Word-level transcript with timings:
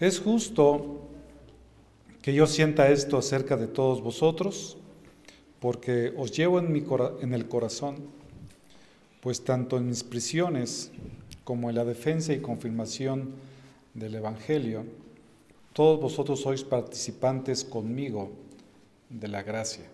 Es 0.00 0.18
justo 0.18 1.02
que 2.22 2.32
yo 2.32 2.46
sienta 2.46 2.88
esto 2.88 3.18
acerca 3.18 3.58
de 3.58 3.66
todos 3.66 4.00
vosotros, 4.00 4.78
porque 5.60 6.14
os 6.16 6.32
llevo 6.32 6.58
en, 6.58 6.72
mi 6.72 6.82
en 7.20 7.34
el 7.34 7.48
corazón, 7.48 7.96
pues 9.20 9.44
tanto 9.44 9.76
en 9.76 9.88
mis 9.88 10.02
prisiones 10.02 10.90
como 11.44 11.68
en 11.68 11.76
la 11.76 11.84
defensa 11.84 12.32
y 12.32 12.40
confirmación 12.40 13.34
del 13.92 14.14
Evangelio, 14.14 14.86
todos 15.74 16.00
vosotros 16.00 16.40
sois 16.40 16.64
participantes 16.64 17.62
conmigo 17.62 18.32
de 19.10 19.28
la 19.28 19.42
gracia. 19.42 19.84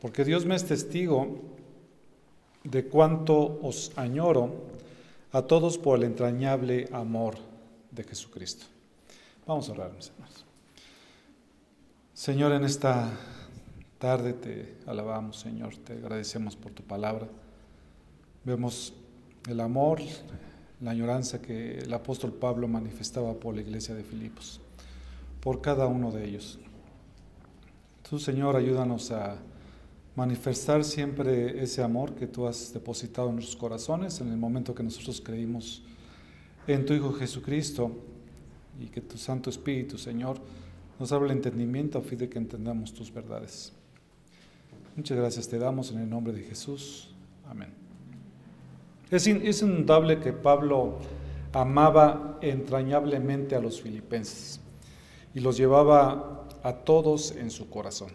Porque 0.00 0.24
Dios 0.24 0.46
me 0.46 0.54
es 0.56 0.64
testigo 0.64 1.40
de 2.64 2.86
cuánto 2.86 3.60
os 3.60 3.92
añoro 3.96 4.64
a 5.30 5.42
todos 5.42 5.76
por 5.76 5.98
el 5.98 6.04
entrañable 6.04 6.88
amor 6.90 7.36
de 7.90 8.04
Jesucristo. 8.04 8.73
Vamos 9.46 9.68
a 9.68 9.72
orar, 9.72 9.92
mis 9.92 10.08
hermanos. 10.08 10.46
Señor, 12.14 12.52
en 12.52 12.64
esta 12.64 13.10
tarde 13.98 14.32
te 14.32 14.78
alabamos, 14.86 15.38
Señor, 15.38 15.76
te 15.76 15.92
agradecemos 15.92 16.56
por 16.56 16.72
tu 16.72 16.82
palabra. 16.82 17.28
Vemos 18.42 18.94
el 19.46 19.60
amor, 19.60 20.00
la 20.80 20.92
añoranza 20.92 21.42
que 21.42 21.76
el 21.78 21.92
apóstol 21.92 22.32
Pablo 22.32 22.68
manifestaba 22.68 23.34
por 23.34 23.54
la 23.54 23.60
iglesia 23.60 23.94
de 23.94 24.02
Filipos, 24.02 24.62
por 25.42 25.60
cada 25.60 25.88
uno 25.88 26.10
de 26.10 26.24
ellos. 26.24 26.58
Tú, 28.08 28.18
Señor, 28.18 28.56
ayúdanos 28.56 29.10
a 29.10 29.36
manifestar 30.16 30.84
siempre 30.84 31.62
ese 31.62 31.82
amor 31.82 32.14
que 32.14 32.26
tú 32.26 32.46
has 32.46 32.72
depositado 32.72 33.28
en 33.28 33.34
nuestros 33.34 33.58
corazones 33.58 34.22
en 34.22 34.30
el 34.30 34.38
momento 34.38 34.74
que 34.74 34.82
nosotros 34.82 35.20
creímos 35.20 35.82
en 36.66 36.86
tu 36.86 36.94
Hijo 36.94 37.12
Jesucristo 37.12 38.13
y 38.80 38.86
que 38.86 39.00
tu 39.00 39.16
Santo 39.16 39.50
Espíritu, 39.50 39.98
Señor, 39.98 40.38
nos 40.98 41.10
el 41.12 41.30
entendimiento 41.30 41.98
a 41.98 42.02
fin 42.02 42.18
de 42.18 42.28
que 42.28 42.38
entendamos 42.38 42.92
tus 42.92 43.12
verdades. 43.12 43.72
Muchas 44.96 45.18
gracias 45.18 45.48
te 45.48 45.58
damos 45.58 45.90
en 45.90 45.98
el 46.00 46.08
nombre 46.08 46.32
de 46.32 46.42
Jesús. 46.42 47.10
Amén. 47.48 47.70
Es, 49.10 49.26
es 49.26 49.62
indudable 49.62 50.20
que 50.20 50.32
Pablo 50.32 50.98
amaba 51.52 52.38
entrañablemente 52.40 53.54
a 53.56 53.60
los 53.60 53.80
filipenses 53.80 54.60
y 55.34 55.40
los 55.40 55.56
llevaba 55.56 56.46
a 56.62 56.72
todos 56.72 57.32
en 57.32 57.50
su 57.50 57.68
corazón. 57.68 58.10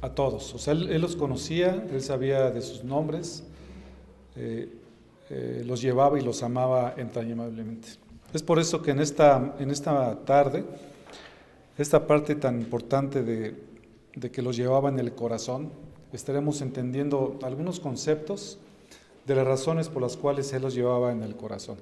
A 0.00 0.10
todos. 0.10 0.52
O 0.54 0.58
sea, 0.58 0.72
él, 0.74 1.00
los 1.00 1.14
conocía, 1.14 1.86
él 1.90 2.02
sabía 2.02 2.50
de 2.50 2.60
sus 2.60 2.82
nombres, 2.82 3.44
eh, 4.34 4.68
eh, 5.30 5.62
los 5.64 5.80
llevaba 5.80 6.18
y 6.18 6.22
los 6.22 6.42
amaba 6.42 6.94
entrañablemente. 6.96 8.01
Es 8.32 8.42
por 8.42 8.58
eso 8.58 8.80
que 8.80 8.92
en 8.92 9.00
esta, 9.00 9.54
en 9.58 9.70
esta 9.70 10.16
tarde, 10.24 10.64
esta 11.76 12.06
parte 12.06 12.34
tan 12.34 12.60
importante 12.60 13.22
de, 13.22 14.30
que 14.30 14.42
los 14.42 14.56
llevaba 14.56 14.88
en 14.88 14.98
el 14.98 15.14
corazón, 15.14 15.70
estaremos 16.12 16.62
entendiendo 16.62 17.38
algunos 17.42 17.78
conceptos 17.78 18.58
de 19.26 19.34
las 19.34 19.46
razones 19.46 19.90
por 19.90 20.00
las 20.00 20.16
cuales 20.16 20.50
Él 20.54 20.62
los 20.62 20.74
llevaba 20.74 21.12
en 21.12 21.22
el 21.22 21.36
corazón. 21.36 21.76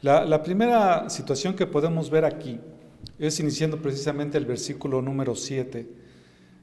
La, 0.00 0.24
la, 0.24 0.42
primera 0.42 1.10
situación 1.10 1.54
que 1.54 1.66
podemos 1.66 2.08
ver 2.08 2.24
aquí 2.24 2.58
es 3.18 3.40
iniciando 3.40 3.82
precisamente 3.82 4.38
el 4.38 4.46
versículo 4.46 5.02
número 5.02 5.34
7, 5.34 5.86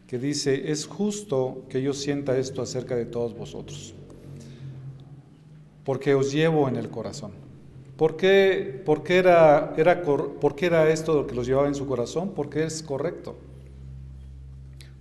que 0.08 0.20
dice, 0.20 0.72
es 0.72 0.88
justo 0.88 1.64
que 1.70 1.82
yo 1.82 1.94
sienta 1.94 2.38
esto 2.38 2.62
acerca 2.62 2.96
de 2.96 3.06
todos 3.06 3.38
vosotros, 3.38 3.94
porque 5.84 6.16
os 6.16 6.32
llevo 6.32 6.68
en 6.68 6.78
el 6.78 6.90
corazón. 6.90 7.45
¿Por 7.98 8.18
qué, 8.18 8.82
por 8.86 9.04
qué 9.04 9.18
era, 9.18 9.74
era, 9.78 10.02
por 10.04 10.56
qué 10.56 10.66
era 10.66 10.90
esto 10.90 11.14
lo 11.14 11.28
que 11.28 11.36
los 11.36 11.48
llevaba 11.48 11.68
en 11.68 11.76
su 11.76 11.88
corazón? 11.88 12.32
Porque 12.36 12.66
es 12.66 12.84
correcto. 12.84 13.38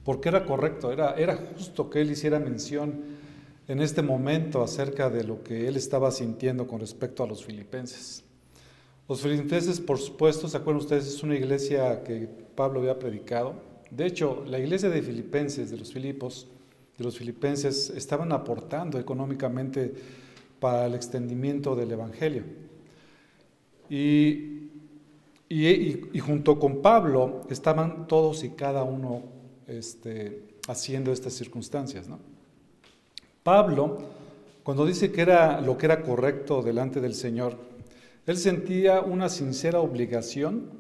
Porque 0.05 0.28
era 0.28 0.44
correcto, 0.44 0.93
era, 0.93 1.15
era 1.15 1.37
justo 1.37 1.91
que 1.91 2.03
él 2.03 2.10
hiciera 2.10 2.38
mención 2.38 3.03
en 3.66 3.81
este 3.81 4.03
momento 4.03 4.62
acerca 4.62 5.09
de 5.10 5.25
lo 5.25 5.43
que 5.43 5.66
él 5.66 5.77
estaba 5.77 6.10
sintiendo 6.10 6.69
con 6.69 6.81
respecto 6.81 7.25
a 7.25 7.27
los 7.27 7.44
filipenses. 7.44 8.22
Los 9.09 9.22
filipenses, 9.22 9.81
por 9.81 9.99
supuesto, 9.99 10.47
¿se 10.49 10.56
acuerdan 10.56 10.82
ustedes? 10.82 11.06
Es 11.06 11.22
una 11.22 11.34
iglesia 11.34 12.05
que 12.05 12.28
Pablo 12.55 12.81
había 12.81 12.99
predicado. 12.99 13.55
De 13.91 14.06
hecho, 14.06 14.44
la 14.47 14.59
iglesia 14.59 14.88
de 14.88 15.03
filipenses, 15.03 15.71
de 15.71 15.78
los 15.78 15.93
filipos, 15.93 16.47
de 16.97 17.05
los 17.05 17.19
filipenses, 17.19 17.91
estaban 17.91 18.32
aportando 18.32 18.99
económicamente 18.99 19.93
para 20.61 20.87
el 20.87 20.94
extendimiento 20.94 21.75
del 21.75 21.91
Evangelio. 21.91 22.44
Y, 23.88 24.70
y, 25.48 26.18
junto 26.20 26.58
con 26.58 26.80
Pablo 26.80 27.42
estaban 27.50 28.06
todos 28.06 28.44
y 28.44 28.50
cada 28.50 28.82
uno 28.82 29.22
este, 29.66 30.42
haciendo 30.68 31.12
estas 31.12 31.34
circunstancias. 31.34 32.08
¿no? 32.08 32.18
Pablo, 33.42 33.98
cuando 34.62 34.86
dice 34.86 35.12
que 35.12 35.20
era 35.20 35.60
lo 35.60 35.76
que 35.76 35.86
era 35.86 36.02
correcto 36.02 36.62
delante 36.62 37.00
del 37.00 37.14
Señor, 37.14 37.56
él 38.26 38.38
sentía 38.38 39.00
una 39.02 39.28
sincera 39.28 39.80
obligación 39.80 40.70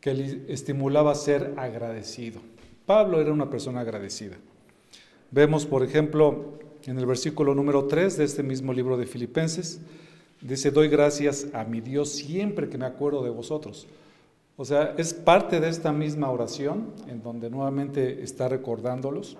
que 0.00 0.14
le 0.14 0.52
estimulaba 0.52 1.12
a 1.12 1.14
ser 1.14 1.54
agradecido. 1.56 2.40
Pablo 2.86 3.20
era 3.20 3.32
una 3.32 3.50
persona 3.50 3.80
agradecida. 3.80 4.36
Vemos, 5.30 5.66
por 5.66 5.82
ejemplo, 5.82 6.58
en 6.86 6.98
el 6.98 7.06
versículo 7.06 7.54
número 7.54 7.86
3 7.86 8.16
de 8.16 8.24
este 8.24 8.42
mismo 8.42 8.72
libro 8.72 8.96
de 8.96 9.06
Filipenses, 9.06 9.80
dice, 10.40 10.70
doy 10.70 10.88
gracias 10.88 11.46
a 11.52 11.64
mi 11.64 11.80
Dios 11.80 12.10
siempre 12.10 12.68
que 12.68 12.78
me 12.78 12.86
acuerdo 12.86 13.22
de 13.22 13.30
vosotros. 13.30 13.86
O 14.56 14.64
sea, 14.64 14.94
es 14.96 15.12
parte 15.12 15.60
de 15.60 15.68
esta 15.68 15.92
misma 15.92 16.30
oración 16.30 16.92
en 17.08 17.22
donde 17.22 17.50
nuevamente 17.50 18.22
está 18.22 18.48
recordándolos. 18.48 19.36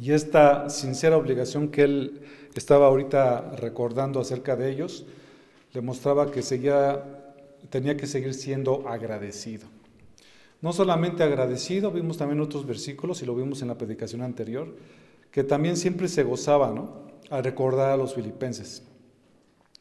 Y 0.00 0.12
esta 0.12 0.68
sincera 0.68 1.16
obligación 1.16 1.68
que 1.68 1.82
él 1.82 2.20
estaba 2.54 2.86
ahorita 2.86 3.52
recordando 3.56 4.20
acerca 4.20 4.56
de 4.56 4.70
ellos, 4.70 5.06
le 5.72 5.80
mostraba 5.80 6.30
que 6.30 6.42
seguía, 6.42 7.02
tenía 7.70 7.96
que 7.96 8.06
seguir 8.06 8.34
siendo 8.34 8.88
agradecido. 8.88 9.66
No 10.60 10.72
solamente 10.74 11.22
agradecido, 11.22 11.90
vimos 11.90 12.18
también 12.18 12.40
otros 12.40 12.66
versículos 12.66 13.22
y 13.22 13.26
lo 13.26 13.34
vimos 13.34 13.62
en 13.62 13.68
la 13.68 13.78
predicación 13.78 14.20
anterior, 14.20 14.74
que 15.30 15.44
también 15.44 15.76
siempre 15.76 16.08
se 16.08 16.22
gozaba 16.22 16.70
¿no? 16.70 17.08
al 17.30 17.42
recordar 17.44 17.90
a 17.90 17.96
los 17.96 18.14
filipenses. 18.14 18.82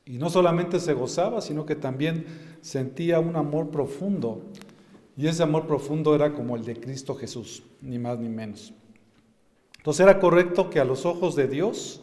Y 0.09 0.17
no 0.17 0.31
solamente 0.31 0.79
se 0.79 0.95
gozaba, 0.95 1.39
sino 1.39 1.67
que 1.67 1.75
también 1.75 2.25
sentía 2.61 3.19
un 3.19 3.35
amor 3.35 3.69
profundo. 3.69 4.41
Y 5.15 5.27
ese 5.27 5.43
amor 5.43 5.67
profundo 5.67 6.15
era 6.15 6.33
como 6.33 6.55
el 6.55 6.65
de 6.65 6.79
Cristo 6.79 7.13
Jesús, 7.13 7.61
ni 7.79 7.99
más 7.99 8.17
ni 8.17 8.27
menos. 8.27 8.73
Entonces 9.77 10.03
era 10.03 10.19
correcto 10.19 10.71
que 10.71 10.79
a 10.79 10.85
los 10.85 11.05
ojos 11.05 11.35
de 11.35 11.47
Dios 11.47 12.01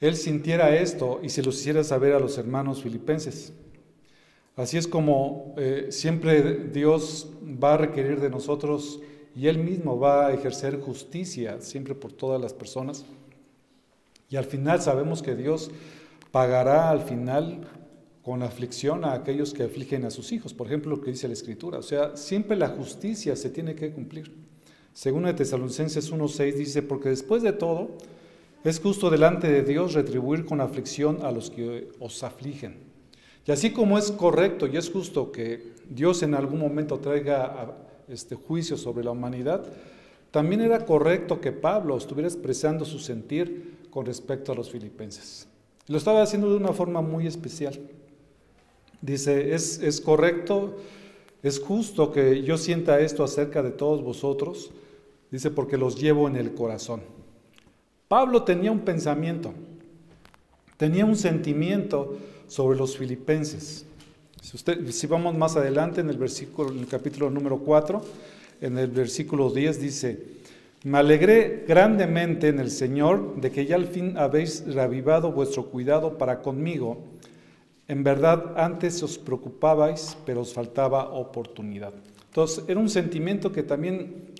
Él 0.00 0.16
sintiera 0.16 0.74
esto 0.74 1.20
y 1.22 1.28
se 1.28 1.42
lo 1.42 1.50
hiciera 1.50 1.84
saber 1.84 2.14
a 2.14 2.18
los 2.18 2.38
hermanos 2.38 2.82
filipenses. 2.82 3.52
Así 4.56 4.78
es 4.78 4.88
como 4.88 5.54
eh, 5.58 5.88
siempre 5.90 6.70
Dios 6.72 7.28
va 7.42 7.74
a 7.74 7.76
requerir 7.76 8.20
de 8.20 8.30
nosotros 8.30 9.00
y 9.36 9.48
Él 9.48 9.58
mismo 9.58 9.98
va 9.98 10.28
a 10.28 10.32
ejercer 10.32 10.80
justicia 10.80 11.60
siempre 11.60 11.94
por 11.94 12.10
todas 12.10 12.40
las 12.40 12.54
personas. 12.54 13.04
Y 14.30 14.36
al 14.36 14.44
final 14.44 14.80
sabemos 14.80 15.20
que 15.20 15.36
Dios 15.36 15.70
pagará 16.32 16.90
al 16.90 17.02
final 17.02 17.60
con 18.22 18.42
aflicción 18.42 19.04
a 19.04 19.12
aquellos 19.12 19.52
que 19.52 19.64
afligen 19.64 20.04
a 20.04 20.10
sus 20.10 20.32
hijos. 20.32 20.54
Por 20.54 20.66
ejemplo, 20.66 20.96
lo 20.96 21.02
que 21.02 21.10
dice 21.10 21.28
la 21.28 21.34
Escritura. 21.34 21.78
O 21.78 21.82
sea, 21.82 22.16
siempre 22.16 22.56
la 22.56 22.68
justicia 22.68 23.36
se 23.36 23.50
tiene 23.50 23.74
que 23.74 23.90
cumplir. 23.90 24.32
Según 24.94 25.24
de 25.24 25.34
Tesalonicenses 25.34 26.12
1.6 26.12 26.54
dice, 26.54 26.82
porque 26.82 27.08
después 27.08 27.42
de 27.42 27.52
todo, 27.52 27.90
es 28.64 28.80
justo 28.80 29.10
delante 29.10 29.50
de 29.50 29.62
Dios 29.62 29.94
retribuir 29.94 30.44
con 30.44 30.60
aflicción 30.60 31.18
a 31.22 31.32
los 31.32 31.50
que 31.50 31.88
os 31.98 32.22
afligen. 32.22 32.76
Y 33.44 33.50
así 33.50 33.72
como 33.72 33.98
es 33.98 34.12
correcto 34.12 34.66
y 34.68 34.76
es 34.76 34.90
justo 34.90 35.32
que 35.32 35.72
Dios 35.88 36.22
en 36.22 36.34
algún 36.34 36.60
momento 36.60 36.98
traiga 37.00 37.74
este 38.08 38.36
juicio 38.36 38.76
sobre 38.76 39.02
la 39.02 39.10
humanidad, 39.10 39.64
también 40.30 40.60
era 40.60 40.86
correcto 40.86 41.40
que 41.40 41.50
Pablo 41.50 41.96
estuviera 41.96 42.28
expresando 42.28 42.84
su 42.84 42.98
sentir 43.00 43.78
con 43.90 44.06
respecto 44.06 44.52
a 44.52 44.54
los 44.54 44.70
filipenses. 44.70 45.48
Lo 45.88 45.98
estaba 45.98 46.22
haciendo 46.22 46.50
de 46.50 46.56
una 46.56 46.72
forma 46.72 47.00
muy 47.02 47.26
especial. 47.26 47.78
Dice, 49.00 49.54
es, 49.54 49.78
es 49.80 50.00
correcto, 50.00 50.76
es 51.42 51.58
justo 51.58 52.12
que 52.12 52.42
yo 52.42 52.56
sienta 52.56 53.00
esto 53.00 53.24
acerca 53.24 53.62
de 53.62 53.70
todos 53.70 54.02
vosotros, 54.02 54.70
Dice, 55.32 55.50
porque 55.50 55.78
los 55.78 55.98
llevo 55.98 56.28
en 56.28 56.36
el 56.36 56.52
corazón. 56.52 57.00
Pablo 58.06 58.42
tenía 58.42 58.70
un 58.70 58.80
pensamiento, 58.80 59.54
tenía 60.76 61.06
un 61.06 61.16
sentimiento 61.16 62.18
sobre 62.48 62.78
los 62.78 62.98
filipenses. 62.98 63.86
Si, 64.42 64.54
usted, 64.54 64.90
si 64.90 65.06
vamos 65.06 65.34
más 65.34 65.56
adelante 65.56 66.02
en 66.02 66.10
el 66.10 66.18
versículo, 66.18 66.70
en 66.70 66.80
el 66.80 66.86
capítulo 66.86 67.30
número 67.30 67.58
4, 67.60 68.02
en 68.60 68.76
el 68.76 68.88
versículo 68.88 69.50
10 69.50 69.80
dice, 69.80 70.22
me 70.84 70.98
alegré 70.98 71.64
grandemente 71.66 72.48
en 72.48 72.58
el 72.58 72.70
Señor 72.70 73.40
de 73.40 73.50
que 73.50 73.66
ya 73.66 73.76
al 73.76 73.86
fin 73.86 74.18
habéis 74.18 74.64
reavivado 74.66 75.32
vuestro 75.32 75.66
cuidado 75.66 76.18
para 76.18 76.42
conmigo 76.42 77.04
En 77.88 78.04
verdad, 78.04 78.54
antes 78.56 79.02
os 79.02 79.18
preocupabais, 79.18 80.16
pero 80.24 80.40
os 80.40 80.54
faltaba 80.54 81.10
oportunidad. 81.10 81.92
Entonces, 82.28 82.64
era 82.68 82.80
un 82.80 82.88
sentimiento 82.88 83.52
que 83.52 83.62
también 83.62 84.32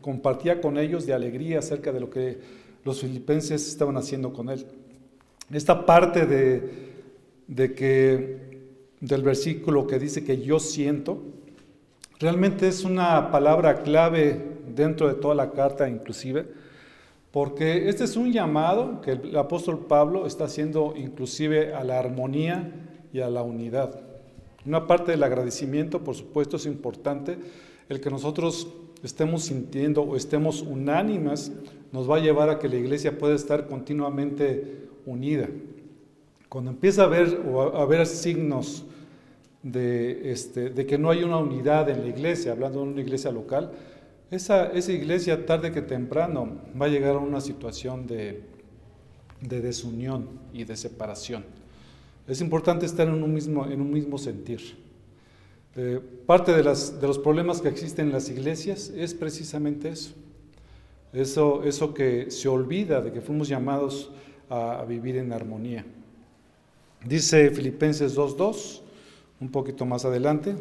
compartía 0.00 0.60
con 0.60 0.78
ellos 0.78 1.06
de 1.06 1.12
alegría 1.12 1.60
acerca 1.60 1.92
de 1.92 2.00
lo 2.00 2.10
que 2.10 2.38
los 2.84 3.00
filipenses 3.00 3.68
estaban 3.68 3.96
haciendo 3.96 4.32
con 4.32 4.48
él. 4.48 4.66
Esta 5.52 5.86
parte 5.86 6.26
de, 6.26 6.62
de 7.46 7.74
que 7.74 8.48
del 9.00 9.22
versículo 9.22 9.86
que 9.86 9.98
dice 9.98 10.24
que 10.24 10.42
yo 10.42 10.58
siento, 10.58 11.22
realmente 12.18 12.68
es 12.68 12.84
una 12.84 13.30
palabra 13.30 13.82
clave 13.82 14.58
dentro 14.74 15.08
de 15.08 15.14
toda 15.14 15.34
la 15.34 15.52
carta 15.52 15.88
inclusive, 15.88 16.46
porque 17.30 17.88
este 17.88 18.04
es 18.04 18.16
un 18.16 18.32
llamado 18.32 19.00
que 19.00 19.12
el 19.12 19.36
apóstol 19.36 19.86
Pablo 19.86 20.26
está 20.26 20.44
haciendo 20.44 20.94
inclusive 20.96 21.74
a 21.74 21.84
la 21.84 21.98
armonía 21.98 22.72
y 23.12 23.20
a 23.20 23.28
la 23.28 23.42
unidad. 23.42 24.00
Una 24.66 24.86
parte 24.86 25.12
del 25.12 25.22
agradecimiento, 25.22 26.02
por 26.02 26.14
supuesto, 26.14 26.56
es 26.56 26.66
importante. 26.66 27.38
El 27.88 28.00
que 28.00 28.10
nosotros 28.10 28.68
estemos 29.02 29.44
sintiendo 29.44 30.02
o 30.02 30.16
estemos 30.16 30.62
unánimes 30.62 31.52
nos 31.92 32.10
va 32.10 32.16
a 32.16 32.20
llevar 32.20 32.50
a 32.50 32.58
que 32.58 32.68
la 32.68 32.76
iglesia 32.76 33.18
pueda 33.18 33.34
estar 33.34 33.66
continuamente 33.66 34.88
unida. 35.06 35.48
Cuando 36.48 36.70
empieza 36.70 37.02
a 37.02 37.06
haber, 37.06 37.40
o 37.50 37.76
a 37.76 37.82
haber 37.82 38.06
signos 38.06 38.84
de, 39.62 40.30
este, 40.32 40.70
de 40.70 40.86
que 40.86 40.98
no 40.98 41.10
hay 41.10 41.24
una 41.24 41.38
unidad 41.38 41.88
en 41.88 42.02
la 42.02 42.08
iglesia, 42.08 42.52
hablando 42.52 42.80
de 42.80 42.90
una 42.90 43.00
iglesia 43.00 43.30
local, 43.30 43.72
esa, 44.30 44.66
esa 44.72 44.92
iglesia 44.92 45.46
tarde 45.46 45.72
que 45.72 45.82
temprano 45.82 46.58
va 46.80 46.86
a 46.86 46.88
llegar 46.88 47.16
a 47.16 47.18
una 47.18 47.40
situación 47.40 48.06
de, 48.06 48.42
de 49.40 49.60
desunión 49.60 50.28
y 50.52 50.64
de 50.64 50.76
separación. 50.76 51.44
Es 52.26 52.40
importante 52.40 52.84
estar 52.84 53.08
en 53.08 53.22
un 53.22 53.32
mismo, 53.32 53.66
en 53.66 53.80
un 53.80 53.90
mismo 53.90 54.18
sentir. 54.18 54.76
Eh, 55.76 56.00
parte 56.26 56.52
de, 56.52 56.62
las, 56.62 57.00
de, 57.00 57.06
los 57.06 57.18
problemas 57.18 57.60
que 57.60 57.68
existen 57.68 58.08
en 58.08 58.12
las 58.12 58.28
iglesias 58.28 58.92
es 58.94 59.14
precisamente 59.14 59.88
eso. 59.88 60.14
Eso, 61.12 61.64
eso 61.64 61.94
que 61.94 62.30
se 62.30 62.48
olvida 62.48 63.00
de 63.00 63.12
que 63.12 63.22
fuimos 63.22 63.48
llamados 63.48 64.12
a, 64.50 64.80
a 64.80 64.84
vivir 64.84 65.16
en 65.16 65.32
armonía. 65.32 65.86
Dice 67.06 67.50
Filipenses 67.50 68.14
2.2, 68.14 68.82
un 69.40 69.50
poquito 69.50 69.86
más 69.86 70.04
adelante, 70.04 70.54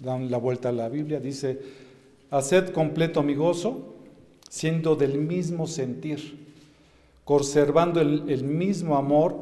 dan 0.00 0.30
la 0.30 0.38
vuelta 0.38 0.68
a 0.68 0.72
la 0.72 0.88
Biblia, 0.88 1.20
dice, 1.20 1.58
haced 2.30 2.70
completo 2.70 3.22
mi 3.22 3.34
gozo, 3.34 3.94
siendo 4.48 4.96
del 4.96 5.18
mismo 5.18 5.66
sentir, 5.66 6.46
conservando 7.24 8.00
el, 8.00 8.44
mismo 8.44 8.96
amor, 8.96 9.36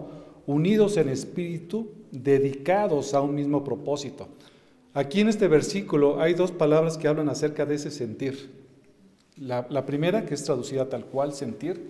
unidos 0.46 0.96
en 0.96 1.08
espíritu, 1.08 1.88
dedicados 2.12 3.14
a 3.14 3.20
un 3.20 3.34
mismo 3.34 3.64
propósito. 3.64 4.28
Aquí 4.92 5.20
en 5.20 5.28
este 5.28 5.48
versículo 5.48 6.20
hay 6.20 6.34
dos 6.34 6.52
palabras 6.52 6.98
que 6.98 7.08
hablan 7.08 7.28
acerca 7.28 7.64
de 7.64 7.76
ese 7.76 7.90
sentir. 7.90 8.50
La, 9.36 9.66
la, 9.70 9.86
primera, 9.86 10.26
que 10.26 10.34
es 10.34 10.44
traducida 10.44 10.88
tal 10.88 11.06
cual, 11.06 11.32
sentir, 11.32 11.88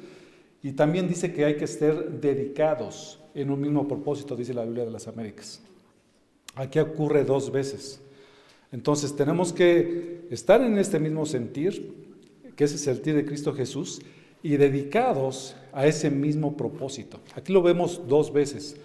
y 0.63 0.73
también 0.73 1.09
dice 1.09 1.33
que 1.33 1.45
hay 1.45 1.57
que 1.57 1.65
estar 1.65 2.21
dedicados 2.21 3.19
en 3.35 3.51
un 3.51 3.61
mismo 3.61 3.89
propósito, 3.89 4.37
dice 4.37 4.55
la 4.55 4.65
Biblia 4.65 4.85
de 4.85 4.91
las 4.91 5.09
Américas. 5.09 5.61
Aquí 6.55 6.79
ocurre 6.79 7.25
dos 7.25 7.51
veces. 7.51 8.01
Entonces 8.73 9.15
tenemos 9.17 9.53
que 9.53 10.27
estar 10.31 10.61
en 10.63 10.79
este 10.79 10.99
mismo 10.99 11.27
sentir, 11.27 11.95
que 12.57 12.65
es 12.65 12.73
el 12.73 12.79
sentir 12.79 13.15
de 13.15 13.25
Cristo 13.25 13.53
Jesús, 13.53 14.01
y 14.43 14.57
dedicados 14.57 15.57
a 15.73 15.87
ese 15.87 16.11
mismo 16.11 16.57
propósito. 16.57 17.21
Aquí 17.35 17.53
lo 17.53 17.63
vemos 17.63 18.03
dos 18.09 18.33
veces. 18.33 18.77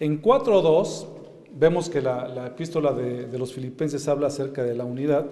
En 0.00 0.22
4.2 0.22 1.06
vemos 1.54 1.88
que 1.88 2.00
la, 2.00 2.46
epístola 2.46 2.92
de, 2.92 3.38
los 3.38 3.52
filipenses 3.52 4.08
habla 4.08 4.28
acerca 4.28 4.62
de 4.64 4.74
la 4.74 4.84
unidad. 4.84 5.26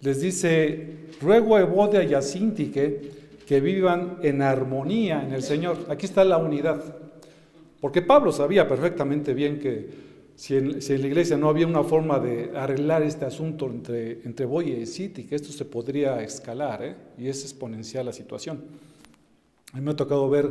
Les 0.00 0.20
dice, 0.20 1.08
ruego 1.20 1.56
a 1.56 1.60
Evodia 1.60 2.02
y 2.02 2.14
a 2.14 2.22
Sintique 2.22 3.10
que 3.46 3.60
vivan 3.60 4.18
en 4.22 4.42
armonía 4.42 5.22
en 5.22 5.32
el 5.32 5.42
Señor. 5.42 5.78
Aquí 5.88 6.06
está 6.06 6.24
la 6.24 6.36
unidad. 6.36 6.82
Porque 7.80 8.02
Pablo 8.02 8.32
sabía 8.32 8.68
perfectamente 8.68 9.34
bien 9.34 9.58
que 9.58 10.09
si 10.40 10.56
en, 10.56 11.02
la 11.02 11.06
iglesia 11.06 11.36
no 11.36 11.50
había 11.50 11.66
una 11.66 11.84
forma 11.84 12.18
de 12.18 12.52
arreglar 12.56 13.02
este 13.02 13.26
asunto 13.26 13.66
entre, 13.66 14.22
entre 14.24 14.46
Boya 14.46 14.74
y 14.74 14.86
Sintique, 14.86 15.34
esto 15.34 15.52
se 15.52 15.66
podría 15.66 16.22
escalar 16.22 16.82
¿eh? 16.82 16.96
y 17.18 17.28
es 17.28 17.42
exponencial 17.42 18.06
la 18.06 18.14
situación. 18.14 18.64
A 19.74 19.76
mí 19.76 19.82
me 19.82 19.90
ha 19.90 19.96
tocado 19.96 20.30
ver 20.30 20.50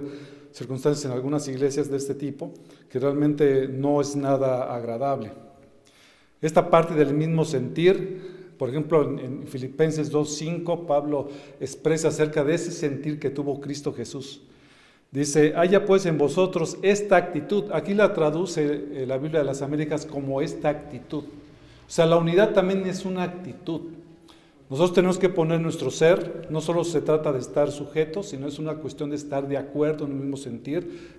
circunstancias 0.52 1.06
en 1.06 1.12
algunas 1.12 1.48
iglesias 1.48 1.90
de 1.90 1.98
este 1.98 2.14
tipo 2.14 2.54
que 2.88 3.00
realmente 3.00 3.68
no 3.68 4.00
es 4.00 4.16
nada 4.16 4.76
agradable. 4.76 5.32
Esta 6.40 6.70
parte 6.70 6.94
del 6.94 7.16
mismo 7.16 7.44
sentir, 7.44 8.54
por 8.60 8.70
ejemplo, 8.70 9.20
en, 9.20 9.48
Filipenses 9.48 10.14
2.5, 10.14 10.86
Pablo 10.86 11.30
expresa 11.60 12.10
acerca 12.10 12.44
de 12.44 12.54
ese 12.54 12.70
sentir 12.70 13.20
que 13.20 13.32
tuvo 13.32 13.60
Cristo 13.60 13.92
Jesús. 13.92 14.44
Dice, 15.12 15.54
haya 15.56 15.86
pues 15.86 16.06
en 16.06 16.18
vosotros 16.18 16.78
esta 16.84 17.18
actitud. 17.18 17.66
Aquí 17.74 17.94
la 17.96 18.14
traduce 18.14 18.64
eh, 18.94 19.06
la 19.08 19.18
Biblia 19.18 19.40
de 19.40 19.46
las 19.46 19.62
Américas 19.62 20.06
como 20.06 20.42
esta 20.42 20.70
actitud. 20.70 21.24
O 21.24 21.92
sea, 21.92 22.06
la 22.06 22.18
unidad 22.18 22.54
también 22.54 22.86
es 22.86 23.06
una 23.06 23.24
actitud. 23.24 23.82
Nosotros 24.70 24.94
tenemos 24.94 25.18
que 25.18 25.30
poner 25.30 25.60
nuestro 25.62 25.90
ser, 25.90 26.48
no 26.52 26.62
solo 26.62 26.84
se 26.84 27.02
trata 27.02 27.34
de 27.34 27.40
estar 27.40 27.72
sujetos, 27.72 28.30
sino 28.30 28.48
es 28.48 28.60
una 28.60 28.76
cuestión 28.76 29.10
de 29.10 29.16
estar 29.16 29.48
de 29.48 29.58
acuerdo 29.58 30.06
en 30.06 30.12
el 30.12 30.18
mismo 30.18 30.38
sentir, 30.38 31.18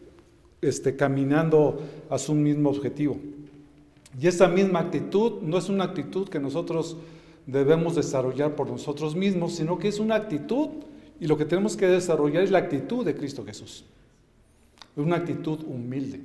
este, 0.63 0.95
caminando 0.95 1.81
hacia 2.11 2.33
un 2.33 2.45
mismo 2.45 2.71
objetivo. 2.71 3.19
Y 4.21 4.29
esa 4.29 4.47
misma 4.47 4.79
actitud 4.79 5.43
no 5.43 5.59
es 5.59 5.69
una 5.69 5.83
actitud 5.83 6.29
que 6.29 6.39
nosotros 6.39 6.97
debemos 7.47 7.97
desarrollar 7.97 8.55
por 8.55 8.71
nosotros 8.71 9.17
mismos, 9.17 9.57
sino 9.57 9.81
que 9.81 9.89
es 9.89 9.99
una 9.99 10.15
actitud 10.15 10.69
y 11.21 11.27
lo 11.27 11.37
que 11.37 11.45
tenemos 11.45 11.77
que 11.77 11.87
desarrollar 11.87 12.43
es 12.43 12.51
la 12.51 12.59
actitud 12.59 13.05
de 13.05 13.15
Cristo 13.15 13.45
Jesús. 13.45 13.85
Es 14.97 15.03
una 15.05 15.17
actitud 15.17 15.61
humilde. 15.67 16.21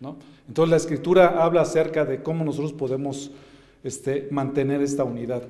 ¿no? 0.00 0.16
Entonces 0.48 0.70
la 0.70 0.76
escritura 0.76 1.44
habla 1.44 1.62
acerca 1.62 2.04
de 2.04 2.22
cómo 2.22 2.44
nosotros 2.44 2.72
podemos 2.72 3.30
este, 3.84 4.28
mantener 4.32 4.82
esta 4.82 5.04
unidad. 5.04 5.44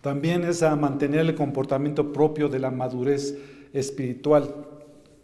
También 0.00 0.44
es 0.44 0.62
a 0.62 0.74
mantener 0.76 1.20
el 1.20 1.34
comportamiento 1.34 2.10
propio 2.10 2.48
de 2.48 2.58
la 2.58 2.70
madurez 2.70 3.36
espiritual. 3.74 4.54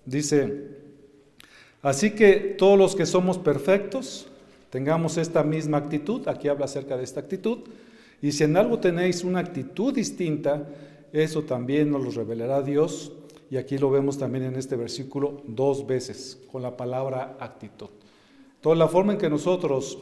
Dice, 0.04 0.68
así 1.82 2.10
que 2.10 2.54
todos 2.58 2.78
los 2.78 2.94
que 2.94 3.06
somos 3.06 3.38
perfectos, 3.38 4.28
tengamos 4.68 5.16
esta 5.16 5.42
misma 5.42 5.78
actitud, 5.78 6.28
aquí 6.28 6.48
habla 6.48 6.66
acerca 6.66 6.98
de 6.98 7.04
esta 7.04 7.20
actitud, 7.20 7.60
y 8.20 8.32
si 8.32 8.44
en 8.44 8.56
algo 8.56 8.78
tenéis 8.78 9.24
una 9.24 9.40
actitud 9.40 9.94
distinta, 9.94 10.68
eso 11.12 11.42
también 11.42 11.90
nos 11.90 12.02
lo 12.02 12.10
revelará 12.10 12.62
Dios, 12.62 13.12
y 13.50 13.56
aquí 13.56 13.78
lo 13.78 13.90
vemos 13.90 14.18
también 14.18 14.44
en 14.44 14.56
este 14.56 14.76
versículo 14.76 15.42
dos 15.46 15.86
veces, 15.86 16.40
con 16.50 16.62
la 16.62 16.76
palabra 16.76 17.36
actitud. 17.38 17.88
Toda 18.60 18.76
la 18.76 18.88
forma 18.88 19.12
en 19.12 19.18
que 19.18 19.30
nosotros 19.30 19.98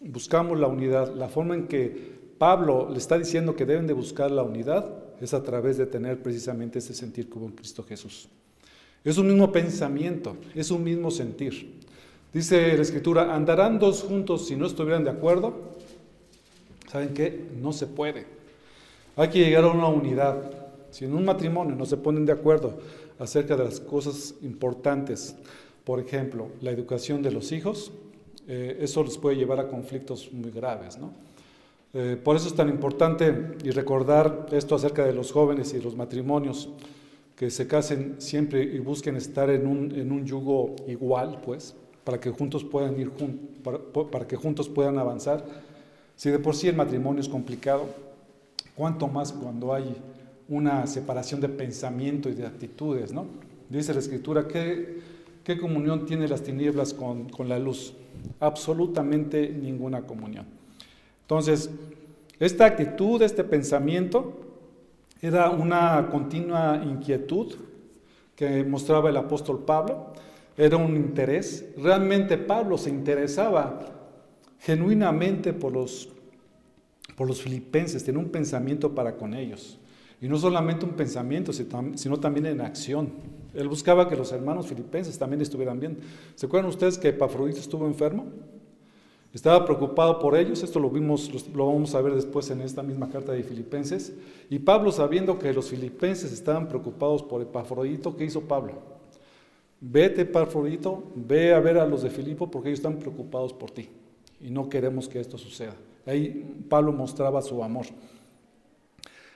buscamos 0.00 0.58
la 0.58 0.66
unidad, 0.66 1.14
la 1.14 1.28
forma 1.28 1.54
en 1.54 1.68
que 1.68 2.20
Pablo 2.38 2.88
le 2.90 2.98
está 2.98 3.18
diciendo 3.18 3.54
que 3.54 3.66
deben 3.66 3.86
de 3.86 3.92
buscar 3.92 4.30
la 4.30 4.42
unidad 4.42 4.90
es 5.20 5.32
a 5.32 5.44
través 5.44 5.76
de 5.76 5.86
tener 5.86 6.20
precisamente 6.20 6.80
ese 6.80 6.94
sentir 6.94 7.28
como 7.28 7.46
en 7.46 7.52
Cristo 7.52 7.84
Jesús. 7.84 8.28
Es 9.04 9.18
un 9.18 9.28
mismo 9.28 9.52
pensamiento, 9.52 10.36
es 10.54 10.70
un 10.72 10.82
mismo 10.82 11.10
sentir. 11.10 11.80
Dice 12.32 12.74
la 12.74 12.82
Escritura, 12.82 13.34
andarán 13.34 13.78
dos 13.78 14.02
juntos 14.02 14.46
si 14.46 14.56
no 14.56 14.66
estuvieran 14.66 15.04
de 15.04 15.10
acuerdo. 15.10 15.54
¿Saben 16.90 17.14
qué? 17.14 17.46
No 17.60 17.72
se 17.72 17.86
puede. 17.86 18.26
Hay 19.14 19.28
que 19.28 19.40
llegar 19.40 19.64
a 19.64 19.68
una 19.68 19.88
unidad. 19.88 20.42
Si 20.90 21.04
en 21.04 21.14
un 21.14 21.24
matrimonio 21.24 21.76
no 21.76 21.84
se 21.84 21.98
ponen 21.98 22.24
de 22.24 22.32
acuerdo 22.32 22.78
acerca 23.18 23.56
de 23.56 23.64
las 23.64 23.78
cosas 23.80 24.34
importantes, 24.42 25.36
por 25.84 26.00
ejemplo, 26.00 26.48
la 26.60 26.70
educación 26.70 27.22
de 27.22 27.30
los 27.30 27.52
hijos, 27.52 27.92
eh, 28.48 28.78
eso 28.80 29.04
les 29.04 29.18
puede 29.18 29.36
llevar 29.36 29.60
a 29.60 29.68
conflictos 29.68 30.32
muy 30.32 30.50
graves, 30.50 30.98
¿no? 30.98 31.12
Eh, 31.94 32.16
por 32.22 32.36
eso 32.36 32.48
es 32.48 32.54
tan 32.54 32.70
importante 32.70 33.56
y 33.62 33.70
recordar 33.70 34.46
esto 34.50 34.74
acerca 34.74 35.04
de 35.04 35.12
los 35.12 35.30
jóvenes 35.30 35.74
y 35.74 35.80
los 35.80 35.94
matrimonios, 35.94 36.70
que 37.36 37.50
se 37.50 37.66
casen 37.66 38.16
siempre 38.18 38.62
y 38.62 38.78
busquen 38.78 39.16
estar 39.16 39.50
en 39.50 39.66
un, 39.66 39.92
en 39.92 40.10
un 40.10 40.24
yugo 40.24 40.74
igual, 40.86 41.40
pues, 41.44 41.74
para 42.02 42.18
que 42.18 42.30
juntos 42.30 42.64
puedan 42.64 42.98
ir 42.98 43.10
para, 43.62 43.78
para 44.10 44.26
que 44.26 44.36
juntos 44.36 44.70
puedan 44.70 44.98
avanzar. 44.98 45.44
Si 46.16 46.30
de 46.30 46.38
por 46.38 46.54
sí 46.54 46.68
el 46.68 46.76
matrimonio 46.76 47.20
es 47.20 47.28
complicado, 47.28 47.88
cuánto 48.76 49.08
más 49.08 49.32
cuando 49.32 49.74
hay 49.74 49.96
una 50.48 50.86
separación 50.86 51.40
de 51.40 51.48
pensamiento 51.48 52.28
y 52.28 52.34
de 52.34 52.46
actitudes, 52.46 53.12
¿no? 53.12 53.26
Dice 53.68 53.94
la 53.94 54.00
Escritura, 54.00 54.46
¿qué, 54.46 55.00
qué 55.44 55.58
comunión 55.58 56.04
tiene 56.04 56.28
las 56.28 56.42
tinieblas 56.42 56.92
con, 56.92 57.28
con 57.28 57.48
la 57.48 57.58
luz? 57.58 57.94
Absolutamente 58.40 59.48
ninguna 59.48 60.02
comunión. 60.02 60.46
Entonces, 61.22 61.70
esta 62.38 62.66
actitud, 62.66 63.22
este 63.22 63.44
pensamiento, 63.44 64.40
era 65.22 65.50
una 65.50 66.08
continua 66.10 66.82
inquietud 66.84 67.54
que 68.34 68.64
mostraba 68.64 69.08
el 69.08 69.16
apóstol 69.16 69.64
Pablo, 69.64 70.08
era 70.56 70.76
un 70.76 70.96
interés. 70.96 71.64
Realmente 71.78 72.36
Pablo 72.36 72.76
se 72.76 72.90
interesaba 72.90 73.80
genuinamente 74.58 75.52
por 75.52 75.72
los, 75.72 76.08
por 77.16 77.28
los 77.28 77.42
filipenses, 77.42 78.04
tenía 78.04 78.20
un 78.20 78.30
pensamiento 78.30 78.94
para 78.94 79.16
con 79.16 79.34
ellos. 79.34 79.78
Y 80.20 80.28
no 80.28 80.38
solamente 80.38 80.86
un 80.86 80.92
pensamiento, 80.92 81.52
sino 81.52 82.20
también 82.20 82.46
en 82.46 82.60
acción. 82.60 83.10
Él 83.54 83.68
buscaba 83.68 84.08
que 84.08 84.16
los 84.16 84.30
hermanos 84.32 84.68
filipenses 84.68 85.18
también 85.18 85.42
estuvieran 85.42 85.80
bien. 85.80 85.98
¿Se 86.36 86.46
acuerdan 86.46 86.70
ustedes 86.70 86.96
que 86.96 87.08
Epafrodito 87.08 87.58
estuvo 87.58 87.86
enfermo? 87.86 88.26
Estaba 89.34 89.64
preocupado 89.64 90.18
por 90.18 90.36
ellos, 90.36 90.62
esto 90.62 90.78
lo 90.78 90.90
vimos, 90.90 91.30
lo 91.54 91.66
vamos 91.66 91.94
a 91.94 92.02
ver 92.02 92.14
después 92.14 92.50
en 92.50 92.60
esta 92.60 92.82
misma 92.82 93.08
carta 93.08 93.32
de 93.32 93.42
Filipenses. 93.42 94.12
Y 94.50 94.58
Pablo, 94.58 94.92
sabiendo 94.92 95.38
que 95.38 95.52
los 95.52 95.70
filipenses 95.70 96.32
estaban 96.32 96.68
preocupados 96.68 97.22
por 97.22 97.40
Epafrodito, 97.40 98.14
¿qué 98.14 98.26
hizo 98.26 98.42
Pablo? 98.42 98.74
Vete, 99.80 100.20
Epafrodito, 100.20 101.02
ve 101.14 101.54
a 101.54 101.60
ver 101.60 101.78
a 101.78 101.86
los 101.86 102.02
de 102.02 102.10
Filipo 102.10 102.50
porque 102.50 102.68
ellos 102.68 102.78
están 102.78 102.98
preocupados 102.98 103.52
por 103.52 103.70
ti. 103.70 103.88
Y 104.40 104.50
no 104.50 104.68
queremos 104.68 105.08
que 105.08 105.18
esto 105.18 105.38
suceda. 105.38 105.74
Ahí 106.06 106.64
Pablo 106.68 106.92
mostraba 106.92 107.42
su 107.42 107.62
amor. 107.62 107.86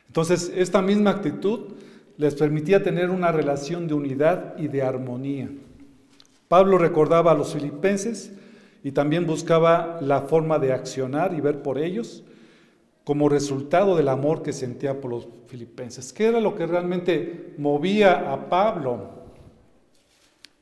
Entonces, 0.06 0.52
esta 0.54 0.82
misma 0.82 1.10
actitud 1.10 1.74
les 2.16 2.34
permitía 2.34 2.82
tener 2.82 3.10
una 3.10 3.32
relación 3.32 3.86
de 3.86 3.94
unidad 3.94 4.56
y 4.58 4.68
de 4.68 4.82
armonía. 4.82 5.50
Pablo 6.48 6.78
recordaba 6.78 7.32
a 7.32 7.34
los 7.34 7.52
filipenses 7.52 8.32
y 8.82 8.92
también 8.92 9.26
buscaba 9.26 9.98
la 10.00 10.22
forma 10.22 10.58
de 10.58 10.72
accionar 10.72 11.34
y 11.34 11.40
ver 11.40 11.62
por 11.62 11.78
ellos 11.78 12.22
como 13.04 13.28
resultado 13.28 13.96
del 13.96 14.08
amor 14.08 14.42
que 14.42 14.52
sentía 14.52 15.00
por 15.00 15.10
los 15.10 15.28
filipenses. 15.46 16.12
¿Qué 16.12 16.26
era 16.26 16.40
lo 16.40 16.54
que 16.54 16.66
realmente 16.66 17.54
movía 17.58 18.32
a 18.32 18.48
Pablo 18.48 19.10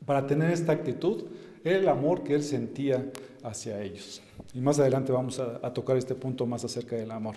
para 0.05 0.27
tener 0.27 0.51
esta 0.51 0.73
actitud? 0.73 1.25
Era 1.63 1.79
el 1.79 1.89
amor 1.89 2.23
que 2.23 2.35
él 2.35 2.43
sentía 2.43 3.11
hacia 3.43 3.81
ellos. 3.81 4.21
Y 4.55 4.61
más 4.61 4.79
adelante 4.79 5.11
vamos 5.11 5.41
a, 5.41 5.75
tocar 5.75 5.97
este 5.97 6.15
punto 6.15 6.47
más 6.47 6.65
acerca 6.65 6.95
del 6.95 7.11
amor. 7.11 7.35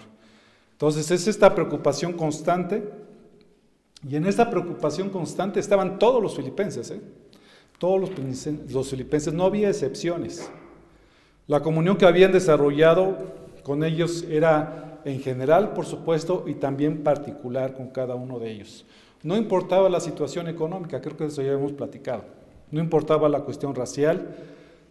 Entonces 0.74 1.10
es 1.10 1.28
esta 1.28 1.56
preocupación 1.56 2.14
constante 2.14 2.88
y 4.08 4.16
en 4.16 4.26
esta 4.28 4.50
preocupación 4.50 5.10
constante 5.10 5.60
estaban 5.60 5.98
todos 5.98 6.22
los 6.22 6.36
filipenses, 6.36 6.92
¿eh? 6.92 7.02
todos 7.80 8.00
los, 8.70 8.90
filipenses, 8.90 9.34
no 9.34 9.46
había 9.46 9.70
excepciones. 9.70 10.50
La 11.48 11.62
comunión 11.62 11.98
que 11.98 12.06
habían 12.06 12.32
desarrollado 12.32 13.18
con 13.64 13.84
ellos 13.84 14.24
era 14.30 15.02
en 15.06 15.20
general, 15.20 15.74
por 15.74 15.86
supuesto, 15.86 16.44
y 16.48 16.56
también 16.56 17.04
particular 17.04 17.74
con 17.74 17.88
cada 17.88 18.16
uno 18.16 18.40
de 18.40 18.52
ellos. 18.52 18.86
No 19.24 19.36
importaba 19.36 19.90
la 19.90 20.00
situación 20.00 20.48
económica, 20.48 21.02
creo 21.02 21.18
que 21.18 21.26
eso 21.26 21.42
ya 21.42 21.54
hemos 21.54 21.72
platicado. 21.72 22.24
No 22.70 22.80
importaba 22.80 23.30
la 23.30 23.42
cuestión 23.42 23.74
racial, 23.74 24.36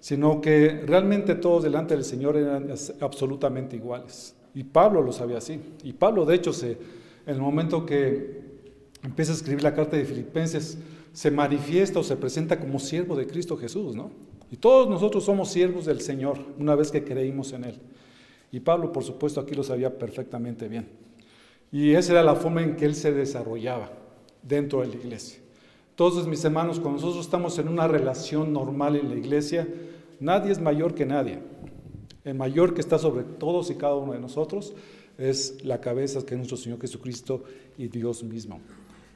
sino 0.01 0.41
que 0.41 0.83
realmente 0.87 1.35
todos 1.35 1.63
delante 1.65 1.95
del 1.95 2.05
Señor 2.05 2.37
eran 2.37 2.69
absolutamente 3.01 3.77
iguales. 3.77 4.35
Y 4.55 4.65
Pablo 4.65 5.03
lo 5.03 5.13
sabía 5.13 5.39
así. 5.39 5.61
Y 5.83 5.93
Pablo, 5.93 6.25
de 6.25 6.35
hecho, 6.37 6.53
en 6.63 6.79
el 7.27 7.41
momento 7.41 7.85
que 7.85 8.41
empieza 9.03 9.33
a 9.33 9.35
escribir 9.35 9.63
la 9.63 9.75
carta 9.75 9.97
de 9.97 10.05
Filipenses, 10.05 10.79
se 11.13 11.31
manifiesta 11.31 11.99
o 11.99 12.03
se 12.03 12.17
presenta 12.17 12.59
como 12.59 12.79
siervo 12.79 13.17
de 13.17 13.27
Cristo 13.27 13.57
Jesús, 13.57 13.95
¿no? 13.95 14.11
Y 14.51 14.57
todos 14.57 14.89
nosotros 14.89 15.25
somos 15.25 15.51
siervos 15.51 15.87
del 15.87 16.01
Señor 16.01 16.39
una 16.59 16.75
vez 16.75 16.91
que 16.91 17.03
creímos 17.03 17.53
en 17.53 17.65
Él. 17.65 17.81
Y 18.53 18.61
Pablo, 18.61 18.93
por 18.93 19.03
supuesto, 19.03 19.41
aquí 19.41 19.55
lo 19.55 19.65
sabía 19.65 19.99
perfectamente 19.99 20.69
bien. 20.69 20.89
Y 21.73 21.93
esa 21.93 22.13
era 22.13 22.23
la 22.23 22.37
forma 22.37 22.63
en 22.63 22.77
que 22.77 22.85
Él 22.85 22.95
se 22.95 23.13
desarrollaba 23.13 23.91
dentro 24.43 24.81
de 24.83 24.89
la 24.89 24.95
iglesia. 24.95 25.41
Entonces, 25.97 26.27
mis 26.27 26.45
hermanos, 26.45 26.79
cuando 26.79 27.01
nosotros 27.01 27.25
estamos 27.25 27.59
en 27.59 27.69
una 27.69 27.89
relación 27.89 28.53
normal 28.53 28.97
en 28.97 29.09
la 29.09 29.17
iglesia, 29.17 29.67
nadie 30.21 30.53
es 30.53 30.61
mayor 30.61 30.95
que 30.95 31.07
nadie. 31.07 31.39
El 32.23 32.35
mayor 32.35 32.75
que 32.75 32.83
está 32.83 32.99
sobre 32.99 33.23
todos 33.25 33.71
y 33.71 33.77
cada 33.77 33.95
uno 33.95 34.13
de 34.13 34.21
nosotros 34.21 34.75
es 35.17 35.65
la 35.65 35.81
cabeza 35.81 36.21
que 36.27 36.35
es 36.35 36.37
nuestro 36.37 36.59
Señor 36.59 36.83
Jesucristo 36.83 37.45
y 37.79 37.89
Dios 37.89 38.23
mismo. 38.23 38.61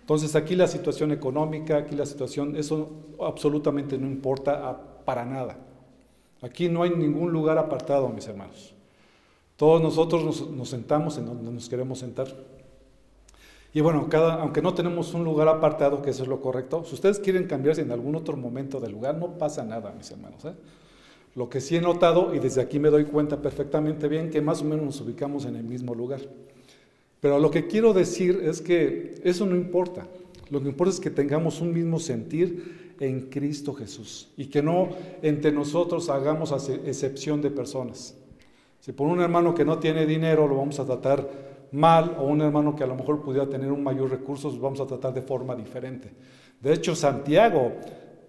Entonces 0.00 0.34
aquí 0.34 0.56
la 0.56 0.66
situación 0.66 1.12
económica, 1.12 1.76
aquí 1.76 1.94
la 1.94 2.06
situación, 2.06 2.56
eso 2.56 2.88
absolutamente 3.20 3.98
no 3.98 4.06
importa 4.06 5.04
para 5.04 5.26
nada. 5.26 5.58
Aquí 6.40 6.70
no 6.70 6.82
hay 6.82 6.96
ningún 6.96 7.30
lugar 7.30 7.58
apartado, 7.58 8.08
mis 8.08 8.26
hermanos. 8.26 8.74
Todos 9.56 9.82
nosotros 9.82 10.24
nos, 10.24 10.50
nos 10.50 10.70
sentamos 10.70 11.18
en 11.18 11.26
donde 11.26 11.52
nos 11.52 11.68
queremos 11.68 11.98
sentar. 11.98 12.34
Y 13.72 13.80
bueno, 13.80 14.08
aunque 14.12 14.62
no 14.62 14.74
tenemos 14.74 15.14
un 15.14 15.24
lugar 15.24 15.46
apartado, 15.48 16.02
que 16.02 16.10
eso 16.10 16.24
es 16.24 16.28
lo 16.28 16.40
correcto, 16.40 16.84
si 16.84 16.94
ustedes 16.94 17.20
quieren 17.20 17.46
cambiarse 17.46 17.82
en 17.82 17.92
algún 17.92 18.16
otro 18.16 18.36
momento 18.36 18.80
del 18.80 18.92
lugar, 18.92 19.16
no 19.16 19.38
pasa 19.38 19.62
nada, 19.62 19.92
mis 19.96 20.10
hermanos. 20.10 20.44
¿eh? 20.44 20.54
Lo 21.36 21.48
que 21.48 21.60
sí 21.60 21.76
he 21.76 21.80
notado, 21.80 22.34
y 22.34 22.40
desde 22.40 22.60
aquí 22.60 22.80
me 22.80 22.90
doy 22.90 23.04
cuenta 23.04 23.40
perfectamente 23.40 24.08
bien, 24.08 24.30
que 24.30 24.40
más 24.40 24.62
o 24.62 24.64
menos 24.64 24.84
nos 24.84 25.00
ubicamos 25.00 25.44
en 25.44 25.54
el 25.54 25.62
mismo 25.62 25.94
lugar. 25.94 26.20
Pero 27.20 27.38
lo 27.38 27.50
que 27.50 27.68
quiero 27.68 27.92
decir 27.92 28.40
es 28.42 28.60
que 28.60 29.20
eso 29.22 29.46
no 29.46 29.54
importa. 29.54 30.06
Lo 30.48 30.60
que 30.60 30.68
importa 30.68 30.94
es 30.94 31.00
que 31.00 31.10
tengamos 31.10 31.60
un 31.60 31.72
mismo 31.72 32.00
sentir 32.00 32.94
en 32.98 33.30
Cristo 33.30 33.72
Jesús 33.72 34.28
y 34.36 34.46
que 34.46 34.62
no 34.62 34.90
entre 35.22 35.52
nosotros 35.52 36.10
hagamos 36.10 36.52
excepción 36.84 37.40
de 37.40 37.50
personas. 37.50 38.14
Si 38.80 38.92
por 38.92 39.06
un 39.06 39.20
hermano 39.20 39.54
que 39.54 39.64
no 39.64 39.78
tiene 39.78 40.06
dinero 40.06 40.48
lo 40.48 40.56
vamos 40.56 40.80
a 40.80 40.86
tratar 40.86 41.28
mal 41.72 42.16
o 42.18 42.24
un 42.24 42.40
hermano 42.40 42.74
que 42.74 42.84
a 42.84 42.86
lo 42.86 42.96
mejor 42.96 43.22
pudiera 43.22 43.48
tener 43.48 43.70
un 43.70 43.82
mayor 43.82 44.10
recurso, 44.10 44.50
lo 44.50 44.58
vamos 44.58 44.80
a 44.80 44.86
tratar 44.86 45.14
de 45.14 45.22
forma 45.22 45.54
diferente. 45.54 46.10
De 46.60 46.72
hecho, 46.72 46.94
Santiago 46.94 47.72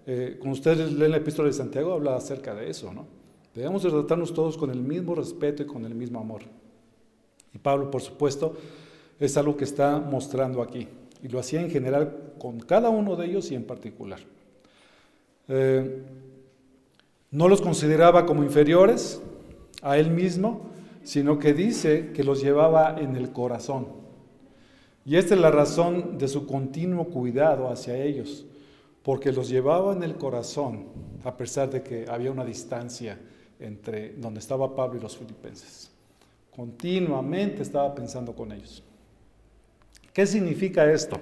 eh, 0.04 0.36
cuando 0.38 0.58
ustedes 0.58 0.92
leen 0.92 1.12
la 1.12 1.18
epístola 1.18 1.48
de 1.48 1.54
Santiago, 1.54 1.92
habla 1.92 2.16
acerca 2.16 2.54
de 2.54 2.68
eso, 2.68 2.92
¿no? 2.92 3.06
Debemos 3.54 3.82
de 3.82 3.90
tratarnos 3.90 4.32
todos 4.32 4.56
con 4.56 4.70
el 4.70 4.80
mismo 4.80 5.14
respeto 5.14 5.62
y 5.62 5.66
con 5.66 5.84
el 5.84 5.94
mismo 5.94 6.18
amor. 6.18 6.42
Y 7.54 7.58
Pablo, 7.58 7.90
por 7.90 8.00
supuesto, 8.00 8.56
es 9.20 9.36
algo 9.36 9.56
que 9.56 9.64
está 9.64 9.98
mostrando 9.98 10.62
aquí. 10.62 10.88
Y 11.22 11.28
lo 11.28 11.38
hacía 11.38 11.60
en 11.60 11.70
general 11.70 12.32
con 12.38 12.58
cada 12.60 12.88
uno 12.88 13.14
de 13.14 13.26
ellos 13.26 13.50
y 13.52 13.54
en 13.54 13.64
particular. 13.64 14.20
Eh, 15.48 16.02
no 17.30 17.48
los 17.48 17.60
consideraba 17.60 18.26
como 18.26 18.42
inferiores 18.42 19.20
a 19.82 19.98
él 19.98 20.10
mismo, 20.10 20.71
sino 21.04 21.38
que 21.38 21.54
dice 21.54 22.12
que 22.12 22.24
los 22.24 22.42
llevaba 22.42 22.96
en 22.98 23.16
el 23.16 23.32
corazón. 23.32 23.88
Y 25.04 25.16
esta 25.16 25.34
es 25.34 25.40
la 25.40 25.50
razón 25.50 26.18
de 26.18 26.28
su 26.28 26.46
continuo 26.46 27.06
cuidado 27.06 27.68
hacia 27.68 27.96
ellos 27.96 28.46
porque 29.02 29.32
los 29.32 29.48
llevaba 29.48 29.92
en 29.92 30.02
el 30.02 30.16
corazón, 30.16 30.84
a 31.24 31.36
pesar 31.36 31.70
de 31.70 31.82
que 31.82 32.06
había 32.08 32.30
una 32.30 32.44
distancia 32.44 33.18
entre 33.58 34.14
donde 34.14 34.40
estaba 34.40 34.74
Pablo 34.74 34.98
y 34.98 35.02
los 35.02 35.16
filipenses. 35.16 35.90
Continuamente 36.54 37.62
estaba 37.62 37.94
pensando 37.94 38.32
con 38.32 38.52
ellos. 38.52 38.82
¿Qué 40.12 40.26
significa 40.26 40.90
esto? 40.90 41.18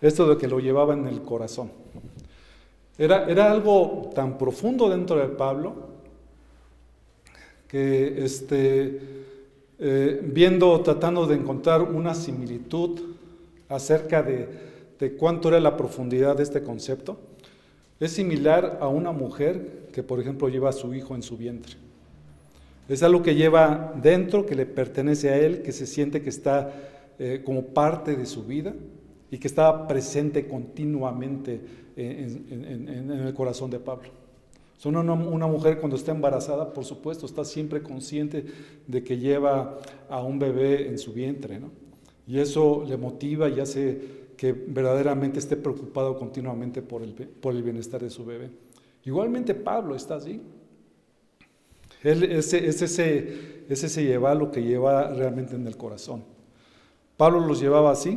Esto 0.00 0.28
de 0.28 0.38
que 0.38 0.46
lo 0.46 0.60
llevaba 0.60 0.94
en 0.94 1.06
el 1.06 1.22
corazón. 1.22 1.70
Era, 2.96 3.26
era 3.26 3.50
algo 3.50 4.10
tan 4.14 4.38
profundo 4.38 4.88
dentro 4.88 5.18
de 5.18 5.28
Pablo 5.28 5.97
que 7.68 8.24
este, 8.24 8.98
eh, 9.78 10.20
viendo, 10.24 10.80
tratando 10.80 11.26
de 11.26 11.36
encontrar 11.36 11.82
una 11.82 12.14
similitud 12.14 13.00
acerca 13.68 14.22
de, 14.22 14.48
de 14.98 15.12
cuánto 15.12 15.48
era 15.48 15.60
la 15.60 15.76
profundidad 15.76 16.36
de 16.36 16.42
este 16.42 16.62
concepto, 16.62 17.18
es 18.00 18.12
similar 18.12 18.78
a 18.80 18.88
una 18.88 19.12
mujer 19.12 19.88
que, 19.92 20.02
por 20.02 20.20
ejemplo, 20.20 20.48
lleva 20.48 20.70
a 20.70 20.72
su 20.72 20.94
hijo 20.94 21.14
en 21.14 21.22
su 21.22 21.36
vientre. 21.36 21.74
Es 22.88 23.02
algo 23.02 23.22
que 23.22 23.34
lleva 23.34 23.92
dentro, 24.00 24.46
que 24.46 24.54
le 24.54 24.64
pertenece 24.64 25.28
a 25.28 25.36
él, 25.36 25.62
que 25.62 25.72
se 25.72 25.86
siente 25.86 26.22
que 26.22 26.30
está 26.30 26.72
eh, 27.18 27.42
como 27.44 27.66
parte 27.66 28.16
de 28.16 28.24
su 28.24 28.44
vida 28.44 28.74
y 29.30 29.38
que 29.38 29.46
está 29.46 29.86
presente 29.86 30.48
continuamente 30.48 31.60
en, 31.96 33.10
el 33.10 33.34
corazón 33.34 33.70
de 33.70 33.80
Pablo. 33.80 34.08
Son 34.78 34.94
una, 34.94 35.14
mujer 35.14 35.80
cuando 35.80 35.96
está 35.96 36.12
embarazada, 36.12 36.72
por 36.72 36.84
supuesto, 36.84 37.26
está 37.26 37.44
siempre 37.44 37.82
consciente 37.82 38.44
de 38.86 39.02
que 39.02 39.18
lleva 39.18 39.76
a 40.08 40.22
un 40.22 40.38
bebé 40.38 40.86
en 40.86 40.98
su 40.98 41.12
vientre, 41.12 41.58
¿no? 41.58 41.72
Y 42.28 42.38
eso 42.38 42.84
le 42.86 42.96
motiva 42.96 43.48
y 43.48 43.58
hace 43.58 44.28
que 44.36 44.52
verdaderamente 44.52 45.40
esté 45.40 45.56
preocupado 45.56 46.16
continuamente 46.16 46.80
por 46.80 47.02
el, 47.02 47.12
por 47.12 47.56
el 47.56 47.64
bienestar 47.64 48.00
de 48.00 48.08
su 48.08 48.24
bebé. 48.24 48.50
Igualmente 49.04 49.52
Pablo 49.52 49.96
está 49.96 50.14
así. 50.14 50.40
Él 52.04 52.22
es, 52.22 52.52
es, 52.52 52.80
ese, 52.80 53.64
es 53.68 53.82
ese 53.82 54.04
llevar 54.04 54.36
lo 54.36 54.52
que 54.52 54.62
lleva 54.62 55.08
realmente 55.08 55.56
en 55.56 55.66
el 55.66 55.76
corazón. 55.76 56.22
Pablo 57.16 57.40
los 57.40 57.58
llevaba 57.58 57.90
así. 57.90 58.16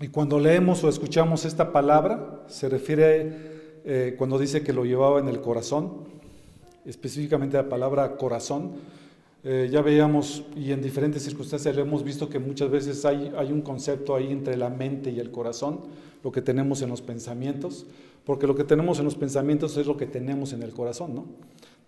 Y 0.00 0.08
cuando 0.08 0.38
leemos 0.38 0.84
o 0.84 0.88
escuchamos 0.88 1.44
esta 1.44 1.72
palabra, 1.72 2.44
se 2.46 2.68
refiere 2.68 3.53
eh, 3.84 4.14
cuando 4.16 4.38
dice 4.38 4.62
que 4.62 4.72
lo 4.72 4.84
llevaba 4.84 5.20
en 5.20 5.28
el 5.28 5.40
corazón, 5.40 5.92
específicamente 6.84 7.56
la 7.56 7.68
palabra 7.68 8.16
corazón, 8.16 8.72
eh, 9.42 9.68
ya 9.70 9.82
veíamos 9.82 10.44
y 10.56 10.72
en 10.72 10.80
diferentes 10.80 11.22
circunstancias 11.22 11.76
hemos 11.76 12.02
visto 12.02 12.30
que 12.30 12.38
muchas 12.38 12.70
veces 12.70 13.04
hay, 13.04 13.30
hay 13.36 13.52
un 13.52 13.60
concepto 13.60 14.16
ahí 14.16 14.32
entre 14.32 14.56
la 14.56 14.70
mente 14.70 15.10
y 15.10 15.20
el 15.20 15.30
corazón, 15.30 15.80
lo 16.22 16.32
que 16.32 16.40
tenemos 16.40 16.80
en 16.80 16.88
los 16.88 17.02
pensamientos, 17.02 17.84
porque 18.24 18.46
lo 18.46 18.54
que 18.54 18.64
tenemos 18.64 18.98
en 18.98 19.04
los 19.04 19.16
pensamientos 19.16 19.76
es 19.76 19.86
lo 19.86 19.98
que 19.98 20.06
tenemos 20.06 20.54
en 20.54 20.62
el 20.62 20.72
corazón, 20.72 21.14
¿no? 21.14 21.26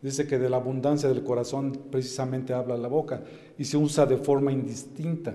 Dice 0.03 0.27
que 0.27 0.39
de 0.39 0.51
la 0.51 0.59
abundancia 0.59 1.09
del 1.09 1.25
corazón 1.25 1.79
precisamente 1.91 2.53
habla 2.53 2.77
la 2.77 2.89
boca 2.89 3.23
y 3.59 3.65
se 3.65 3.79
usa 3.79 4.05
de 4.05 4.19
forma 4.19 4.53
indistinta. 4.53 5.35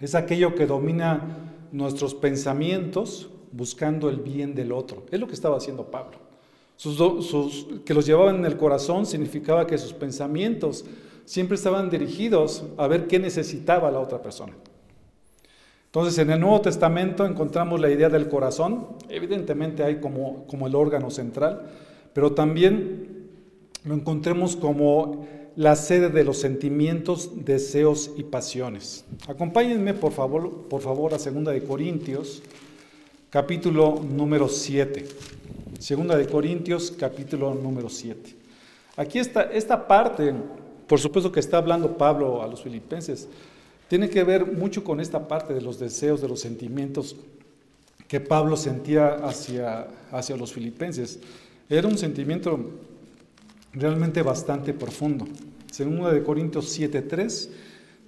Es 0.00 0.16
aquello 0.16 0.56
que 0.56 0.66
domina 0.66 1.54
nuestros 1.70 2.14
pensamientos 2.14 3.30
buscando 3.56 4.08
el 4.08 4.16
bien 4.16 4.54
del 4.54 4.72
otro. 4.72 5.04
Es 5.10 5.20
lo 5.20 5.26
que 5.26 5.34
estaba 5.34 5.56
haciendo 5.56 5.90
Pablo. 5.90 6.18
Que 7.84 7.94
los 7.94 8.04
llevaban 8.04 8.36
en 8.36 8.44
el 8.44 8.56
corazón 8.56 9.06
significaba 9.06 9.66
que 9.66 9.78
sus 9.78 9.92
pensamientos 9.92 10.84
siempre 11.24 11.54
estaban 11.54 11.88
dirigidos 11.88 12.64
a 12.76 12.88
ver 12.88 13.06
qué 13.06 13.18
necesitaba 13.18 13.90
la 13.90 14.00
otra 14.00 14.20
persona. 14.20 14.52
Entonces, 15.86 16.18
en 16.18 16.30
el 16.30 16.40
Nuevo 16.40 16.60
Testamento 16.60 17.24
encontramos 17.24 17.80
la 17.80 17.88
idea 17.88 18.08
del 18.08 18.28
corazón, 18.28 18.88
evidentemente 19.08 19.84
hay 19.84 20.00
como, 20.00 20.44
como 20.48 20.66
el 20.66 20.74
órgano 20.74 21.08
central, 21.10 21.70
pero 22.12 22.32
también 22.32 23.28
lo 23.84 23.94
encontremos 23.94 24.56
como 24.56 25.24
la 25.54 25.76
sede 25.76 26.08
de 26.08 26.24
los 26.24 26.38
sentimientos, 26.38 27.44
deseos 27.44 28.10
y 28.16 28.24
pasiones. 28.24 29.04
Acompáñenme 29.28 29.94
por 29.94 30.10
favor, 30.10 30.66
por 30.68 30.80
favor 30.80 31.14
a 31.14 31.18
2 31.18 31.44
de 31.44 31.62
Corintios, 31.62 32.42
capítulo 33.34 34.00
número 34.00 34.48
7. 34.48 35.08
Segunda 35.80 36.16
de 36.16 36.24
Corintios, 36.28 36.92
capítulo 36.96 37.52
número 37.52 37.88
7. 37.88 38.32
Aquí 38.96 39.18
está 39.18 39.42
esta 39.52 39.88
parte, 39.88 40.32
por 40.86 41.00
supuesto 41.00 41.32
que 41.32 41.40
está 41.40 41.56
hablando 41.56 41.96
Pablo 41.96 42.44
a 42.44 42.46
los 42.46 42.62
filipenses, 42.62 43.28
tiene 43.88 44.08
que 44.08 44.22
ver 44.22 44.46
mucho 44.46 44.84
con 44.84 45.00
esta 45.00 45.26
parte 45.26 45.52
de 45.52 45.62
los 45.62 45.80
deseos, 45.80 46.22
de 46.22 46.28
los 46.28 46.38
sentimientos 46.38 47.16
que 48.06 48.20
Pablo 48.20 48.56
sentía 48.56 49.14
hacia, 49.14 49.88
hacia 50.12 50.36
los 50.36 50.52
filipenses. 50.52 51.18
Era 51.68 51.88
un 51.88 51.98
sentimiento 51.98 52.56
realmente 53.72 54.22
bastante 54.22 54.72
profundo. 54.72 55.26
Segunda 55.72 56.12
de 56.12 56.22
Corintios 56.22 56.78
7:3 56.78 57.50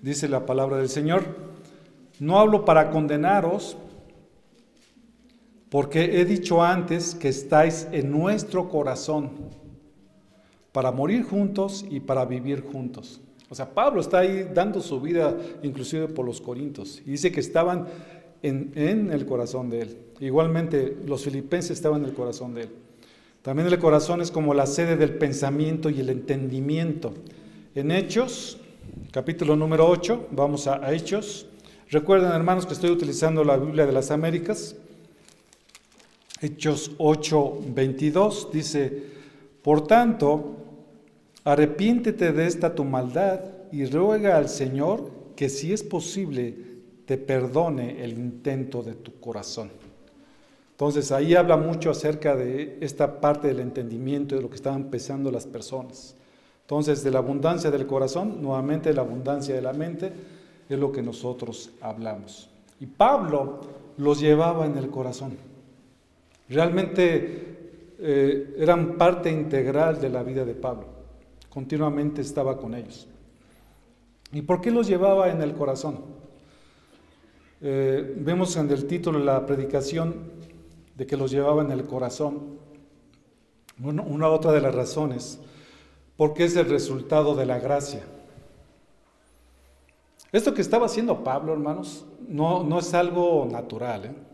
dice 0.02 0.28
la 0.28 0.46
palabra 0.46 0.76
del 0.76 0.88
Señor, 0.88 1.24
no 2.20 2.38
hablo 2.38 2.64
para 2.64 2.92
condenaros, 2.92 3.76
porque 5.70 6.20
he 6.20 6.24
dicho 6.24 6.62
antes 6.62 7.14
que 7.14 7.28
estáis 7.28 7.88
en 7.92 8.10
nuestro 8.10 8.68
corazón 8.68 9.30
para 10.72 10.92
morir 10.92 11.24
juntos 11.24 11.84
y 11.88 12.00
para 12.00 12.24
vivir 12.24 12.62
juntos. 12.62 13.20
O 13.48 13.54
sea, 13.54 13.72
Pablo 13.72 14.00
está 14.00 14.18
ahí 14.18 14.48
dando 14.52 14.80
su 14.80 15.00
vida 15.00 15.36
inclusive 15.62 16.08
por 16.08 16.24
los 16.24 16.40
corintios 16.40 17.00
y 17.04 17.12
dice 17.12 17.30
que 17.32 17.40
estaban 17.40 17.86
en, 18.42 19.10
el 19.10 19.26
corazón 19.26 19.70
de 19.70 19.82
él. 19.82 19.98
Igualmente 20.20 20.96
los 21.06 21.24
filipenses 21.24 21.72
estaban 21.72 22.02
en 22.02 22.10
el 22.10 22.14
corazón 22.14 22.54
de 22.54 22.62
él. 22.62 22.68
También 23.42 23.68
el 23.68 23.78
corazón 23.78 24.20
es 24.20 24.30
como 24.30 24.54
la 24.54 24.66
sede 24.66 24.96
del 24.96 25.14
pensamiento 25.14 25.90
y 25.90 26.00
el 26.00 26.10
entendimiento. 26.10 27.14
En 27.74 27.90
Hechos, 27.90 28.58
capítulo 29.12 29.54
número 29.54 29.88
8, 29.88 30.28
vamos 30.32 30.66
a 30.66 30.92
Hechos. 30.92 31.46
Recuerden 31.90 32.32
hermanos 32.32 32.66
que 32.66 32.72
estoy 32.72 32.90
utilizando 32.90 33.44
la 33.44 33.56
Biblia 33.56 33.86
de 33.86 33.92
las 33.92 34.10
Américas. 34.10 34.76
Hechos 36.40 36.92
8, 36.98 37.60
22 37.74 38.50
dice, 38.52 39.02
por 39.62 39.86
tanto, 39.86 40.56
arrepiéntete 41.44 42.32
de 42.32 42.46
esta 42.46 42.74
tu 42.74 42.84
maldad 42.84 43.40
y 43.72 43.86
ruega 43.86 44.36
al 44.36 44.48
Señor 44.48 45.10
que 45.34 45.48
si 45.48 45.72
es 45.72 45.82
posible 45.82 46.54
te 47.06 47.16
perdone 47.16 48.04
el 48.04 48.12
intento 48.12 48.82
de 48.82 48.94
tu 48.94 49.18
corazón. 49.18 49.70
Entonces 50.72 51.10
ahí 51.10 51.34
habla 51.34 51.56
mucho 51.56 51.90
acerca 51.90 52.36
de 52.36 52.76
esta 52.82 53.18
parte 53.20 53.48
del 53.48 53.60
entendimiento 53.60 54.36
de 54.36 54.42
lo 54.42 54.50
que 54.50 54.56
estaban 54.56 54.90
pensando 54.90 55.30
las 55.30 55.46
personas. 55.46 56.16
Entonces 56.62 57.02
de 57.02 57.12
la 57.12 57.20
abundancia 57.20 57.70
del 57.70 57.86
corazón, 57.86 58.42
nuevamente 58.42 58.92
la 58.92 59.02
abundancia 59.02 59.54
de 59.54 59.62
la 59.62 59.72
mente, 59.72 60.12
es 60.68 60.78
lo 60.78 60.92
que 60.92 61.00
nosotros 61.00 61.70
hablamos. 61.80 62.50
Y 62.78 62.86
Pablo 62.86 63.60
los 63.96 64.20
llevaba 64.20 64.66
en 64.66 64.76
el 64.76 64.90
corazón. 64.90 65.45
Realmente 66.48 67.94
eh, 67.98 68.54
eran 68.58 68.96
parte 68.96 69.30
integral 69.30 70.00
de 70.00 70.08
la 70.08 70.22
vida 70.22 70.44
de 70.44 70.54
Pablo. 70.54 70.86
Continuamente 71.48 72.20
estaba 72.20 72.58
con 72.58 72.74
ellos. 72.74 73.08
¿Y 74.32 74.42
por 74.42 74.60
qué 74.60 74.70
los 74.70 74.86
llevaba 74.86 75.30
en 75.30 75.42
el 75.42 75.54
corazón? 75.54 76.00
Eh, 77.60 78.14
vemos 78.18 78.56
en 78.56 78.70
el 78.70 78.86
título 78.86 79.18
de 79.18 79.24
la 79.24 79.46
predicación 79.46 80.14
de 80.94 81.06
que 81.06 81.16
los 81.16 81.30
llevaba 81.30 81.62
en 81.62 81.70
el 81.70 81.84
corazón. 81.84 82.56
una 83.82 84.28
otra 84.28 84.52
de 84.52 84.60
las 84.60 84.74
razones, 84.74 85.38
porque 86.16 86.44
es 86.44 86.56
el 86.56 86.68
resultado 86.68 87.34
de 87.34 87.46
la 87.46 87.58
gracia. 87.58 88.04
Esto 90.32 90.54
que 90.54 90.62
estaba 90.62 90.86
haciendo 90.86 91.22
Pablo, 91.22 91.52
hermanos, 91.52 92.04
no, 92.28 92.62
no 92.62 92.78
es 92.78 92.92
algo 92.94 93.48
natural. 93.50 94.04
¿eh? 94.06 94.25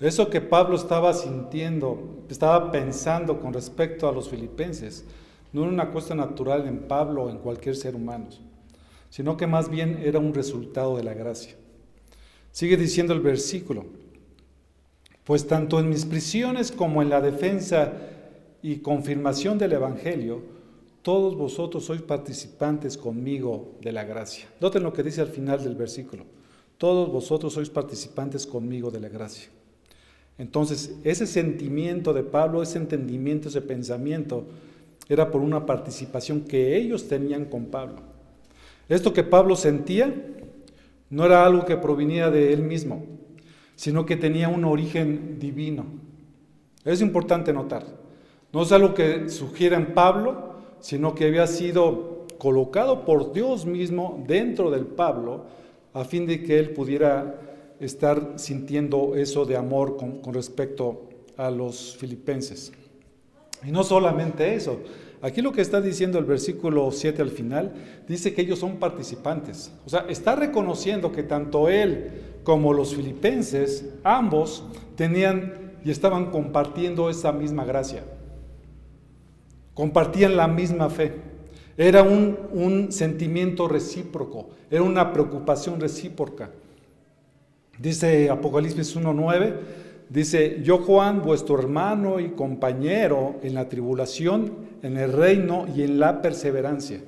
Eso 0.00 0.30
que 0.30 0.40
Pablo 0.40 0.76
estaba 0.76 1.12
sintiendo, 1.12 2.24
estaba 2.28 2.70
pensando 2.70 3.40
con 3.40 3.52
respecto 3.52 4.08
a 4.08 4.12
los 4.12 4.28
filipenses, 4.28 5.04
no 5.52 5.62
era 5.62 5.72
una 5.72 5.90
cosa 5.90 6.14
natural 6.14 6.68
en 6.68 6.86
Pablo 6.86 7.24
o 7.24 7.30
en 7.30 7.38
cualquier 7.38 7.74
ser 7.74 7.96
humano, 7.96 8.26
sino 9.10 9.36
que 9.36 9.48
más 9.48 9.68
bien 9.68 10.00
era 10.04 10.20
un 10.20 10.34
resultado 10.34 10.96
de 10.96 11.02
la 11.02 11.14
gracia. 11.14 11.56
Sigue 12.52 12.76
diciendo 12.76 13.12
el 13.12 13.20
versículo, 13.20 13.86
pues 15.24 15.46
tanto 15.46 15.80
en 15.80 15.88
mis 15.88 16.04
prisiones 16.04 16.70
como 16.70 17.02
en 17.02 17.10
la 17.10 17.20
defensa 17.20 17.92
y 18.62 18.76
confirmación 18.76 19.58
del 19.58 19.72
Evangelio, 19.72 20.42
todos 21.02 21.36
vosotros 21.36 21.84
sois 21.84 22.02
participantes 22.02 22.96
conmigo 22.96 23.76
de 23.80 23.92
la 23.92 24.04
gracia. 24.04 24.48
Noten 24.60 24.82
lo 24.82 24.92
que 24.92 25.02
dice 25.02 25.20
al 25.20 25.28
final 25.28 25.62
del 25.62 25.74
versículo, 25.74 26.24
todos 26.76 27.10
vosotros 27.10 27.52
sois 27.52 27.70
participantes 27.70 28.46
conmigo 28.46 28.90
de 28.90 29.00
la 29.00 29.08
gracia. 29.08 29.48
Entonces, 30.38 30.94
ese 31.02 31.26
sentimiento 31.26 32.14
de 32.14 32.22
Pablo, 32.22 32.62
ese 32.62 32.78
entendimiento, 32.78 33.48
ese 33.48 33.60
pensamiento, 33.60 34.44
era 35.08 35.30
por 35.30 35.40
una 35.40 35.66
participación 35.66 36.42
que 36.42 36.76
ellos 36.76 37.08
tenían 37.08 37.46
con 37.46 37.66
Pablo. 37.66 37.96
Esto 38.88 39.12
que 39.12 39.24
Pablo 39.24 39.56
sentía 39.56 40.14
no 41.10 41.24
era 41.24 41.44
algo 41.44 41.64
que 41.64 41.76
provenía 41.76 42.30
de 42.30 42.52
él 42.52 42.62
mismo, 42.62 43.04
sino 43.74 44.06
que 44.06 44.16
tenía 44.16 44.48
un 44.48 44.64
origen 44.64 45.38
divino. 45.38 45.86
Es 46.84 47.00
importante 47.00 47.52
notar. 47.52 47.84
No 48.52 48.62
es 48.62 48.72
algo 48.72 48.94
que 48.94 49.28
sugiera 49.28 49.76
en 49.76 49.94
Pablo, 49.94 50.54
sino 50.80 51.14
que 51.14 51.26
había 51.26 51.46
sido 51.46 52.26
colocado 52.38 53.04
por 53.04 53.32
Dios 53.32 53.66
mismo 53.66 54.24
dentro 54.26 54.70
del 54.70 54.86
Pablo 54.86 55.46
a 55.92 56.04
fin 56.04 56.26
de 56.26 56.42
que 56.42 56.58
él 56.58 56.70
pudiera 56.70 57.47
estar 57.80 58.34
sintiendo 58.36 59.14
eso 59.14 59.44
de 59.44 59.56
amor 59.56 59.96
con, 59.96 60.20
respecto 60.32 61.08
a 61.36 61.50
los 61.50 61.96
filipenses. 61.96 62.72
Y 63.64 63.70
no 63.70 63.84
solamente 63.84 64.54
eso, 64.54 64.80
aquí 65.22 65.42
lo 65.42 65.52
que 65.52 65.62
está 65.62 65.80
diciendo 65.80 66.18
el 66.18 66.24
versículo 66.24 66.90
7 66.90 67.22
al 67.22 67.30
final, 67.30 67.72
dice 68.06 68.34
que 68.34 68.42
ellos 68.42 68.58
son 68.58 68.76
participantes. 68.76 69.72
O 69.86 69.88
sea, 69.88 70.06
está 70.08 70.36
reconociendo 70.36 71.12
que 71.12 71.22
tanto 71.22 71.68
él 71.68 72.10
como 72.44 72.72
los 72.72 72.94
filipenses, 72.94 73.84
ambos 74.04 74.64
tenían 74.96 75.74
y 75.84 75.90
estaban 75.90 76.30
compartiendo 76.30 77.10
esa 77.10 77.32
misma 77.32 77.64
gracia. 77.64 78.04
Compartían 79.74 80.36
la 80.36 80.48
misma 80.48 80.90
fe. 80.90 81.14
Era 81.76 82.02
un, 82.02 82.36
un 82.52 82.90
sentimiento 82.90 83.68
recíproco, 83.68 84.48
era 84.70 84.82
una 84.82 85.12
preocupación 85.12 85.78
recíproca. 85.78 86.50
Dice 87.78 88.28
Apocalipsis 88.28 88.96
1.9, 88.96 89.54
dice, 90.08 90.60
yo 90.64 90.78
Juan, 90.78 91.22
vuestro 91.22 91.58
hermano 91.58 92.18
y 92.18 92.30
compañero 92.30 93.36
en 93.42 93.54
la 93.54 93.68
tribulación, 93.68 94.52
en 94.82 94.96
el 94.96 95.12
reino 95.12 95.66
y 95.72 95.82
en 95.82 96.00
la 96.00 96.20
perseverancia. 96.20 97.00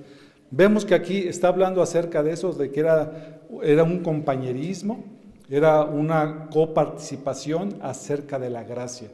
Vemos 0.53 0.85
que 0.85 0.95
aquí 0.95 1.19
está 1.27 1.49
hablando 1.49 1.83
acerca 1.83 2.23
de 2.23 2.33
eso, 2.33 2.53
de 2.53 2.71
que 2.71 2.81
era, 2.81 3.41
era 3.63 3.83
un 3.83 4.01
compañerismo, 4.01 5.05
era 5.49 5.83
una 5.83 6.49
coparticipación 6.51 7.77
acerca 7.83 8.39
de 8.39 8.51
la 8.51 8.63
gracia. 8.63 9.09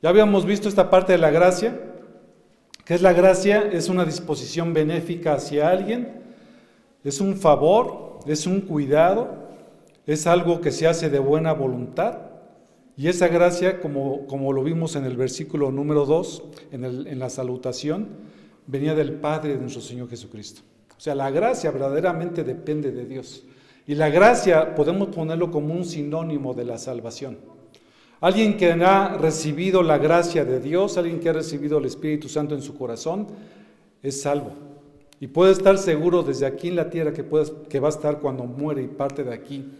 Ya 0.00 0.08
habíamos 0.08 0.46
visto 0.46 0.68
esta 0.68 0.88
parte 0.88 1.12
de 1.12 1.18
la 1.18 1.30
gracia, 1.30 1.78
que 2.86 2.94
es 2.94 3.02
la 3.02 3.12
gracia, 3.12 3.68
es 3.70 3.90
una 3.90 4.06
disposición 4.06 4.72
benéfica 4.72 5.34
hacia 5.34 5.68
alguien, 5.68 6.22
es 7.04 7.20
un 7.20 7.36
favor, 7.36 8.20
es 8.26 8.46
un 8.46 8.62
cuidado, 8.62 9.47
es 10.08 10.26
algo 10.26 10.62
que 10.62 10.72
se 10.72 10.86
hace 10.86 11.10
de 11.10 11.18
buena 11.18 11.52
voluntad. 11.52 12.18
Y 12.96 13.08
esa 13.08 13.28
gracia, 13.28 13.78
como, 13.78 14.26
como 14.26 14.54
lo 14.54 14.64
vimos 14.64 14.96
en 14.96 15.04
el 15.04 15.18
versículo 15.18 15.70
número 15.70 16.06
2, 16.06 16.42
en, 16.72 16.84
en 16.84 17.18
la 17.18 17.28
salutación, 17.28 18.08
venía 18.66 18.94
del 18.94 19.12
Padre 19.12 19.52
de 19.52 19.60
nuestro 19.60 19.82
Señor 19.82 20.08
Jesucristo. 20.08 20.62
O 20.96 21.00
sea, 21.00 21.14
la 21.14 21.30
gracia 21.30 21.70
verdaderamente 21.70 22.42
depende 22.42 22.90
de 22.90 23.04
Dios. 23.04 23.44
Y 23.86 23.96
la 23.96 24.08
gracia 24.08 24.74
podemos 24.74 25.08
ponerlo 25.08 25.50
como 25.50 25.74
un 25.74 25.84
sinónimo 25.84 26.54
de 26.54 26.64
la 26.64 26.78
salvación. 26.78 27.36
Alguien 28.22 28.56
que 28.56 28.72
ha 28.72 29.18
recibido 29.18 29.82
la 29.82 29.98
gracia 29.98 30.46
de 30.46 30.58
Dios, 30.58 30.96
alguien 30.96 31.20
que 31.20 31.28
ha 31.28 31.34
recibido 31.34 31.76
el 31.76 31.84
Espíritu 31.84 32.30
Santo 32.30 32.54
en 32.54 32.62
su 32.62 32.78
corazón, 32.78 33.26
es 34.02 34.22
salvo. 34.22 34.52
Y 35.20 35.26
puede 35.26 35.52
estar 35.52 35.76
seguro 35.76 36.22
desde 36.22 36.46
aquí 36.46 36.68
en 36.68 36.76
la 36.76 36.88
tierra 36.88 37.12
que, 37.12 37.26
que 37.68 37.78
va 37.78 37.88
a 37.88 37.90
estar 37.90 38.20
cuando 38.20 38.44
muere 38.44 38.82
y 38.82 38.88
parte 38.88 39.22
de 39.22 39.34
aquí 39.34 39.70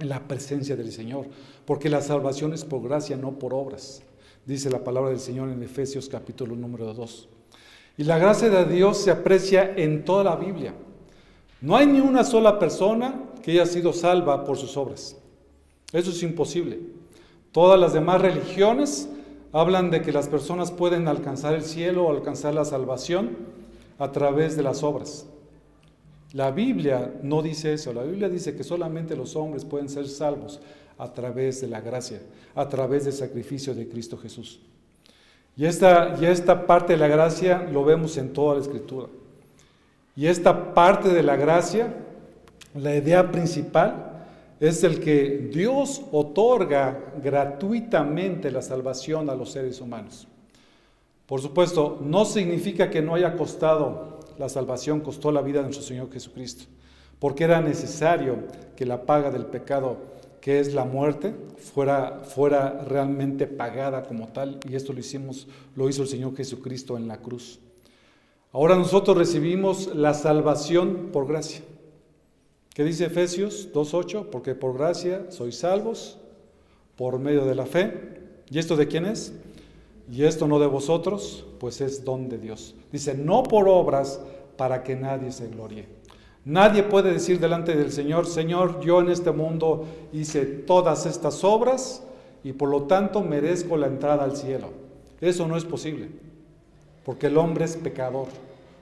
la 0.00 0.26
presencia 0.26 0.76
del 0.76 0.92
Señor. 0.92 1.26
Porque 1.64 1.88
la 1.88 2.00
salvación 2.00 2.52
es 2.52 2.64
por 2.64 2.82
gracia, 2.82 3.16
no 3.16 3.38
por 3.38 3.54
obras. 3.54 4.02
Dice 4.46 4.70
la 4.70 4.82
palabra 4.82 5.10
del 5.10 5.20
Señor 5.20 5.48
en 5.50 5.62
Efesios 5.62 6.08
capítulo 6.08 6.56
número 6.56 6.92
2. 6.92 7.28
Y 7.98 8.04
la 8.04 8.18
gracia 8.18 8.48
de 8.48 8.64
Dios 8.64 8.98
se 8.98 9.10
aprecia 9.10 9.74
en 9.76 10.04
toda 10.04 10.24
la 10.24 10.36
Biblia. 10.36 10.74
No 11.60 11.76
hay 11.76 11.86
ni 11.86 12.00
una 12.00 12.24
sola 12.24 12.58
persona 12.58 13.26
que 13.42 13.52
haya 13.52 13.66
sido 13.66 13.92
salva 13.92 14.44
por 14.44 14.56
sus 14.56 14.76
obras. 14.76 15.16
Eso 15.92 16.10
es 16.10 16.22
imposible. 16.22 16.80
Todas 17.52 17.78
las 17.78 17.92
demás 17.92 18.22
religiones 18.22 19.08
hablan 19.52 19.90
de 19.90 20.02
que 20.02 20.12
las 20.12 20.28
personas 20.28 20.70
pueden 20.70 21.08
alcanzar 21.08 21.54
el 21.54 21.64
cielo 21.64 22.06
o 22.06 22.10
alcanzar 22.10 22.54
la 22.54 22.64
salvación 22.64 23.36
a 23.98 24.12
través 24.12 24.56
de 24.56 24.62
las 24.62 24.82
obras. 24.82 25.26
La 26.32 26.50
Biblia 26.52 27.12
no 27.22 27.42
dice 27.42 27.72
eso, 27.72 27.92
la 27.92 28.04
Biblia 28.04 28.28
dice 28.28 28.54
que 28.56 28.62
solamente 28.62 29.16
los 29.16 29.34
hombres 29.34 29.64
pueden 29.64 29.88
ser 29.88 30.06
salvos 30.08 30.60
a 30.96 31.12
través 31.12 31.60
de 31.60 31.66
la 31.66 31.80
gracia, 31.80 32.20
a 32.54 32.68
través 32.68 33.04
del 33.04 33.14
sacrificio 33.14 33.74
de 33.74 33.88
Cristo 33.88 34.16
Jesús. 34.16 34.60
Y 35.56 35.66
esta, 35.66 36.16
y 36.20 36.26
esta 36.26 36.66
parte 36.66 36.92
de 36.92 36.98
la 36.98 37.08
gracia 37.08 37.66
lo 37.72 37.84
vemos 37.84 38.16
en 38.16 38.32
toda 38.32 38.54
la 38.54 38.60
escritura. 38.60 39.08
Y 40.14 40.26
esta 40.26 40.72
parte 40.72 41.08
de 41.08 41.22
la 41.22 41.36
gracia, 41.36 41.94
la 42.74 42.94
idea 42.94 43.32
principal, 43.32 44.26
es 44.60 44.84
el 44.84 45.00
que 45.00 45.50
Dios 45.52 46.02
otorga 46.12 47.14
gratuitamente 47.22 48.50
la 48.50 48.62
salvación 48.62 49.30
a 49.30 49.34
los 49.34 49.50
seres 49.50 49.80
humanos. 49.80 50.28
Por 51.26 51.40
supuesto, 51.40 51.98
no 52.02 52.24
significa 52.24 52.90
que 52.90 53.02
no 53.02 53.14
haya 53.14 53.36
costado 53.36 54.19
la 54.40 54.48
salvación, 54.48 55.00
costó 55.00 55.30
la 55.30 55.42
vida 55.42 55.58
de 55.58 55.66
nuestro 55.66 55.84
Señor 55.86 56.10
Jesucristo, 56.10 56.64
porque 57.18 57.44
era 57.44 57.60
necesario 57.60 58.38
que 58.74 58.86
la 58.86 59.04
paga 59.04 59.30
del 59.30 59.44
pecado, 59.44 59.98
que 60.40 60.58
es 60.58 60.72
la 60.72 60.86
muerte, 60.86 61.34
fuera, 61.58 62.22
fuera 62.24 62.82
realmente 62.88 63.46
pagada 63.46 64.02
como 64.02 64.28
tal, 64.28 64.58
y 64.66 64.74
esto 64.74 64.94
lo 64.94 65.00
hicimos, 65.00 65.46
lo 65.76 65.90
hizo 65.90 66.02
el 66.02 66.08
Señor 66.08 66.34
Jesucristo 66.34 66.96
en 66.96 67.06
la 67.06 67.18
cruz. 67.18 67.60
Ahora 68.52 68.76
nosotros 68.76 69.16
recibimos 69.16 69.94
la 69.94 70.14
salvación 70.14 71.10
por 71.12 71.28
gracia. 71.28 71.60
¿Qué 72.74 72.82
dice 72.82 73.04
Efesios 73.04 73.68
2.8? 73.74 74.30
Porque 74.30 74.54
por 74.54 74.76
gracia 74.76 75.26
sois 75.28 75.58
salvos 75.58 76.18
por 76.96 77.18
medio 77.18 77.44
de 77.44 77.54
la 77.54 77.66
fe. 77.66 78.18
¿Y 78.48 78.58
esto 78.58 78.74
de 78.74 78.88
quién 78.88 79.04
es? 79.04 79.34
Y 80.10 80.24
esto 80.24 80.48
no 80.48 80.58
de 80.58 80.66
vosotros, 80.66 81.44
pues 81.60 81.80
es 81.80 82.04
don 82.04 82.28
de 82.28 82.38
Dios. 82.38 82.74
Dice, 82.90 83.14
no 83.14 83.44
por 83.44 83.68
obras 83.68 84.20
para 84.56 84.82
que 84.82 84.96
nadie 84.96 85.30
se 85.30 85.48
glorie. 85.48 85.86
Nadie 86.44 86.82
puede 86.82 87.12
decir 87.12 87.38
delante 87.38 87.76
del 87.76 87.92
Señor, 87.92 88.26
Señor, 88.26 88.80
yo 88.80 89.00
en 89.00 89.10
este 89.10 89.30
mundo 89.30 89.84
hice 90.12 90.44
todas 90.44 91.06
estas 91.06 91.44
obras 91.44 92.02
y 92.42 92.52
por 92.52 92.70
lo 92.70 92.84
tanto 92.84 93.20
merezco 93.20 93.76
la 93.76 93.86
entrada 93.86 94.24
al 94.24 94.36
cielo. 94.36 94.68
Eso 95.20 95.46
no 95.46 95.56
es 95.56 95.64
posible, 95.64 96.08
porque 97.04 97.26
el 97.26 97.36
hombre 97.36 97.66
es 97.66 97.76
pecador. 97.76 98.26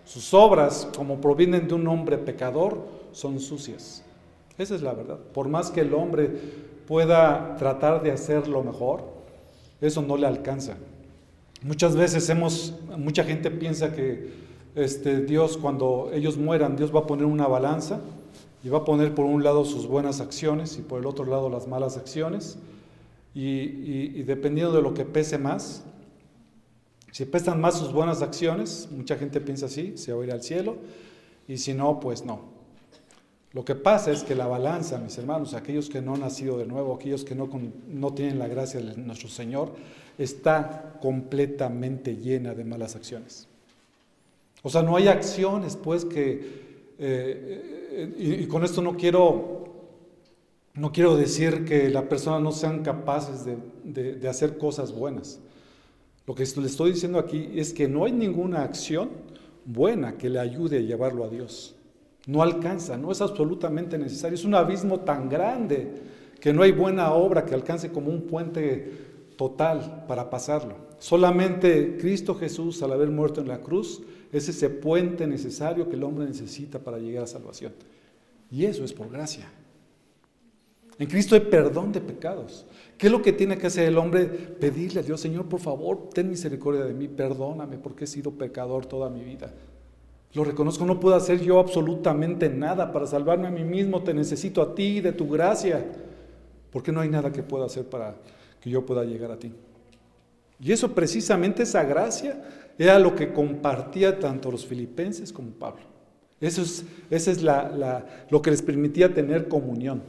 Sus 0.04 0.32
obras, 0.32 0.88
como 0.96 1.20
provienen 1.20 1.68
de 1.68 1.74
un 1.74 1.86
hombre 1.88 2.16
pecador, 2.16 2.78
son 3.12 3.40
sucias. 3.40 4.02
Esa 4.56 4.76
es 4.76 4.82
la 4.82 4.94
verdad. 4.94 5.18
Por 5.34 5.48
más 5.48 5.70
que 5.70 5.80
el 5.80 5.92
hombre 5.92 6.30
pueda 6.86 7.56
tratar 7.58 8.02
de 8.02 8.12
hacer 8.12 8.48
lo 8.48 8.62
mejor, 8.62 9.02
eso 9.80 10.00
no 10.00 10.16
le 10.16 10.26
alcanza. 10.26 10.76
Muchas 11.62 11.96
veces 11.96 12.28
hemos, 12.28 12.74
mucha 12.96 13.24
gente 13.24 13.50
piensa 13.50 13.92
que 13.92 14.30
este, 14.76 15.22
Dios 15.22 15.56
cuando 15.56 16.10
ellos 16.12 16.36
mueran, 16.36 16.76
Dios 16.76 16.94
va 16.94 17.00
a 17.00 17.06
poner 17.06 17.26
una 17.26 17.48
balanza 17.48 18.00
y 18.62 18.68
va 18.68 18.78
a 18.78 18.84
poner 18.84 19.14
por 19.14 19.24
un 19.24 19.42
lado 19.42 19.64
sus 19.64 19.86
buenas 19.86 20.20
acciones 20.20 20.78
y 20.78 20.82
por 20.82 21.00
el 21.00 21.06
otro 21.06 21.24
lado 21.24 21.48
las 21.48 21.66
malas 21.66 21.96
acciones. 21.96 22.58
Y, 23.34 24.22
dependiendo 24.22 24.72
de 24.72 24.82
lo 24.82 24.94
que 24.94 25.04
pese 25.04 25.38
más, 25.38 25.84
si 27.12 27.24
pesan 27.24 27.60
más 27.60 27.78
sus 27.78 27.92
buenas 27.92 28.22
acciones, 28.22 28.88
mucha 28.90 29.16
gente 29.16 29.40
piensa 29.40 29.66
así, 29.66 29.96
se 29.96 30.12
va 30.12 30.22
a 30.22 30.26
ir 30.26 30.32
al 30.32 30.42
cielo, 30.42 30.76
y 31.46 31.58
si 31.58 31.72
no, 31.72 32.00
pues 32.00 32.24
no. 32.24 32.57
Lo 33.52 33.64
que 33.64 33.74
pasa 33.74 34.12
es 34.12 34.22
que 34.22 34.34
la 34.34 34.46
balanza, 34.46 34.98
mis 34.98 35.16
hermanos, 35.16 35.54
aquellos 35.54 35.88
que 35.88 36.02
no 36.02 36.14
han 36.14 36.20
nacido 36.20 36.58
de 36.58 36.66
nuevo, 36.66 36.94
aquellos 36.94 37.24
que 37.24 37.34
no, 37.34 37.48
no 37.88 38.12
tienen 38.12 38.38
la 38.38 38.46
gracia 38.46 38.80
de 38.80 38.96
nuestro 38.98 39.28
Señor, 39.28 39.72
está 40.18 40.98
completamente 41.00 42.16
llena 42.16 42.54
de 42.54 42.64
malas 42.64 42.94
acciones. 42.94 43.48
O 44.62 44.68
sea, 44.68 44.82
no 44.82 44.96
hay 44.96 45.08
acciones, 45.08 45.76
pues, 45.76 46.04
que... 46.04 46.68
Eh, 46.98 48.14
y, 48.18 48.46
con 48.46 48.64
esto 48.64 48.82
no 48.82 48.96
quiero, 48.96 49.64
no 50.74 50.92
quiero 50.92 51.16
decir 51.16 51.64
que 51.64 51.88
la 51.88 52.08
persona 52.08 52.38
no 52.38 52.52
sean 52.52 52.82
capaces 52.82 53.44
de, 53.44 54.14
de 54.14 54.28
hacer 54.28 54.58
cosas 54.58 54.92
buenas. 54.92 55.40
Lo 56.26 56.34
que 56.34 56.44
le 56.44 56.66
estoy 56.66 56.92
diciendo 56.92 57.18
aquí 57.18 57.50
es 57.54 57.72
que 57.72 57.88
no 57.88 58.04
hay 58.04 58.12
ninguna 58.12 58.62
acción 58.62 59.08
buena 59.64 60.18
que 60.18 60.28
le 60.28 60.38
ayude 60.38 60.78
a 60.78 60.80
llevarlo 60.80 61.24
a 61.24 61.28
Dios. 61.28 61.74
No 62.28 62.42
alcanza, 62.42 62.98
no 62.98 63.10
es 63.10 63.22
absolutamente 63.22 63.96
necesario. 63.96 64.34
Es 64.34 64.44
un 64.44 64.54
abismo 64.54 65.00
tan 65.00 65.30
grande 65.30 65.94
que 66.38 66.52
no 66.52 66.62
hay 66.62 66.72
buena 66.72 67.14
obra 67.14 67.46
que 67.46 67.54
alcance 67.54 67.90
como 67.90 68.10
un 68.10 68.26
puente 68.26 69.32
total 69.34 70.04
para 70.06 70.28
pasarlo. 70.28 70.74
Solamente 70.98 71.96
Cristo 71.96 72.34
Jesús, 72.34 72.82
al 72.82 72.92
haber 72.92 73.08
muerto 73.08 73.40
en 73.40 73.48
la 73.48 73.62
cruz, 73.62 74.02
es 74.30 74.46
ese 74.46 74.68
puente 74.68 75.26
necesario 75.26 75.88
que 75.88 75.96
el 75.96 76.04
hombre 76.04 76.26
necesita 76.26 76.78
para 76.78 76.98
llegar 76.98 77.24
a 77.24 77.26
salvación. 77.26 77.72
Y 78.50 78.66
eso 78.66 78.84
es 78.84 78.92
por 78.92 79.08
gracia. 79.08 79.50
En 80.98 81.06
Cristo 81.06 81.34
hay 81.34 81.40
perdón 81.40 81.92
de 81.92 82.02
pecados. 82.02 82.66
¿Qué 82.98 83.06
es 83.06 83.12
lo 83.12 83.22
que 83.22 83.32
tiene 83.32 83.56
que 83.56 83.68
hacer 83.68 83.88
el 83.88 83.96
hombre? 83.96 84.26
Pedirle 84.26 85.00
a 85.00 85.02
Dios, 85.02 85.18
Señor, 85.18 85.46
por 85.46 85.60
favor, 85.60 86.10
ten 86.12 86.28
misericordia 86.28 86.84
de 86.84 86.92
mí, 86.92 87.08
perdóname 87.08 87.78
porque 87.78 88.04
he 88.04 88.06
sido 88.06 88.32
pecador 88.32 88.84
toda 88.84 89.08
mi 89.08 89.24
vida. 89.24 89.50
Lo 90.34 90.44
reconozco, 90.44 90.84
no 90.84 91.00
puedo 91.00 91.16
hacer 91.16 91.40
yo 91.40 91.58
absolutamente 91.58 92.48
nada 92.48 92.92
para 92.92 93.06
salvarme 93.06 93.48
a 93.48 93.50
mí 93.50 93.64
mismo, 93.64 94.02
te 94.02 94.12
necesito 94.12 94.60
a 94.60 94.74
ti, 94.74 95.00
de 95.00 95.12
tu 95.12 95.28
gracia, 95.28 95.84
porque 96.70 96.92
no 96.92 97.00
hay 97.00 97.08
nada 97.08 97.32
que 97.32 97.42
pueda 97.42 97.64
hacer 97.64 97.84
para 97.84 98.14
que 98.60 98.68
yo 98.68 98.84
pueda 98.84 99.04
llegar 99.04 99.30
a 99.30 99.38
ti. 99.38 99.52
Y 100.60 100.72
eso 100.72 100.94
precisamente, 100.94 101.62
esa 101.62 101.82
gracia, 101.84 102.42
era 102.78 102.98
lo 102.98 103.14
que 103.14 103.32
compartía 103.32 104.18
tanto 104.18 104.50
los 104.50 104.66
filipenses 104.66 105.32
como 105.32 105.50
Pablo. 105.50 105.82
Eso 106.40 106.62
es, 106.62 106.84
esa 107.10 107.30
es 107.30 107.42
lo 107.42 108.42
que 108.42 108.50
les 108.50 108.62
permitía 108.62 109.12
tener 109.12 109.48
comunión. 109.48 110.02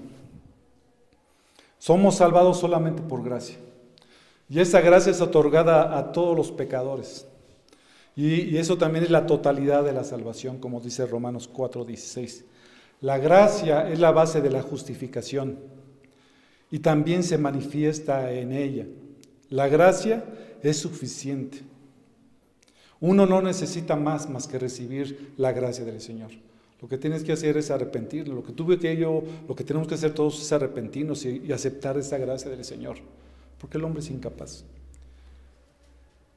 Somos 1.79 2.15
salvados 2.15 2.60
solamente 2.60 3.01
por 3.01 3.23
gracia. 3.23 3.58
Y 4.49 4.60
esa 4.60 4.82
gracia 4.82 5.12
es 5.12 5.21
otorgada 5.21 5.97
a 5.97 6.12
todos 6.12 6.36
los 6.36 6.51
pecadores. 6.51 7.25
Y, 8.15 8.58
eso 8.58 8.78
también 8.78 9.06
es 9.06 9.12
la 9.12 9.26
totalidad 9.26 9.84
de 9.84 9.93
la 9.93 10.04
salvación, 10.04 10.58
como 10.58 10.82
dice 10.82 11.06
Romanos 11.06 11.50
4:16. 11.52 12.43
La 13.02 13.17
gracia 13.17 13.89
es 13.89 14.00
la 14.00 14.12
base 14.12 14.41
de 14.41 14.50
la 14.50 14.62
justificación 14.62 15.60
y 16.69 16.80
también 16.80 17.24
se 17.24 17.38
manifiesta 17.38 18.32
en 18.32 18.52
ella. 18.52 18.86
La 19.50 19.67
gracia 19.69 20.26
es 20.62 20.78
suficiente. 20.78 21.60
Uno 23.00 23.26
no 23.26 23.41
necesita 23.41 23.95
más 23.95 24.30
más 24.30 24.48
que 24.48 24.60
recibir 24.60 25.34
la 25.38 25.54
gracia 25.54 25.86
del 25.86 26.02
Señor. 26.02 26.32
Lo 26.82 26.88
que 26.88 26.98
tienes 26.98 27.24
que 27.24 27.32
hacer 27.32 27.58
es 27.58 27.72
arrepentirlo. 27.72 28.36
Lo 28.36 28.43
que 28.43 28.54
tuve 28.54 28.80
que 28.80 28.95
yo, 28.98 29.24
lo 29.48 29.56
que 29.56 29.63
tenemos 29.63 29.88
que 29.88 29.95
hacer 29.95 30.13
todos 30.13 30.41
es 30.41 30.52
arrepentirnos 30.52 31.26
y, 31.26 31.41
y 31.45 31.52
aceptar 31.52 31.98
esa 31.98 32.17
gracia 32.17 32.50
del 32.50 32.63
Señor. 32.63 32.98
Porque 33.58 33.78
el 33.78 33.84
hombre 33.84 34.02
es 34.02 34.10
incapaz. 34.10 34.65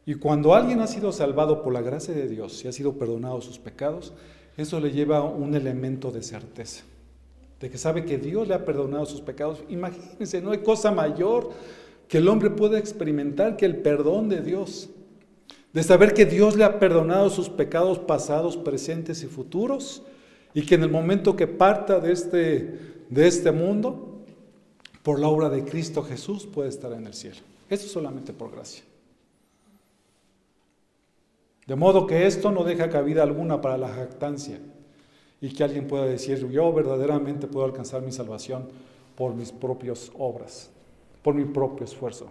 Y 0.05 0.15
cuando 0.15 0.55
alguien 0.55 0.81
ha 0.81 0.87
sido 0.87 1.13
salvado 1.13 1.63
por 1.63 1.73
la 1.73 1.83
gracia 1.83 2.15
de 2.15 2.29
Dios 2.29 2.65
y 2.65 2.69
ha 2.69 2.73
sido 2.73 2.95
perdonado 2.95 3.41
sus 3.41 3.59
pecados, 3.59 4.13
eso 4.57 4.81
le 4.81 4.91
lleva 4.91 5.23
un 5.23 5.55
elemento 5.55 6.11
de 6.11 6.23
certeza 6.23 6.85
de 7.63 7.71
que 7.71 7.79
sabe 7.79 8.05
que 8.05 8.19
Dios 8.19 8.49
le 8.49 8.55
ha 8.55 8.65
perdonado 8.65 9.07
sus 9.07 9.21
pecados. 9.21 9.63
Imagínense, 9.69 10.43
no 10.43 10.51
hay 10.51 10.59
cosa 10.59 10.91
mayor 10.91 11.51
que 12.09 12.19
el 12.19 12.27
hombre 12.27 12.51
pueda 12.51 12.77
experimentar 12.77 13.57
que 13.57 13.65
el 13.65 13.77
perdón 13.77 14.29
de 14.29 14.43
Dios. 14.43 14.91
De 15.73 15.85
saber 15.85 16.13
que 16.13 16.27
Dios 16.27 16.57
le 16.57 16.65
ha 16.65 16.81
perdonado 16.81 17.31
sus 17.31 17.49
pecados 17.49 18.01
pasados, 18.01 18.57
presentes 18.57 19.23
y 19.23 19.27
futuros, 19.27 20.03
y 20.53 20.67
que 20.67 20.75
en 20.75 20.83
el 20.83 20.91
momento 20.91 21.37
que 21.37 21.47
parta 21.47 22.01
de 22.01 22.13
este, 22.13 23.05
de 23.09 23.29
este 23.29 23.53
mundo, 23.53 24.19
por 25.05 25.21
la 25.21 25.29
obra 25.29 25.49
de 25.49 25.65
Cristo 25.65 26.03
Jesús, 26.03 26.47
puede 26.47 26.69
estar 26.69 26.93
en 26.93 27.07
el 27.07 27.15
cielo. 27.15 27.41
Eso 27.71 27.89
solamente 27.89 28.33
por 28.33 28.51
gracia. 28.51 28.83
De 31.73 31.77
modo 31.77 32.07
que 32.07 32.27
esto 32.27 32.53
no 32.53 32.65
deja 32.65 32.91
cabida 32.91 33.23
alguna 33.23 33.63
para 33.63 33.79
la 33.79 33.89
jactancia 33.89 34.61
y 35.41 35.49
que 35.55 35.65
alguien 35.65 35.87
pueda 35.87 36.05
decir, 36.05 36.47
yo 36.51 36.71
verdaderamente 36.71 37.47
puedo 37.47 37.65
alcanzar 37.65 38.03
mi 38.03 38.13
salvación 38.13 38.69
por 39.17 39.35
mis 39.35 39.53
propias 39.53 40.13
obras. 40.19 40.69
por 41.23 41.35
mi 41.35 41.47
propio 41.47 41.87
esfuerzo. 41.87 42.31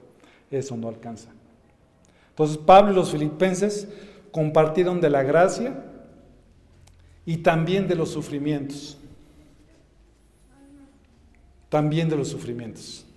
Eso 0.52 0.78
no 0.78 0.90
alcanza. 0.90 1.32
Entonces 2.30 2.56
Pablo 2.56 2.92
y 2.92 2.96
los 2.96 3.10
filipenses 3.10 3.88
compartieron 4.32 5.02
de 5.02 5.10
la 5.10 5.24
gracia 5.24 5.86
y 7.26 7.38
también 7.38 7.88
de 7.88 7.96
los 7.96 8.10
sufrimientos. 8.12 9.00
También 11.68 12.10
de 12.10 12.16
los 12.16 12.28
sufrimientos. 12.28 13.08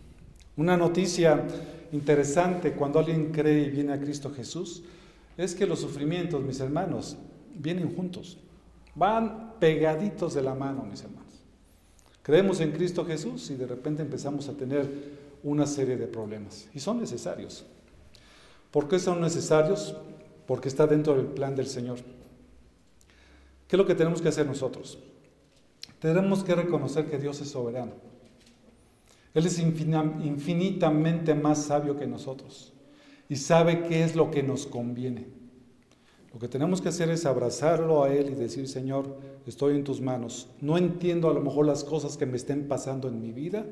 Una 0.57 0.79
noticia 0.79 1.47
interesante 1.93 2.73
cuando 2.73 2.99
alguien 2.99 3.31
cree 3.31 3.65
y 3.65 3.71
viene 3.71 3.93
a 3.93 4.01
Cristo 4.01 4.33
Jesús 4.35 4.85
es 5.37 5.55
que 5.55 5.66
los 5.66 5.81
sufrimientos, 5.81 6.42
mis 6.42 6.61
hermanos, 6.61 7.16
vienen 7.55 7.94
juntos. 7.94 8.38
Van 8.94 9.55
pegaditos 9.59 10.35
de 10.35 10.42
la 10.42 10.55
mano, 10.55 10.85
mis 10.85 11.03
hermanos. 11.03 11.25
Creemos 12.23 12.61
en 12.61 12.73
Cristo 12.73 13.05
Jesús 13.05 13.51
y 13.51 13.57
de 13.57 13.66
repente 13.66 14.03
empezamos 14.03 14.49
a 14.49 14.55
tener 14.55 14.88
una 15.42 15.66
serie 15.66 15.97
de 15.97 16.07
problemas. 16.07 16.68
Y 16.73 16.81
son 16.81 17.01
necesarios. 17.01 17.66
¿Por 18.70 18.88
qué 18.88 18.99
son 18.99 19.20
necesarios? 19.20 19.97
Porque 20.47 20.68
está 20.68 20.87
dentro 20.87 21.16
del 21.16 21.27
plan 21.27 21.55
del 21.57 21.66
Señor. 21.66 21.99
¿Qué 23.68 23.77
es 23.77 23.79
lo 23.79 23.87
que 23.87 23.94
tenemos 23.94 24.23
que 24.23 24.29
hacer 24.29 24.47
nosotros? 24.47 24.99
Tenemos 25.99 26.44
que 26.44 26.55
reconocer 26.55 27.07
que 27.07 27.18
Dios 27.18 27.40
es 27.40 27.51
soberano. 27.51 27.92
Él 29.33 29.47
es 29.47 29.59
infinitamente 29.59 31.35
más 31.35 31.64
sabio 31.64 31.99
que 31.99 32.07
nosotros 32.07 32.74
y 33.29 33.37
sabe 33.37 33.85
qué 33.85 34.05
es 34.05 34.17
lo 34.17 34.31
que 34.31 34.43
nos 34.43 34.67
conviene. 34.67 35.27
Lo 36.33 36.41
que 36.41 36.49
tenemos 36.49 36.81
que 36.81 36.89
hacer 36.89 37.11
es 37.11 37.27
abrazarlo 37.27 38.03
a 38.03 38.13
Él 38.13 38.31
y 38.31 38.35
decir, 38.35 38.69
Señor, 38.69 39.19
estoy 39.47 39.77
en 39.77 39.85
tus 39.85 40.01
manos. 40.01 40.49
No 40.61 40.77
entiendo 40.77 41.31
a 41.31 41.35
lo 41.35 41.41
mejor 41.41 41.65
las 41.65 41.85
cosas 41.85 42.17
que 42.17 42.27
me 42.27 42.37
estén 42.37 42.67
pasando 42.67 43.09
en 43.09 43.21
mi 43.21 43.33
vida, 43.33 43.65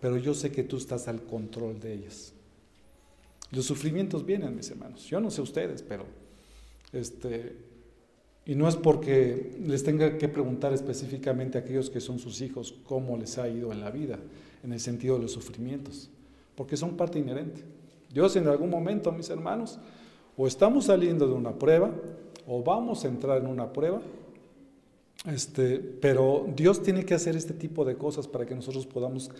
pero 0.00 0.16
yo 0.16 0.34
sé 0.34 0.52
que 0.52 0.62
tú 0.62 0.76
estás 0.76 1.08
al 1.08 1.22
control 1.22 1.80
de 1.80 1.94
ellas. 1.94 2.32
Los 3.50 3.64
sufrimientos 3.64 4.24
vienen, 4.24 4.54
mis 4.54 4.70
hermanos. 4.70 5.04
Yo 5.06 5.20
no 5.20 5.30
sé 5.30 5.40
ustedes, 5.42 5.82
pero 5.82 6.04
este, 6.92 7.56
y 8.44 8.54
no 8.54 8.68
es 8.68 8.76
porque 8.76 9.58
les 9.66 9.82
tenga 9.82 10.16
que 10.16 10.28
preguntar 10.28 10.72
específicamente 10.72 11.58
a 11.58 11.62
aquellos 11.62 11.90
que 11.90 12.00
son 12.00 12.20
sus 12.20 12.40
hijos 12.40 12.74
cómo 12.84 13.16
les 13.16 13.38
ha 13.38 13.48
ido 13.48 13.72
en 13.72 13.80
la 13.80 13.90
vida, 13.90 14.20
en 14.62 14.72
el 14.72 14.78
sentido 14.78 15.16
de 15.16 15.22
los 15.22 15.32
sufrimientos, 15.32 16.08
porque 16.54 16.76
son 16.76 16.96
parte 16.96 17.18
inherente. 17.18 17.62
Dios 18.12 18.36
en 18.36 18.48
algún 18.48 18.70
momento, 18.70 19.12
mis 19.12 19.30
hermanos, 19.30 19.78
o 20.36 20.46
estamos 20.46 20.86
saliendo 20.86 21.26
de 21.26 21.34
una 21.34 21.52
prueba, 21.52 21.90
o 22.46 22.62
vamos 22.62 23.04
a 23.04 23.08
entrar 23.08 23.38
en 23.38 23.46
una 23.46 23.72
prueba, 23.72 24.00
este, 25.26 25.78
pero 25.78 26.46
Dios 26.54 26.82
tiene 26.82 27.04
que 27.04 27.14
hacer 27.14 27.36
este 27.36 27.54
tipo 27.54 27.84
de 27.84 27.96
cosas 27.96 28.28
para 28.28 28.46
que 28.46 28.54
nosotros 28.54 28.86
podamos 28.86 29.30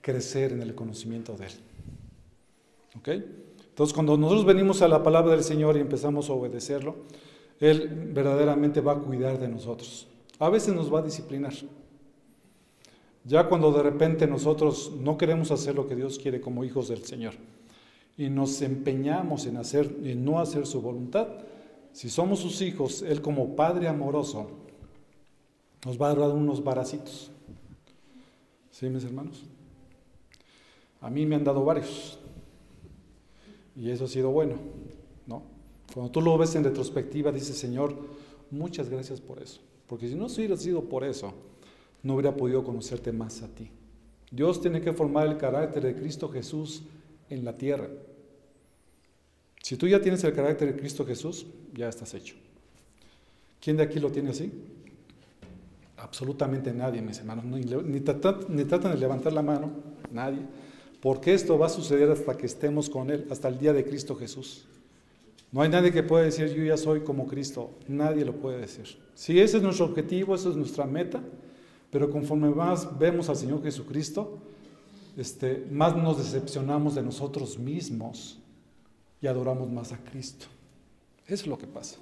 crecer 0.00 0.52
en 0.52 0.62
el 0.62 0.74
conocimiento 0.74 1.36
de 1.36 1.46
Él. 1.46 1.52
¿Ok? 2.98 3.08
Entonces, 3.68 3.92
cuando 3.92 4.16
nosotros 4.16 4.46
venimos 4.46 4.80
a 4.80 4.88
la 4.88 5.02
palabra 5.02 5.32
del 5.32 5.44
Señor 5.44 5.76
y 5.76 5.80
empezamos 5.80 6.30
a 6.30 6.32
obedecerlo, 6.32 6.96
Él 7.60 8.10
verdaderamente 8.14 8.80
va 8.80 8.92
a 8.92 8.98
cuidar 8.98 9.38
de 9.38 9.48
nosotros. 9.48 10.06
A 10.38 10.48
veces 10.48 10.74
nos 10.74 10.92
va 10.92 11.00
a 11.00 11.02
disciplinar. 11.02 11.52
Ya 13.24 13.48
cuando 13.48 13.72
de 13.72 13.82
repente 13.82 14.26
nosotros 14.26 14.92
no 15.00 15.18
queremos 15.18 15.50
hacer 15.50 15.74
lo 15.74 15.86
que 15.86 15.96
Dios 15.96 16.18
quiere 16.18 16.40
como 16.40 16.64
hijos 16.64 16.88
del 16.88 17.04
Señor, 17.04 17.34
y 18.16 18.30
nos 18.30 18.62
empeñamos 18.62 19.46
en, 19.46 19.56
hacer, 19.56 19.94
en 20.02 20.24
no 20.24 20.40
hacer 20.40 20.66
su 20.66 20.80
voluntad, 20.80 21.28
si 21.92 22.10
somos 22.10 22.40
sus 22.40 22.60
hijos, 22.62 23.02
Él 23.02 23.22
como 23.22 23.56
Padre 23.56 23.88
amoroso 23.88 24.50
nos 25.84 26.00
va 26.00 26.10
a 26.10 26.14
dar 26.14 26.30
unos 26.30 26.62
baracitos. 26.62 27.30
¿Sí, 28.70 28.88
mis 28.90 29.04
hermanos? 29.04 29.44
A 31.00 31.08
mí 31.08 31.24
me 31.24 31.36
han 31.36 31.44
dado 31.44 31.64
varios. 31.64 32.18
Y 33.74 33.90
eso 33.90 34.04
ha 34.04 34.08
sido 34.08 34.30
bueno, 34.30 34.56
¿no? 35.26 35.42
Cuando 35.92 36.10
tú 36.10 36.20
lo 36.20 36.36
ves 36.36 36.54
en 36.54 36.64
retrospectiva, 36.64 37.32
dices, 37.32 37.56
Señor, 37.56 37.94
muchas 38.50 38.88
gracias 38.88 39.20
por 39.20 39.42
eso. 39.42 39.60
Porque 39.86 40.08
si 40.08 40.14
no 40.14 40.26
hubiera 40.26 40.56
sido 40.56 40.82
por 40.84 41.04
eso, 41.04 41.32
no 42.02 42.14
hubiera 42.14 42.36
podido 42.36 42.64
conocerte 42.64 43.12
más 43.12 43.42
a 43.42 43.48
ti. 43.48 43.70
Dios 44.30 44.60
tiene 44.60 44.80
que 44.80 44.92
formar 44.92 45.26
el 45.28 45.36
carácter 45.36 45.82
de 45.82 45.94
Cristo 45.94 46.28
Jesús 46.28 46.82
en 47.30 47.44
la 47.44 47.56
tierra. 47.56 47.88
Si 49.62 49.76
tú 49.76 49.88
ya 49.88 50.00
tienes 50.00 50.22
el 50.22 50.32
carácter 50.32 50.72
de 50.72 50.78
Cristo 50.78 51.04
Jesús, 51.04 51.46
ya 51.74 51.88
estás 51.88 52.14
hecho. 52.14 52.36
¿Quién 53.60 53.76
de 53.76 53.82
aquí 53.82 53.98
lo 53.98 54.12
tiene 54.12 54.30
así? 54.30 54.52
Absolutamente 55.96 56.72
nadie, 56.72 57.02
mis 57.02 57.18
hermanos. 57.18 57.44
Ni, 57.44 58.00
tratan, 58.00 58.46
de 58.92 58.96
levantar 58.96 59.32
la 59.32 59.42
mano, 59.42 59.72
nadie. 60.12 60.38
Porque 61.00 61.34
esto 61.34 61.58
va 61.58 61.66
a 61.66 61.70
suceder 61.70 62.10
hasta 62.10 62.36
que 62.36 62.46
estemos 62.46 62.88
con 62.88 63.10
Él, 63.10 63.26
hasta 63.30 63.48
el 63.48 63.58
día 63.58 63.72
de 63.72 63.84
Cristo 63.84 64.14
Jesús. 64.14 64.66
No 65.50 65.62
hay 65.62 65.68
nadie 65.68 65.90
que 65.90 66.02
pueda 66.02 66.24
decir, 66.24 66.52
yo 66.54 66.62
ya 66.62 66.76
soy 66.76 67.00
como 67.00 67.26
Cristo. 67.26 67.70
Nadie 67.88 68.24
lo 68.24 68.34
puede 68.36 68.58
decir. 68.58 68.98
Si 69.14 69.40
ese 69.40 69.56
es 69.56 69.62
nuestro 69.62 69.86
objetivo, 69.86 70.34
esa 70.34 70.50
es 70.50 70.56
nuestra 70.56 70.86
meta, 70.86 71.22
pero 71.90 72.10
conforme 72.10 72.50
más 72.50 72.98
vemos 72.98 73.28
al 73.28 73.36
Señor 73.36 73.62
Jesucristo, 73.62 74.38
este, 75.16 75.66
más 75.70 75.96
nos 75.96 76.18
decepcionamos 76.18 76.94
de 76.94 77.02
nosotros 77.02 77.58
mismos 77.58 78.38
y 79.20 79.26
adoramos 79.26 79.70
más 79.70 79.92
a 79.92 79.98
Cristo. 79.98 80.46
Eso 81.26 81.44
es 81.44 81.46
lo 81.46 81.58
que 81.58 81.66
pasa. 81.66 81.96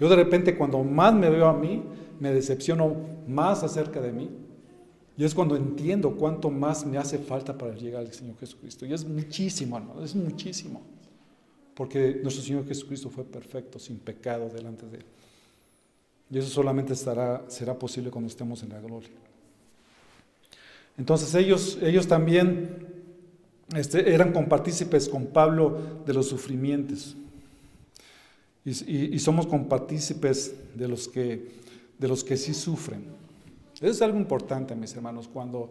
Yo 0.00 0.08
de 0.08 0.16
repente 0.16 0.56
cuando 0.56 0.82
más 0.82 1.14
me 1.14 1.30
veo 1.30 1.46
a 1.46 1.54
mí, 1.54 1.82
me 2.18 2.32
decepciono 2.32 2.96
más 3.28 3.62
acerca 3.62 4.00
de 4.00 4.12
mí. 4.12 4.30
Y 5.16 5.24
es 5.24 5.32
cuando 5.32 5.54
entiendo 5.54 6.16
cuánto 6.16 6.50
más 6.50 6.84
me 6.84 6.98
hace 6.98 7.18
falta 7.18 7.56
para 7.56 7.74
llegar 7.74 8.00
al 8.00 8.12
Señor 8.12 8.36
Jesucristo. 8.38 8.84
Y 8.84 8.92
es 8.92 9.04
muchísimo, 9.04 9.76
hermano, 9.76 10.04
es 10.04 10.16
muchísimo. 10.16 10.82
Porque 11.74 12.18
nuestro 12.20 12.42
Señor 12.42 12.66
Jesucristo 12.66 13.10
fue 13.10 13.22
perfecto, 13.22 13.78
sin 13.78 13.98
pecado 13.98 14.48
delante 14.48 14.86
de 14.86 14.96
Él. 14.98 15.04
Y 16.30 16.38
eso 16.38 16.48
solamente 16.48 16.96
será 16.96 17.78
posible 17.78 18.10
cuando 18.10 18.28
estemos 18.28 18.60
en 18.64 18.70
la 18.70 18.80
gloria. 18.80 19.10
Entonces 20.96 21.34
ellos, 21.34 21.78
ellos 21.82 22.06
también 22.06 22.84
este, 23.74 24.14
eran 24.14 24.32
compartícipes 24.32 25.08
con 25.08 25.26
Pablo 25.26 25.78
de 26.06 26.14
los 26.14 26.28
sufrimientos. 26.28 27.16
Y, 28.64 29.18
somos 29.18 29.46
compartícipes 29.46 30.54
de 30.74 30.88
los, 30.88 31.06
que, 31.08 31.48
de 31.98 32.08
los 32.08 32.24
que 32.24 32.36
sí 32.38 32.54
sufren. 32.54 33.04
Eso 33.74 33.90
es 33.90 34.00
algo 34.00 34.18
importante, 34.18 34.74
mis 34.74 34.94
hermanos, 34.94 35.28
cuando 35.30 35.70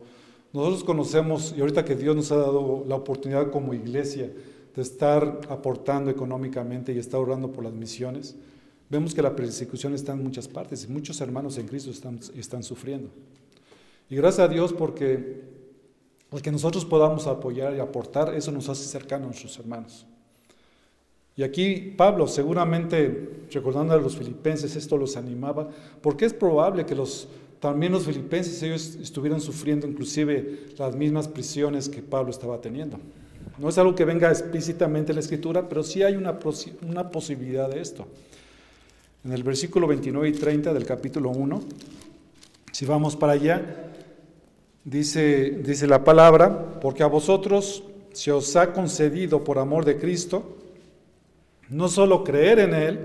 nosotros 0.51 0.83
conocemos, 0.83 1.55
y 1.57 1.61
ahorita 1.61 1.83
que 1.83 1.95
Dios 1.95 2.15
nos 2.15 2.31
ha 2.31 2.35
dado 2.35 2.85
la 2.87 2.95
oportunidad 2.95 3.49
como 3.49 3.73
iglesia 3.73 4.31
de 4.75 4.81
estar 4.81 5.41
aportando 5.49 6.11
económicamente 6.11 6.93
y 6.93 6.99
estar 6.99 7.19
orando 7.19 7.51
por 7.51 7.63
las 7.63 7.73
misiones, 7.73 8.35
vemos 8.91 9.15
que 9.15 9.23
la 9.23 9.35
persecución 9.35 9.95
está 9.95 10.13
en 10.13 10.21
muchas 10.21 10.47
partes 10.47 10.83
y 10.83 10.87
muchos 10.91 11.19
hermanos 11.21 11.57
en 11.57 11.67
Cristo 11.67 11.89
están, 11.89 12.19
están 12.35 12.61
sufriendo. 12.61 13.09
Y 14.09 14.15
gracias 14.15 14.47
a 14.47 14.51
Dios 14.51 14.73
porque 14.73 15.43
el 16.31 16.41
que 16.41 16.51
nosotros 16.51 16.85
podamos 16.85 17.27
apoyar 17.27 17.75
y 17.75 17.79
aportar, 17.79 18.33
eso 18.33 18.51
nos 18.51 18.67
hace 18.69 18.85
cercanos 18.85 19.25
a 19.25 19.29
nuestros 19.29 19.59
hermanos. 19.59 20.05
Y 21.35 21.43
aquí 21.43 21.93
Pablo, 21.97 22.27
seguramente 22.27 23.45
recordando 23.51 23.93
a 23.93 23.97
los 23.97 24.15
filipenses, 24.15 24.75
esto 24.75 24.97
los 24.97 25.17
animaba, 25.17 25.69
porque 26.01 26.25
es 26.25 26.33
probable 26.33 26.85
que 26.85 26.95
los, 26.95 27.27
también 27.59 27.91
los 27.91 28.05
filipenses 28.05 28.61
ellos 28.61 28.95
estuvieran 29.01 29.41
sufriendo 29.41 29.87
inclusive 29.87 30.67
las 30.77 30.95
mismas 30.95 31.27
prisiones 31.27 31.89
que 31.89 32.01
Pablo 32.01 32.31
estaba 32.31 32.61
teniendo. 32.61 32.99
No 33.57 33.69
es 33.69 33.77
algo 33.77 33.95
que 33.95 34.05
venga 34.05 34.29
explícitamente 34.29 35.11
en 35.11 35.15
la 35.15 35.21
escritura, 35.21 35.67
pero 35.67 35.83
sí 35.83 36.03
hay 36.03 36.15
una, 36.15 36.39
una 36.87 37.09
posibilidad 37.09 37.69
de 37.69 37.81
esto. 37.81 38.07
En 39.23 39.31
el 39.31 39.43
versículo 39.43 39.87
29 39.87 40.27
y 40.29 40.33
30 40.33 40.73
del 40.73 40.85
capítulo 40.85 41.29
1, 41.29 41.61
si 42.71 42.85
vamos 42.85 43.15
para 43.15 43.33
allá, 43.33 43.92
Dice, 44.85 45.61
dice 45.63 45.87
la 45.87 46.03
palabra, 46.03 46.79
porque 46.81 47.03
a 47.03 47.07
vosotros 47.07 47.83
se 48.11 48.31
os 48.31 48.55
ha 48.55 48.73
concedido 48.73 49.43
por 49.43 49.57
amor 49.57 49.85
de 49.85 49.97
Cristo, 49.97 50.57
no 51.69 51.87
solo 51.87 52.23
creer 52.23 52.59
en 52.59 52.73
Él, 52.73 52.99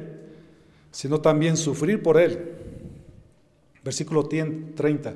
sino 0.91 1.21
también 1.21 1.57
sufrir 1.57 2.03
por 2.03 2.21
Él. 2.21 2.53
Versículo 3.85 4.29
30. 4.29 5.15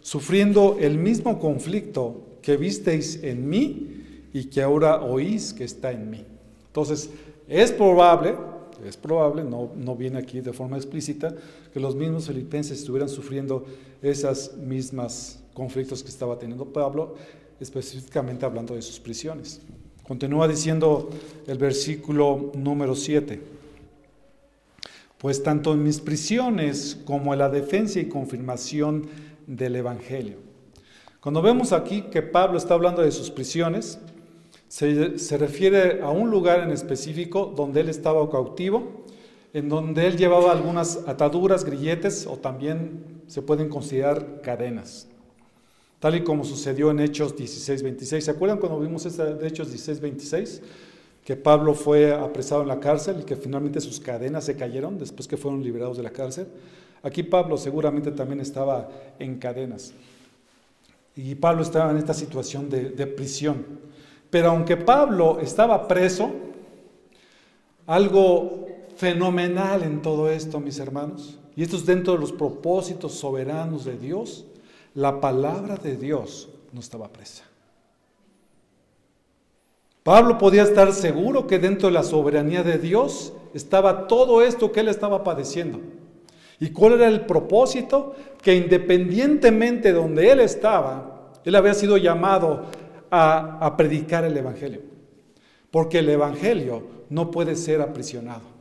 Sufriendo 0.00 0.76
el 0.80 0.98
mismo 0.98 1.38
conflicto 1.38 2.38
que 2.42 2.56
visteis 2.56 3.22
en 3.22 3.48
mí 3.48 4.28
y 4.32 4.44
que 4.44 4.62
ahora 4.62 5.02
oís 5.02 5.52
que 5.52 5.64
está 5.64 5.92
en 5.92 6.10
mí. 6.10 6.24
Entonces, 6.68 7.10
es 7.48 7.72
probable, 7.72 8.36
es 8.86 8.96
probable, 8.96 9.44
no, 9.44 9.72
no 9.76 9.96
viene 9.96 10.18
aquí 10.18 10.40
de 10.40 10.52
forma 10.52 10.76
explícita, 10.76 11.34
que 11.72 11.80
los 11.80 11.96
mismos 11.96 12.26
filipenses 12.28 12.78
estuvieran 12.78 13.08
sufriendo 13.08 13.64
esas 14.02 14.56
mismas 14.56 15.43
conflictos 15.54 16.02
que 16.02 16.10
estaba 16.10 16.38
teniendo 16.38 16.66
Pablo, 16.66 17.14
específicamente 17.60 18.44
hablando 18.44 18.74
de 18.74 18.82
sus 18.82 19.00
prisiones. 19.00 19.62
Continúa 20.06 20.46
diciendo 20.46 21.08
el 21.46 21.56
versículo 21.56 22.52
número 22.54 22.94
7. 22.94 23.40
Pues 25.16 25.42
tanto 25.42 25.72
en 25.72 25.82
mis 25.82 26.00
prisiones 26.00 27.00
como 27.06 27.32
en 27.32 27.38
la 27.38 27.48
defensa 27.48 27.98
y 27.98 28.08
confirmación 28.10 29.06
del 29.46 29.76
Evangelio. 29.76 30.36
Cuando 31.20 31.40
vemos 31.40 31.72
aquí 31.72 32.02
que 32.02 32.20
Pablo 32.20 32.58
está 32.58 32.74
hablando 32.74 33.00
de 33.00 33.10
sus 33.10 33.30
prisiones, 33.30 33.98
se, 34.68 35.38
refiere 35.38 36.02
a 36.02 36.10
un 36.10 36.30
lugar 36.30 36.60
en 36.60 36.70
específico 36.70 37.52
donde 37.56 37.80
él 37.80 37.88
estaba 37.88 38.28
cautivo, 38.28 39.04
en 39.52 39.68
donde 39.68 40.06
él 40.06 40.16
llevaba 40.16 40.52
algunas 40.52 40.98
ataduras, 41.06 41.64
grilletes 41.64 42.26
o 42.26 42.36
también 42.36 43.22
se 43.28 43.40
pueden 43.40 43.68
considerar 43.68 44.42
cadenas, 44.42 45.08
tal 46.04 46.16
y 46.16 46.20
como 46.22 46.44
sucedió 46.44 46.90
en 46.90 47.00
Hechos 47.00 47.34
16, 47.34 47.82
26. 47.82 48.22
¿Se 48.22 48.30
acuerdan 48.30 48.58
cuando 48.58 48.78
vimos 48.78 49.06
esta 49.06 49.24
de 49.24 49.48
Hechos 49.48 49.68
16, 49.68 50.00
26? 50.02 50.60
Que 51.24 51.34
Pablo 51.34 51.72
fue 51.72 52.12
apresado 52.12 52.60
en 52.60 52.68
la 52.68 52.78
cárcel 52.78 53.20
y 53.20 53.24
que 53.24 53.36
finalmente 53.36 53.80
sus 53.80 54.00
cadenas 54.00 54.44
se 54.44 54.54
cayeron 54.54 54.98
después 54.98 55.26
que 55.26 55.38
fueron 55.38 55.64
liberados 55.64 55.96
de 55.96 56.02
la 56.02 56.10
cárcel. 56.10 56.46
Aquí 57.02 57.22
Pablo 57.22 57.56
seguramente 57.56 58.10
también 58.10 58.40
estaba 58.40 58.90
en 59.18 59.38
cadenas. 59.38 59.94
Y 61.16 61.36
Pablo 61.36 61.62
estaba 61.62 61.90
en 61.90 61.96
esta 61.96 62.12
situación 62.12 62.68
de, 62.68 62.90
de 62.90 63.06
prisión. 63.06 63.64
Pero 64.28 64.50
aunque 64.50 64.76
Pablo 64.76 65.38
estaba 65.40 65.88
preso, 65.88 66.30
algo 67.86 68.66
fenomenal 68.98 69.82
en 69.82 70.02
todo 70.02 70.28
esto, 70.28 70.60
mis 70.60 70.78
hermanos, 70.78 71.38
y 71.56 71.62
esto 71.62 71.76
es 71.76 71.86
dentro 71.86 72.12
de 72.12 72.18
los 72.18 72.32
propósitos 72.32 73.14
soberanos 73.14 73.86
de 73.86 73.96
Dios, 73.96 74.44
la 74.94 75.20
palabra 75.20 75.76
de 75.76 75.96
Dios 75.96 76.48
no 76.72 76.80
estaba 76.80 77.08
presa. 77.08 77.44
Pablo 80.02 80.36
podía 80.36 80.62
estar 80.62 80.92
seguro 80.92 81.46
que 81.46 81.58
dentro 81.58 81.88
de 81.88 81.94
la 81.94 82.02
soberanía 82.02 82.62
de 82.62 82.78
Dios 82.78 83.32
estaba 83.54 84.06
todo 84.06 84.42
esto 84.42 84.70
que 84.70 84.80
él 84.80 84.88
estaba 84.88 85.24
padeciendo. 85.24 85.80
¿Y 86.60 86.70
cuál 86.70 86.94
era 86.94 87.08
el 87.08 87.22
propósito? 87.22 88.14
Que 88.42 88.54
independientemente 88.54 89.92
de 89.92 89.98
donde 89.98 90.30
él 90.30 90.40
estaba, 90.40 91.32
él 91.44 91.54
había 91.54 91.74
sido 91.74 91.96
llamado 91.96 92.66
a, 93.10 93.74
predicar 93.76 94.24
el 94.24 94.36
Evangelio. 94.36 94.82
Porque 95.70 96.00
el 96.00 96.08
Evangelio 96.08 96.82
no 97.08 97.30
puede 97.30 97.56
ser 97.56 97.80
aprisionado. 97.80 98.53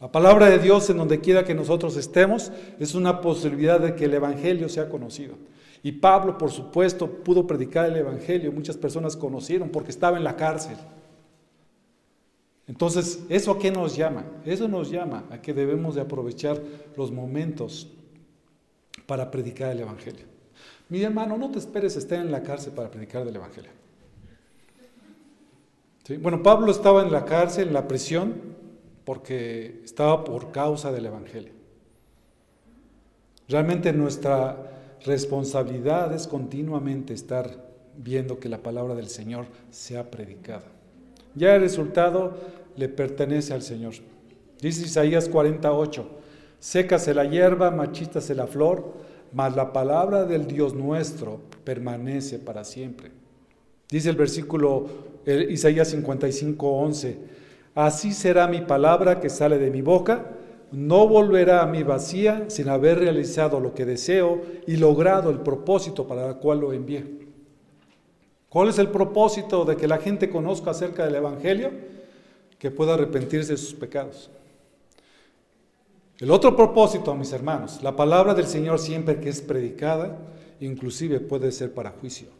La 0.00 0.10
palabra 0.10 0.48
de 0.48 0.58
Dios 0.58 0.88
en 0.88 0.96
donde 0.96 1.20
quiera 1.20 1.44
que 1.44 1.54
nosotros 1.54 1.96
estemos 1.96 2.50
es 2.78 2.94
una 2.94 3.20
posibilidad 3.20 3.78
de 3.78 3.94
que 3.94 4.06
el 4.06 4.14
Evangelio 4.14 4.68
sea 4.70 4.88
conocido. 4.88 5.34
Y 5.82 5.92
Pablo, 5.92 6.38
por 6.38 6.50
supuesto, 6.50 7.06
pudo 7.06 7.46
predicar 7.46 7.86
el 7.86 7.96
Evangelio. 7.96 8.50
Muchas 8.50 8.78
personas 8.78 9.14
conocieron 9.14 9.68
porque 9.68 9.90
estaba 9.90 10.16
en 10.16 10.24
la 10.24 10.36
cárcel. 10.36 10.76
Entonces, 12.66 13.24
¿eso 13.28 13.52
a 13.52 13.58
qué 13.58 13.70
nos 13.70 13.96
llama? 13.96 14.24
Eso 14.46 14.68
nos 14.68 14.90
llama 14.90 15.24
a 15.30 15.42
que 15.42 15.52
debemos 15.52 15.94
de 15.94 16.00
aprovechar 16.00 16.62
los 16.96 17.10
momentos 17.10 17.88
para 19.06 19.30
predicar 19.30 19.72
el 19.72 19.80
Evangelio. 19.80 20.24
Mi 20.88 21.02
hermano, 21.02 21.36
no 21.36 21.50
te 21.50 21.58
esperes 21.58 21.96
estar 21.96 22.18
en 22.20 22.30
la 22.30 22.42
cárcel 22.42 22.72
para 22.72 22.90
predicar 22.90 23.24
del 23.24 23.36
Evangelio. 23.36 23.70
Bueno, 26.20 26.42
Pablo 26.42 26.72
estaba 26.72 27.02
en 27.02 27.12
la 27.12 27.24
cárcel, 27.24 27.68
en 27.68 27.74
la 27.74 27.86
prisión, 27.86 28.34
porque 29.10 29.80
estaba 29.84 30.22
por 30.22 30.52
causa 30.52 30.92
del 30.92 31.06
Evangelio. 31.06 31.50
Realmente 33.48 33.92
nuestra 33.92 34.70
responsabilidad 35.04 36.14
es 36.14 36.28
continuamente 36.28 37.12
estar 37.12 37.72
viendo 37.96 38.38
que 38.38 38.48
la 38.48 38.62
palabra 38.62 38.94
del 38.94 39.08
Señor 39.08 39.46
sea 39.72 40.12
predicada. 40.12 40.66
Ya 41.34 41.56
el 41.56 41.62
resultado 41.62 42.36
le 42.76 42.88
pertenece 42.88 43.52
al 43.52 43.62
Señor. 43.62 43.94
Dice 44.60 44.84
Isaías 44.84 45.28
48, 45.28 46.08
sécase 46.60 47.12
la 47.12 47.24
hierba, 47.24 47.72
machítase 47.72 48.36
la 48.36 48.46
flor, 48.46 48.92
mas 49.32 49.56
la 49.56 49.72
palabra 49.72 50.24
del 50.24 50.46
Dios 50.46 50.72
nuestro 50.72 51.40
permanece 51.64 52.38
para 52.38 52.62
siempre. 52.62 53.10
Dice 53.88 54.08
el 54.08 54.14
versículo 54.14 54.86
Isaías 55.26 55.88
55, 55.88 56.68
11, 56.68 57.39
así 57.74 58.12
será 58.12 58.46
mi 58.46 58.60
palabra 58.60 59.20
que 59.20 59.30
sale 59.30 59.58
de 59.58 59.70
mi 59.70 59.82
boca, 59.82 60.26
no 60.72 61.08
volverá 61.08 61.62
a 61.62 61.66
mi 61.66 61.82
vacía 61.82 62.44
sin 62.48 62.68
haber 62.68 62.98
realizado 62.98 63.58
lo 63.60 63.74
que 63.74 63.84
deseo 63.84 64.42
y 64.66 64.76
logrado 64.76 65.30
el 65.30 65.40
propósito 65.40 66.06
para 66.06 66.28
el 66.28 66.36
cual 66.36 66.60
lo 66.60 66.72
envié. 66.72 67.20
¿Cuál 68.48 68.68
es 68.68 68.78
el 68.78 68.88
propósito 68.88 69.64
de 69.64 69.76
que 69.76 69.88
la 69.88 69.98
gente 69.98 70.28
conozca 70.28 70.72
acerca 70.72 71.04
del 71.04 71.14
Evangelio? 71.14 71.70
Que 72.58 72.70
pueda 72.70 72.94
arrepentirse 72.94 73.52
de 73.52 73.58
sus 73.58 73.74
pecados. 73.74 74.30
El 76.18 76.30
otro 76.30 76.54
propósito, 76.54 77.14
mis 77.14 77.32
hermanos, 77.32 77.80
la 77.82 77.96
palabra 77.96 78.34
del 78.34 78.46
Señor 78.46 78.78
siempre 78.78 79.20
que 79.20 79.30
es 79.30 79.40
predicada, 79.40 80.18
inclusive 80.60 81.20
puede 81.20 81.50
ser 81.50 81.72
para 81.72 81.90
juicio. 81.92 82.39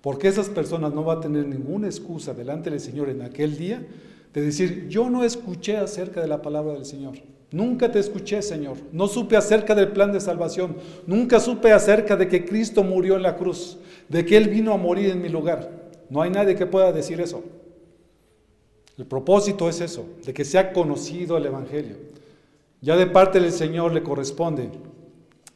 Porque 0.00 0.28
esas 0.28 0.48
personas 0.48 0.92
no 0.92 1.04
van 1.04 1.18
a 1.18 1.20
tener 1.20 1.46
ninguna 1.46 1.86
excusa 1.86 2.34
delante 2.34 2.70
del 2.70 2.80
Señor 2.80 3.08
en 3.08 3.22
aquel 3.22 3.56
día 3.56 3.84
de 4.32 4.42
decir, 4.42 4.86
yo 4.88 5.08
no 5.08 5.24
escuché 5.24 5.76
acerca 5.76 6.20
de 6.20 6.28
la 6.28 6.42
palabra 6.42 6.74
del 6.74 6.84
Señor. 6.84 7.14
Nunca 7.50 7.90
te 7.90 7.98
escuché, 7.98 8.42
Señor. 8.42 8.76
No 8.92 9.08
supe 9.08 9.36
acerca 9.36 9.74
del 9.74 9.92
plan 9.92 10.12
de 10.12 10.20
salvación. 10.20 10.76
Nunca 11.06 11.40
supe 11.40 11.72
acerca 11.72 12.16
de 12.16 12.28
que 12.28 12.44
Cristo 12.44 12.82
murió 12.84 13.16
en 13.16 13.22
la 13.22 13.36
cruz, 13.36 13.78
de 14.08 14.24
que 14.26 14.36
Él 14.36 14.48
vino 14.48 14.72
a 14.72 14.76
morir 14.76 15.10
en 15.10 15.22
mi 15.22 15.28
lugar. 15.28 15.70
No 16.10 16.22
hay 16.22 16.30
nadie 16.30 16.54
que 16.54 16.66
pueda 16.66 16.92
decir 16.92 17.20
eso. 17.20 17.42
El 18.98 19.06
propósito 19.06 19.68
es 19.68 19.80
eso, 19.80 20.06
de 20.24 20.32
que 20.32 20.44
sea 20.44 20.72
conocido 20.72 21.36
el 21.36 21.46
Evangelio. 21.46 21.96
Ya 22.80 22.96
de 22.96 23.06
parte 23.06 23.40
del 23.40 23.52
Señor 23.52 23.92
le 23.92 24.02
corresponde 24.02 24.70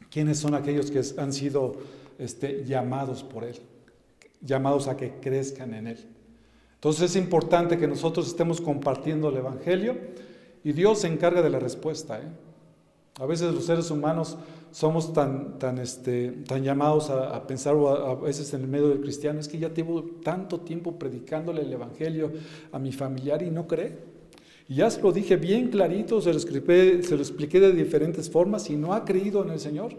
quiénes 0.09 0.39
son 0.39 0.53
aquellos 0.53 0.91
que 0.91 1.01
han 1.17 1.33
sido 1.33 1.75
este, 2.19 2.63
llamados 2.65 3.23
por 3.23 3.43
Él, 3.43 3.55
llamados 4.41 4.87
a 4.87 4.97
que 4.97 5.13
crezcan 5.21 5.73
en 5.73 5.87
Él. 5.87 6.05
Entonces 6.75 7.11
es 7.11 7.15
importante 7.15 7.77
que 7.77 7.87
nosotros 7.87 8.27
estemos 8.27 8.59
compartiendo 8.59 9.29
el 9.29 9.37
Evangelio 9.37 9.97
y 10.63 10.73
Dios 10.73 10.99
se 10.99 11.07
encarga 11.07 11.41
de 11.41 11.49
la 11.49 11.59
respuesta. 11.59 12.19
¿eh? 12.19 12.27
A 13.19 13.25
veces 13.25 13.53
los 13.53 13.65
seres 13.65 13.91
humanos 13.91 14.37
somos 14.71 15.13
tan, 15.13 15.59
tan, 15.59 15.77
este, 15.77 16.31
tan 16.47 16.63
llamados 16.63 17.09
a, 17.09 17.45
pensar, 17.45 17.75
o 17.75 17.89
a, 17.89 18.15
veces 18.15 18.53
en 18.53 18.61
el 18.61 18.67
medio 18.67 18.89
del 18.89 19.01
cristiano, 19.01 19.39
es 19.39 19.47
que 19.47 19.59
ya 19.59 19.73
tengo 19.73 20.03
tanto 20.23 20.61
tiempo 20.61 20.97
predicándole 20.97 21.61
el 21.61 21.73
Evangelio 21.73 22.31
a 22.71 22.79
mi 22.79 22.91
familiar 22.91 23.43
y 23.43 23.51
no 23.51 23.67
cree. 23.67 23.97
Y 24.67 24.75
ya 24.75 24.89
se 24.89 25.01
lo 25.01 25.11
dije 25.11 25.35
bien 25.35 25.69
clarito, 25.69 26.21
se 26.21 26.31
lo, 26.31 26.37
expliqué, 26.37 27.03
se 27.03 27.15
lo 27.15 27.21
expliqué 27.21 27.59
de 27.59 27.73
diferentes 27.73 28.29
formas 28.29 28.69
y 28.69 28.77
no 28.77 28.93
ha 28.93 29.03
creído 29.03 29.43
en 29.43 29.51
el 29.51 29.59
Señor. 29.59 29.91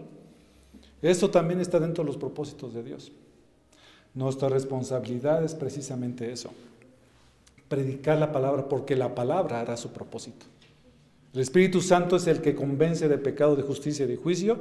Eso 1.01 1.29
también 1.29 1.59
está 1.59 1.79
dentro 1.79 2.03
de 2.03 2.07
los 2.07 2.17
propósitos 2.17 2.73
de 2.73 2.81
Dios. 2.83 3.11
Nuestra 4.13 4.49
responsabilidad 4.49 5.43
es 5.43 5.55
precisamente 5.55 6.31
eso, 6.31 6.51
predicar 7.67 8.17
la 8.19 8.31
palabra 8.31 8.69
porque 8.69 8.95
la 8.95 9.15
palabra 9.15 9.61
hará 9.61 9.77
su 9.77 9.89
propósito. 9.89 10.45
El 11.33 11.41
Espíritu 11.41 11.81
Santo 11.81 12.15
es 12.15 12.27
el 12.27 12.41
que 12.41 12.53
convence 12.53 13.07
de 13.07 13.17
pecado, 13.17 13.55
de 13.55 13.63
justicia 13.63 14.05
y 14.05 14.07
de 14.07 14.17
juicio 14.17 14.59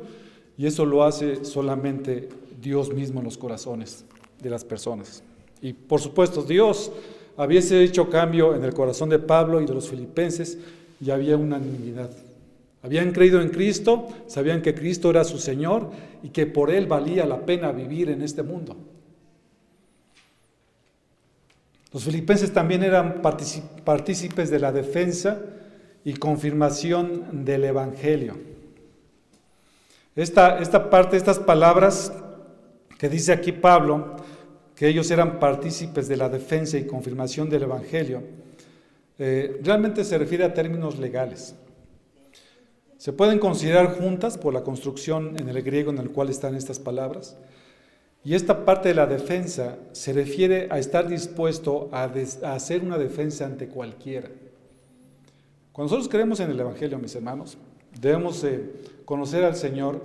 y 0.56 0.66
eso 0.66 0.86
lo 0.86 1.04
hace 1.04 1.44
solamente 1.44 2.28
Dios 2.60 2.92
mismo 2.92 3.20
en 3.20 3.26
los 3.26 3.36
corazones 3.36 4.04
de 4.40 4.48
las 4.50 4.64
personas. 4.64 5.22
Y 5.60 5.74
por 5.74 6.00
supuesto, 6.00 6.42
Dios 6.42 6.90
Habiese 7.36 7.82
hecho 7.82 8.10
cambio 8.10 8.54
en 8.54 8.62
el 8.62 8.74
corazón 8.74 9.08
de 9.08 9.18
Pablo 9.18 9.60
y 9.60 9.66
de 9.66 9.74
los 9.74 9.88
filipenses 9.88 10.58
y 11.00 11.10
había 11.10 11.36
unanimidad. 11.36 12.10
Habían 12.82 13.12
creído 13.12 13.40
en 13.40 13.48
Cristo, 13.48 14.08
sabían 14.26 14.60
que 14.60 14.74
Cristo 14.74 15.08
era 15.08 15.24
su 15.24 15.38
Señor 15.38 15.90
y 16.22 16.28
que 16.28 16.46
por 16.46 16.70
Él 16.70 16.86
valía 16.86 17.24
la 17.24 17.46
pena 17.46 17.72
vivir 17.72 18.10
en 18.10 18.22
este 18.22 18.42
mundo. 18.42 18.76
Los 21.92 22.04
filipenses 22.04 22.52
también 22.52 22.82
eran 22.82 23.20
partícipes 23.22 24.50
de 24.50 24.58
la 24.58 24.72
defensa 24.72 25.40
y 26.04 26.14
confirmación 26.14 27.44
del 27.44 27.64
Evangelio. 27.64 28.36
Esta, 30.16 30.58
esta 30.58 30.90
parte, 30.90 31.16
estas 31.16 31.38
palabras 31.38 32.12
que 32.98 33.08
dice 33.08 33.32
aquí 33.32 33.52
Pablo, 33.52 34.16
que 34.74 34.88
ellos 34.88 35.10
eran 35.10 35.38
partícipes 35.38 36.08
de 36.08 36.16
la 36.16 36.28
defensa 36.28 36.78
y 36.78 36.86
confirmación 36.86 37.50
del 37.50 37.64
Evangelio, 37.64 38.22
eh, 39.18 39.60
realmente 39.62 40.04
se 40.04 40.18
refiere 40.18 40.44
a 40.44 40.54
términos 40.54 40.98
legales. 40.98 41.54
Se 42.96 43.12
pueden 43.12 43.38
considerar 43.38 43.98
juntas 43.98 44.38
por 44.38 44.54
la 44.54 44.62
construcción 44.62 45.36
en 45.38 45.48
el 45.48 45.62
griego 45.62 45.90
en 45.90 45.98
el 45.98 46.10
cual 46.10 46.30
están 46.30 46.54
estas 46.54 46.78
palabras. 46.78 47.36
Y 48.24 48.34
esta 48.34 48.64
parte 48.64 48.88
de 48.88 48.94
la 48.94 49.06
defensa 49.06 49.78
se 49.92 50.12
refiere 50.12 50.68
a 50.70 50.78
estar 50.78 51.08
dispuesto 51.08 51.88
a, 51.92 52.04
hacer 52.54 52.82
una 52.82 52.96
defensa 52.96 53.46
ante 53.46 53.68
cualquiera. 53.68 54.28
Cuando 55.72 55.90
nosotros 55.90 56.08
creemos 56.08 56.38
en 56.40 56.50
el 56.50 56.60
Evangelio, 56.60 56.98
mis 56.98 57.14
hermanos, 57.16 57.58
debemos 58.00 58.44
conocer 59.04 59.44
al 59.44 59.56
Señor 59.56 60.00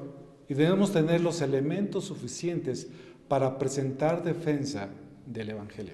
y 0.50 0.54
debemos 0.56 0.92
tener 0.92 1.22
los 1.22 1.42
elementos 1.42 2.06
suficientes 2.06 2.88
para 3.28 3.60
presentar 3.60 4.24
defensa 4.24 4.90
del 5.26 5.50
Evangelio. 5.50 5.94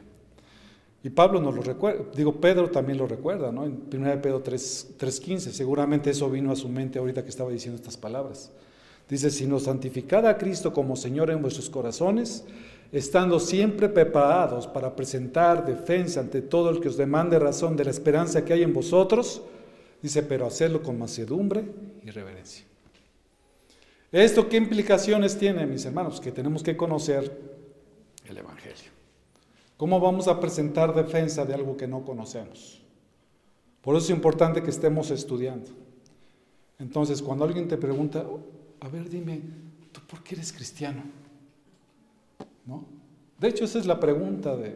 Y 1.04 1.10
Pablo 1.10 1.42
nos 1.42 1.54
lo 1.54 1.62
recuerda, 1.62 2.06
digo, 2.16 2.40
Pedro 2.40 2.70
también 2.70 2.98
lo 2.98 3.08
recuerda, 3.08 3.52
¿no? 3.52 3.66
En 3.66 3.84
1 3.92 4.22
Pedro 4.22 4.42
3.15, 4.42 5.52
seguramente 5.52 6.12
eso 6.12 6.30
vino 6.30 6.50
a 6.52 6.56
su 6.56 6.70
mente 6.70 6.98
ahorita 6.98 7.24
que 7.24 7.30
estaba 7.30 7.52
diciendo 7.52 7.76
estas 7.76 7.98
palabras. 7.98 8.54
Dice, 9.10 9.30
si 9.30 9.46
nos 9.46 9.64
santificad 9.64 10.26
a 10.26 10.38
Cristo 10.38 10.74
como 10.74 10.96
Señor 10.96 11.30
en 11.30 11.42
vuestros 11.42 11.70
corazones 11.70 12.46
estando 12.94 13.40
siempre 13.40 13.90
preparados 13.90 14.68
para 14.68 14.96
presentar 14.96 15.66
defensa 15.66 16.20
ante 16.20 16.44
todo 16.44 16.70
el 16.70 16.80
que 16.80 16.90
os 16.90 16.96
demande 16.96 17.40
razón 17.40 17.76
de 17.76 17.86
la 17.86 17.90
esperanza 17.90 18.46
que 18.46 18.54
hay 18.54 18.62
en 18.62 18.72
vosotros, 18.72 19.42
dice, 20.00 20.22
pero 20.22 20.46
hacerlo 20.46 20.84
con 20.84 21.00
macedumbre 21.00 21.66
y 22.04 22.12
reverencia. 22.12 22.66
¿Esto 24.12 24.48
qué 24.48 24.58
implicaciones 24.58 25.36
tiene, 25.36 25.66
mis 25.66 25.86
hermanos? 25.86 26.22
Que 26.22 26.32
tenemos 26.32 26.62
que 26.62 26.78
conocer 26.78 27.36
el 28.30 28.38
Evangelio. 28.38 28.92
¿Cómo 29.76 30.00
vamos 30.00 30.28
a 30.28 30.40
presentar 30.40 30.94
defensa 30.94 31.46
de 31.46 31.56
algo 31.56 31.76
que 31.76 31.88
no 31.88 32.06
conocemos? 32.06 32.80
Por 33.82 33.96
eso 33.96 34.06
es 34.06 34.10
importante 34.12 34.62
que 34.62 34.70
estemos 34.70 35.10
estudiando. 35.10 35.72
Entonces, 36.78 37.24
cuando 37.24 37.44
alguien 37.44 37.68
te 37.68 37.78
pregunta, 37.78 38.24
a 38.84 38.90
ver, 38.90 39.10
dime, 39.10 39.40
¿tú 39.94 40.02
por 40.02 40.22
qué 40.24 40.36
eres 40.36 40.52
cristiano? 40.52 41.04
¿No? 42.66 42.86
De 43.40 43.48
hecho, 43.48 43.64
esa 43.64 43.80
es 43.80 43.86
la 43.86 43.98
pregunta 43.98 44.58
de, 44.58 44.76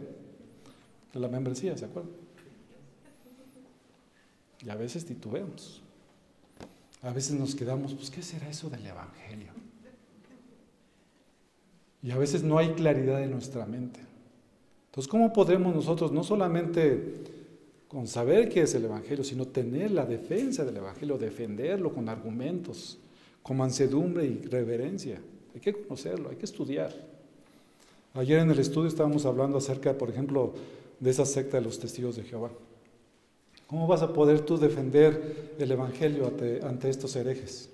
la 1.14 1.28
membresía, 1.28 1.76
¿se 1.76 1.86
acuerdan? 1.86 2.14
Y 4.66 4.70
a 4.70 4.76
veces 4.76 5.06
titubeamos. 5.06 5.82
A 7.02 7.12
veces 7.12 7.38
nos 7.38 7.54
quedamos, 7.54 7.94
pues, 7.94 8.10
¿qué 8.10 8.22
será 8.22 8.50
eso 8.50 8.70
del 8.70 8.86
Evangelio? 8.86 9.52
Y 12.02 12.12
a 12.12 12.18
veces 12.18 12.44
no 12.44 12.58
hay 12.58 12.74
claridad 12.74 13.22
en 13.22 13.32
nuestra 13.32 13.66
mente. 13.66 14.00
Entonces, 14.86 15.10
¿cómo 15.10 15.34
podremos 15.34 15.76
nosotros 15.76 16.14
no 16.14 16.24
solamente 16.24 17.24
con 17.90 18.08
saber 18.08 18.48
qué 18.48 18.62
es 18.62 18.74
el 18.74 18.86
Evangelio, 18.86 19.26
sino 19.26 19.48
tener 19.48 19.92
la 19.92 20.06
defensa 20.06 20.64
del 20.64 20.78
Evangelio, 20.78 21.18
defenderlo 21.18 21.94
con 21.94 22.08
argumentos, 22.08 23.00
con 23.48 23.56
mansedumbre 23.56 24.26
y 24.26 24.42
reverencia? 24.42 25.22
Hay 25.56 25.62
que 25.62 25.72
conocerlo, 25.72 26.30
hay 26.30 26.36
que 26.36 26.46
estudiar. 26.46 26.94
Ayer 28.14 28.40
en 28.40 28.52
el 28.52 28.60
estudio 28.60 28.90
estábamos 28.90 29.26
hablando 29.26 29.58
acerca, 29.58 29.98
por 29.98 30.10
ejemplo, 30.10 30.54
de 31.00 31.10
esa 31.10 31.26
secta 31.26 31.58
de 31.58 31.64
los 31.64 31.80
testigos 31.80 32.18
de 32.18 32.24
Jehová. 32.24 32.50
¿Cómo 33.68 33.88
vas 33.88 34.02
a 34.02 34.12
poder 34.12 34.42
tú 34.42 34.58
defender 34.58 35.56
el 35.58 35.72
Evangelio 35.72 36.34
ante, 36.64 36.90
estos 36.90 37.16
herejes 37.16 37.70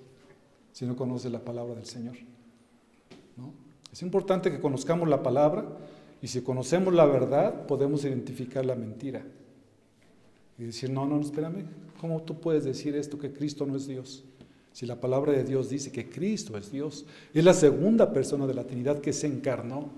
si 0.72 0.86
no 0.86 0.94
conoces 0.94 1.32
la 1.32 1.40
palabra 1.40 1.74
del 1.74 1.86
Señor? 1.86 2.16
Es 3.92 4.02
importante 4.02 4.50
que 4.50 4.60
conozcamos 4.60 5.08
la 5.08 5.22
palabra 5.22 5.66
y 6.22 6.28
si 6.28 6.40
conocemos 6.42 6.94
la 6.94 7.06
verdad 7.06 7.66
podemos 7.66 8.04
identificar 8.04 8.64
la 8.64 8.76
mentira 8.76 9.24
y 10.56 10.64
decir, 10.64 10.90
no, 10.90 11.06
no, 11.06 11.20
espérame, 11.20 11.66
¿cómo 12.00 12.22
tú 12.22 12.40
puedes 12.40 12.64
decir 12.64 12.94
esto 12.94 13.18
que 13.18 13.32
Cristo 13.32 13.66
no 13.66 13.76
es 13.76 13.88
Dios? 13.88 14.24
Si 14.74 14.86
la 14.86 15.00
palabra 15.00 15.30
de 15.30 15.44
Dios 15.44 15.70
dice 15.70 15.92
que 15.92 16.10
Cristo 16.10 16.58
es 16.58 16.72
Dios, 16.72 17.06
es 17.32 17.44
la 17.44 17.54
segunda 17.54 18.12
persona 18.12 18.44
de 18.44 18.54
la 18.54 18.64
Trinidad 18.64 19.00
que 19.00 19.12
se 19.12 19.28
encarnó. 19.28 19.88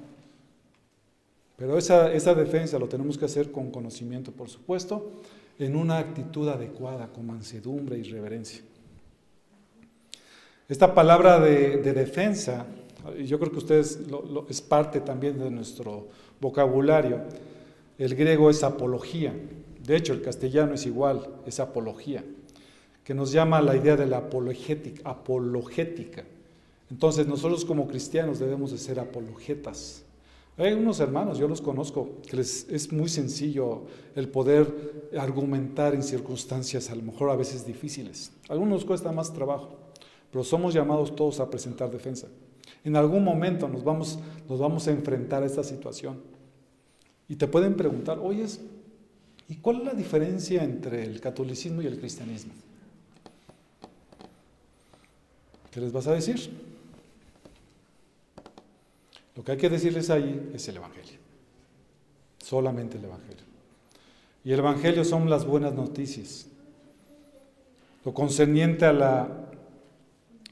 Pero 1.57 1.79
esa, 1.79 2.13
esa 2.13 2.35
defensa 2.35 2.79
lo 2.79 2.87
tenemos 2.87 3.17
que 3.17 3.25
hacer 3.25 3.51
con 3.51 3.71
conocimiento, 3.71 4.33
por 4.33 4.51
supuesto, 4.51 5.13
en 5.59 5.77
una 5.77 5.97
actitud 5.97 6.47
adecuada, 6.51 7.09
con 7.09 7.27
mansedumbre 7.27 7.97
y 7.97 8.03
reverencia. 8.03 8.61
Esta 10.69 10.95
palabra 10.95 11.41
de, 11.41 11.79
defensa, 11.95 12.67
yo 13.25 13.39
creo 13.39 13.53
que 13.53 13.59
ustedes 13.59 13.99
es 14.51 14.61
parte 14.61 15.01
también 15.01 15.39
de 15.39 15.51
nuestro 15.51 16.09
vocabulario. 16.39 17.23
El 17.97 18.15
griego 18.15 18.51
es 18.51 18.63
apología. 18.63 19.33
De 19.83 19.97
hecho, 19.97 20.13
el 20.13 20.21
castellano 20.21 20.75
es 20.75 20.85
igual, 20.85 21.27
es 21.47 21.61
apología, 21.61 22.23
que 23.07 23.15
nos 23.15 23.33
llama 23.33 23.59
a 23.59 23.63
la 23.63 23.75
idea 23.75 23.97
de 23.97 24.05
la 24.05 24.19
apologética. 24.19 26.25
Entonces, 26.91 27.27
nosotros 27.27 27.65
como 27.65 27.89
cristianos 27.89 28.39
debemos 28.39 28.73
de 28.73 28.79
ser 28.79 29.01
apologetas 29.01 30.05
hay 30.59 30.73
unos 30.73 31.01
hermanos, 31.01 31.37
yo 31.37 31.49
los 31.49 31.61
conozco, 31.61 32.17
que 32.27 32.37
les 32.37 32.67
es 32.71 32.91
muy 32.91 33.11
sencillo 33.11 33.83
el 34.15 34.29
poder 34.29 35.11
argumentar 35.19 35.95
en 35.95 36.03
circunstancias 36.03 36.91
a 36.91 36.95
lo 36.95 37.03
mejor 37.03 37.29
a 37.29 37.37
veces 37.37 37.67
difíciles. 37.67 38.33
A 38.49 38.55
algunos 38.55 38.79
nos 38.79 38.85
cuesta 38.87 39.13
más 39.13 39.35
trabajo, 39.35 39.77
pero 40.31 40.43
somos 40.43 40.73
llamados 40.73 41.15
todos 41.15 41.41
a 41.41 41.51
presentar 41.51 41.91
defensa. 41.91 42.29
En 42.85 42.97
algún 42.97 43.23
momento 43.23 43.69
nos 43.69 43.85
vamos, 43.85 44.19
nos 44.49 44.59
vamos 44.59 44.89
a 44.89 44.93
enfrentar 44.93 45.43
a 45.43 45.47
esta 45.47 45.63
situación. 45.63 46.21
Y 47.29 47.37
te 47.37 47.49
pueden 47.49 47.75
preguntar, 47.75 48.19
oye, 48.19 48.47
¿y 49.49 49.57
cuál 49.57 49.81
es 49.81 49.85
la 49.85 49.95
diferencia 49.95 50.65
entre 50.65 51.05
el 51.05 51.21
catolicismo 51.21 51.83
y 51.83 51.87
el 51.87 51.99
cristianismo? 51.99 52.55
¿Qué 55.77 55.83
les 55.83 55.93
vas 55.93 56.07
a 56.07 56.15
decir? 56.15 56.49
Lo 59.37 59.45
que 59.45 59.53
hay 59.53 59.59
que 59.59 59.69
decirles 59.69 60.09
ahí 60.09 60.51
es 60.55 60.67
el 60.69 60.79
Evangelio. 60.79 61.19
Solamente 62.43 62.97
el 62.97 63.05
Evangelio. 63.05 63.45
Y 64.43 64.53
el 64.53 64.61
Evangelio 64.61 65.05
son 65.05 65.29
las 65.29 65.45
buenas 65.45 65.75
noticias. 65.75 66.47
Lo 68.07 68.15
concerniente 68.15 68.87
a 68.87 68.95
la, 68.95 69.29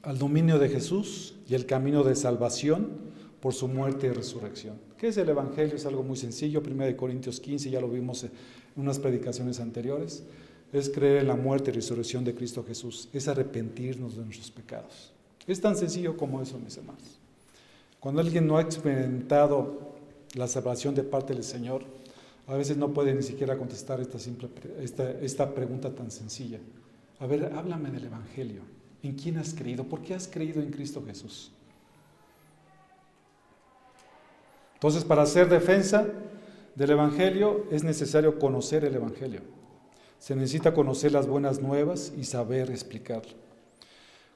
al 0.03 0.19
dominio 0.19 0.59
de 0.59 0.69
Jesús 0.69 1.33
y 1.49 1.55
el 1.55 1.65
camino 1.65 2.03
de 2.03 2.15
salvación 2.15 2.91
por 3.39 3.55
su 3.55 3.67
muerte 3.67 4.05
y 4.05 4.11
resurrección. 4.11 4.75
¿Qué 4.95 5.07
es 5.07 5.17
el 5.17 5.27
Evangelio? 5.27 5.75
Es 5.75 5.87
algo 5.87 6.03
muy 6.03 6.17
sencillo. 6.17 6.61
1 6.63 6.95
Corintios 6.95 7.39
15, 7.39 7.71
ya 7.71 7.81
lo 7.81 7.89
vimos 7.89 8.25
en 8.25 8.31
unas 8.75 8.99
predicaciones 8.99 9.59
anteriores. 9.59 10.23
Es 10.71 10.87
creer 10.87 11.21
en 11.21 11.29
la 11.29 11.35
muerte 11.35 11.71
y 11.71 11.73
resurrección 11.73 12.23
de 12.23 12.35
Cristo 12.35 12.63
Jesús. 12.63 13.09
Es 13.11 13.27
arrepentirnos 13.27 14.17
de 14.17 14.23
nuestros 14.23 14.51
pecados. 14.51 15.14
Es 15.47 15.61
tan 15.61 15.75
sencillo 15.75 16.17
como 16.17 16.41
eso, 16.41 16.57
mis 16.57 16.75
hermanos. 16.77 17.19
Cuando 17.99 18.21
alguien 18.21 18.47
no 18.47 18.57
ha 18.57 18.61
experimentado 18.61 19.95
la 20.33 20.47
salvación 20.47 20.95
de 20.95 21.03
parte 21.03 21.33
del 21.33 21.43
Señor, 21.43 21.83
a 22.47 22.55
veces 22.55 22.77
no 22.77 22.93
puede 22.93 23.13
ni 23.13 23.23
siquiera 23.23 23.57
contestar 23.57 23.99
esta, 23.99 24.19
simple, 24.19 24.49
esta, 24.79 25.09
esta 25.11 25.53
pregunta 25.53 25.93
tan 25.93 26.11
sencilla. 26.11 26.59
A 27.19 27.25
ver, 27.25 27.51
háblame 27.55 27.89
del 27.91 28.05
Evangelio. 28.05 28.61
¿En 29.01 29.13
quién 29.13 29.37
has 29.37 29.53
creído? 29.53 29.83
¿Por 29.83 30.01
qué 30.01 30.13
has 30.13 30.27
creído 30.27 30.61
en 30.61 30.71
Cristo 30.71 31.03
Jesús? 31.05 31.51
Entonces, 34.75 35.03
para 35.03 35.23
hacer 35.23 35.49
defensa 35.49 36.07
del 36.75 36.91
Evangelio 36.91 37.65
es 37.71 37.83
necesario 37.83 38.37
conocer 38.37 38.85
el 38.85 38.95
Evangelio. 38.95 39.41
Se 40.19 40.35
necesita 40.35 40.73
conocer 40.73 41.11
las 41.11 41.27
buenas 41.27 41.61
nuevas 41.61 42.13
y 42.17 42.25
saber 42.25 42.69
explicarlo. 42.69 43.44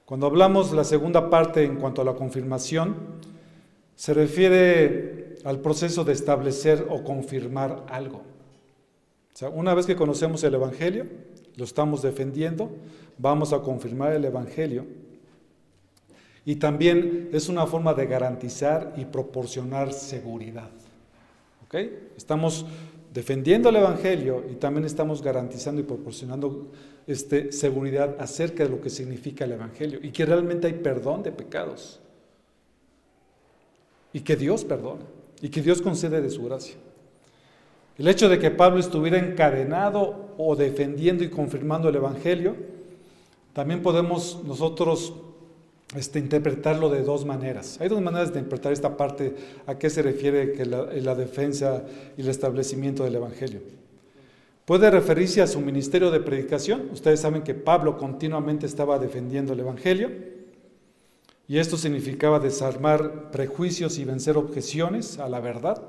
Cuando 0.10 0.26
hablamos 0.26 0.72
la 0.72 0.84
segunda 0.84 1.30
parte 1.30 1.64
en 1.64 1.76
cuanto 1.76 2.01
a 2.01 2.03
la 2.03 2.16
confirmación, 2.16 2.95
se 3.95 4.16
refiere 4.16 5.36
al 5.43 5.60
proceso 5.60 6.03
de 6.03 6.14
establecer 6.14 6.88
o 6.89 7.03
confirmar 7.03 7.86
algo. 7.88 8.18
O 8.18 9.38
sea, 9.38 9.49
una 9.49 9.76
vez 9.76 9.86
que 9.86 9.95
conocemos 9.95 10.43
el 10.43 10.55
Evangelio, 10.55 11.05
lo 11.57 11.64
estamos 11.64 12.01
defendiendo, 12.01 12.72
vamos 13.20 13.53
a 13.53 13.60
confirmar 13.60 14.14
el 14.14 14.26
Evangelio. 14.26 14.88
Y 16.43 16.55
también 16.55 17.30
es 17.32 17.47
una 17.47 17.68
forma 17.68 17.93
de 17.93 18.07
garantizar 18.07 18.95
y 18.97 19.05
proporcionar 19.05 19.93
seguridad. 19.93 20.72
¿Ok? 21.66 21.76
Estamos 22.18 22.66
defendiendo 23.14 23.70
el 23.70 23.78
Evangelio 23.78 24.43
y 24.49 24.55
también 24.55 24.86
estamos 24.86 25.22
garantizando 25.22 25.82
y 25.82 25.84
proporcionando 25.84 26.72
este, 27.07 27.51
seguridad 27.51 28.16
acerca 28.20 28.64
de 28.64 28.70
lo 28.70 28.82
que 28.82 28.89
significa 28.89 29.45
el 29.45 29.53
Evangelio 29.53 29.99
y 30.01 30.12
que 30.12 30.26
realmente 30.26 30.68
hay 30.68 30.74
perdón 30.74 31.24
de 31.24 31.32
pecados 31.32 31.99
y 34.14 34.22
que 34.22 34.36
Dios 34.36 34.64
perdona 34.64 35.05
y 35.41 35.49
que 35.49 35.62
Dios 35.62 35.82
concede 35.82 36.22
de 36.22 36.30
su 36.30 36.43
gracia. 36.43 36.76
El 37.97 38.07
hecho 38.07 38.30
de 38.30 38.39
que 38.39 38.51
Pablo 38.51 38.80
estuviera 38.80 39.18
encadenado 39.18 40.34
o 40.38 40.55
defendiendo 40.55 41.24
y 41.24 41.30
confirmando 41.30 41.89
el 41.89 41.95
Evangelio, 41.95 42.55
también 43.53 43.82
podemos 43.82 44.41
nosotros 44.45 45.14
este, 45.95 46.19
interpretarlo 46.19 46.89
de 46.89 47.03
dos 47.03 47.25
maneras. 47.25 47.79
Hay 47.81 47.89
dos 47.89 48.01
maneras 48.01 48.33
de 48.33 48.39
interpretar 48.39 48.73
esta 48.73 48.97
parte, 48.97 49.35
a 49.65 49.77
qué 49.77 49.89
se 49.89 50.01
refiere 50.01 50.53
que 50.53 50.65
la, 50.65 50.85
la 50.85 51.15
defensa 51.15 51.83
y 52.17 52.21
el 52.21 52.29
establecimiento 52.29 53.03
del 53.03 53.15
Evangelio. 53.15 53.61
Puede 54.65 54.91
referirse 54.91 55.41
a 55.41 55.47
su 55.47 55.61
ministerio 55.61 56.11
de 56.11 56.19
predicación. 56.19 56.89
Ustedes 56.91 57.19
saben 57.19 57.41
que 57.41 57.55
Pablo 57.55 57.97
continuamente 57.97 58.67
estaba 58.67 58.99
defendiendo 58.99 59.53
el 59.53 59.61
Evangelio 59.61 60.11
y 61.49 61.57
esto 61.57 61.77
significaba 61.77 62.39
desarmar 62.39 63.31
prejuicios 63.31 63.97
y 63.97 64.05
vencer 64.05 64.37
objeciones 64.37 65.17
a 65.17 65.27
la 65.27 65.39
verdad. 65.39 65.81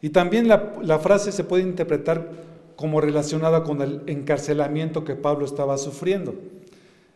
Y 0.00 0.10
también 0.10 0.46
la, 0.46 0.98
frase 1.00 1.32
se 1.32 1.42
puede 1.42 1.64
interpretar 1.64 2.30
como 2.76 3.00
relacionada 3.00 3.64
con 3.64 3.82
el 3.82 4.02
encarcelamiento 4.06 5.04
que 5.04 5.16
Pablo 5.16 5.46
estaba 5.46 5.78
sufriendo. 5.78 6.36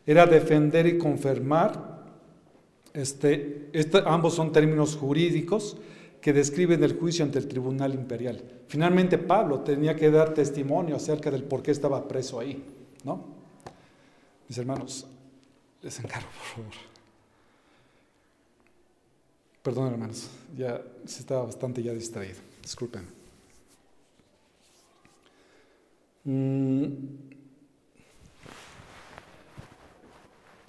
Era 0.07 0.27
defender 0.27 0.89
y 0.89 0.99
confirmar, 0.99 1.98
este, 2.99 3.69
este, 3.73 4.03
ambos 4.07 4.35
son 4.35 4.51
términos 4.51 4.97
jurídicos 4.97 5.77
que 6.21 6.33
describen 6.33 6.83
el 6.83 6.99
juicio 6.99 7.25
ante 7.25 7.39
el 7.39 7.47
tribunal 7.47 7.95
imperial. 7.95 8.43
Finalmente 8.67 9.19
Pablo 9.19 9.61
tenía 9.61 9.95
que 9.95 10.11
dar 10.11 10.35
testimonio 10.35 10.97
acerca 10.97 11.31
del 11.31 11.45
por 11.45 11.63
qué 11.63 11.71
estaba 11.71 12.09
preso 12.09 12.41
ahí, 12.41 12.61
¿no? 13.05 13.25
Mis 14.49 14.59
hermanos, 14.59 15.07
les 15.81 15.97
encargo, 16.01 16.29
por 16.29 16.65
favor. 16.65 16.73
Perdón, 19.63 19.93
hermanos, 19.93 20.29
ya 20.57 20.83
se 21.05 21.21
estaba 21.21 21.45
bastante 21.45 21.81
ya 21.81 21.93
distraído. 21.93 22.41
Disculpen. 22.63 23.07
Mm. 26.25 27.28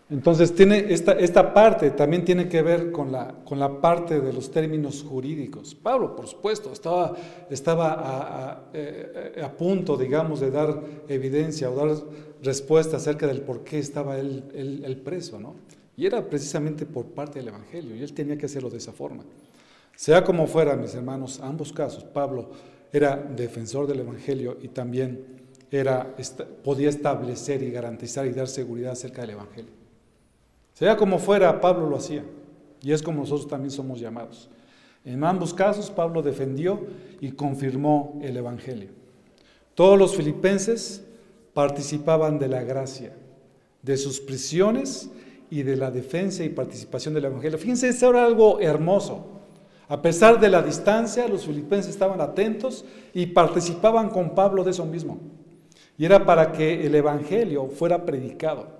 Entonces, 0.09 0.55
tiene 0.55 0.91
esta, 0.91 1.11
esta, 1.13 1.53
parte 1.53 1.91
también 1.91 2.25
tiene 2.25 2.49
que 2.49 2.63
ver 2.63 2.91
con 2.91 3.11
la, 3.11 3.35
con 3.45 3.59
la 3.59 3.79
parte 3.79 4.19
de 4.19 4.33
los 4.33 4.49
términos 4.49 5.05
jurídicos. 5.07 5.75
Pablo, 5.75 6.15
por 6.15 6.27
supuesto, 6.27 6.73
estaba, 6.73 7.15
estaba 7.49 7.93
a, 7.99 8.69
eh, 8.73 9.39
a, 9.43 9.51
punto, 9.51 9.95
digamos, 9.95 10.39
de 10.39 10.49
dar 10.49 10.81
evidencia 11.07 11.69
o 11.69 11.75
dar 11.75 11.95
respuesta 12.41 12.97
acerca 12.97 13.27
del 13.27 13.41
por 13.41 13.63
qué 13.63 13.77
estaba 13.77 14.17
él, 14.17 14.43
él 14.53 14.97
preso, 15.03 15.39
¿no? 15.39 15.55
Y 15.95 16.05
era 16.05 16.27
precisamente 16.27 16.85
por 16.85 17.07
parte 17.07 17.39
del 17.39 17.49
Evangelio, 17.49 17.95
y 17.95 18.01
él 18.01 18.13
tenía 18.13 18.37
que 18.37 18.47
hacerlo 18.47 18.69
de 18.69 18.77
esa 18.77 18.93
forma. 18.93 19.23
Sea 19.95 20.23
como 20.23 20.47
fuera, 20.47 20.75
mis 20.75 20.95
hermanos, 20.95 21.39
ambos 21.43 21.73
casos, 21.73 22.03
Pablo 22.05 22.51
era 22.91 23.17
defensor 23.17 23.85
del 23.85 23.99
Evangelio 23.99 24.57
y 24.61 24.69
también 24.69 25.25
era, 25.69 26.15
podía 26.63 26.89
establecer 26.89 27.61
y 27.61 27.69
garantizar 27.69 28.25
y 28.25 28.31
dar 28.31 28.47
seguridad 28.47 28.93
acerca 28.93 29.21
del 29.21 29.31
Evangelio. 29.31 29.78
Sea 30.79 30.95
como 30.95 31.19
fuera, 31.19 31.59
Pablo 31.59 31.89
lo 31.89 31.97
hacía, 31.97 32.23
y 32.81 32.93
es 32.93 33.03
como 33.03 33.19
nosotros 33.19 33.49
también 33.49 33.69
somos 33.69 33.99
llamados. 33.99 34.47
En 35.03 35.21
ambos 35.25 35.53
casos, 35.53 35.91
Pablo 35.91 36.21
defendió 36.21 36.79
y 37.19 37.33
confirmó 37.33 38.17
el 38.23 38.37
Evangelio. 38.37 38.87
Todos 39.75 39.99
los 39.99 40.15
filipenses 40.15 41.03
participaban 41.53 42.39
de 42.39 42.47
la 42.47 42.63
gracia, 42.63 43.13
de 43.81 43.97
sus 43.97 44.21
prisiones 44.21 45.09
y 45.49 45.63
de 45.63 45.75
la 45.75 45.91
defensa 45.91 46.45
y 46.45 46.49
participación 46.49 47.13
del 47.13 47.25
Evangelio. 47.25 47.57
Fíjense, 47.57 47.89
esto 47.89 48.11
era 48.11 48.23
algo 48.23 48.61
hermoso. 48.61 49.25
A 49.89 50.01
pesar 50.01 50.39
de 50.39 50.47
la 50.47 50.61
distancia, 50.61 51.27
los 51.27 51.45
filipenses 51.45 51.91
estaban 51.91 52.21
atentos 52.21 52.85
y 53.13 53.25
participaban 53.25 54.09
con 54.09 54.33
Pablo 54.33 54.63
de 54.63 54.71
eso 54.71 54.85
mismo. 54.85 55.19
Y 55.97 56.05
era 56.05 56.25
para 56.25 56.53
que 56.53 56.85
el 56.85 56.95
Evangelio 56.95 57.67
fuera 57.67 58.05
predicado. 58.05 58.78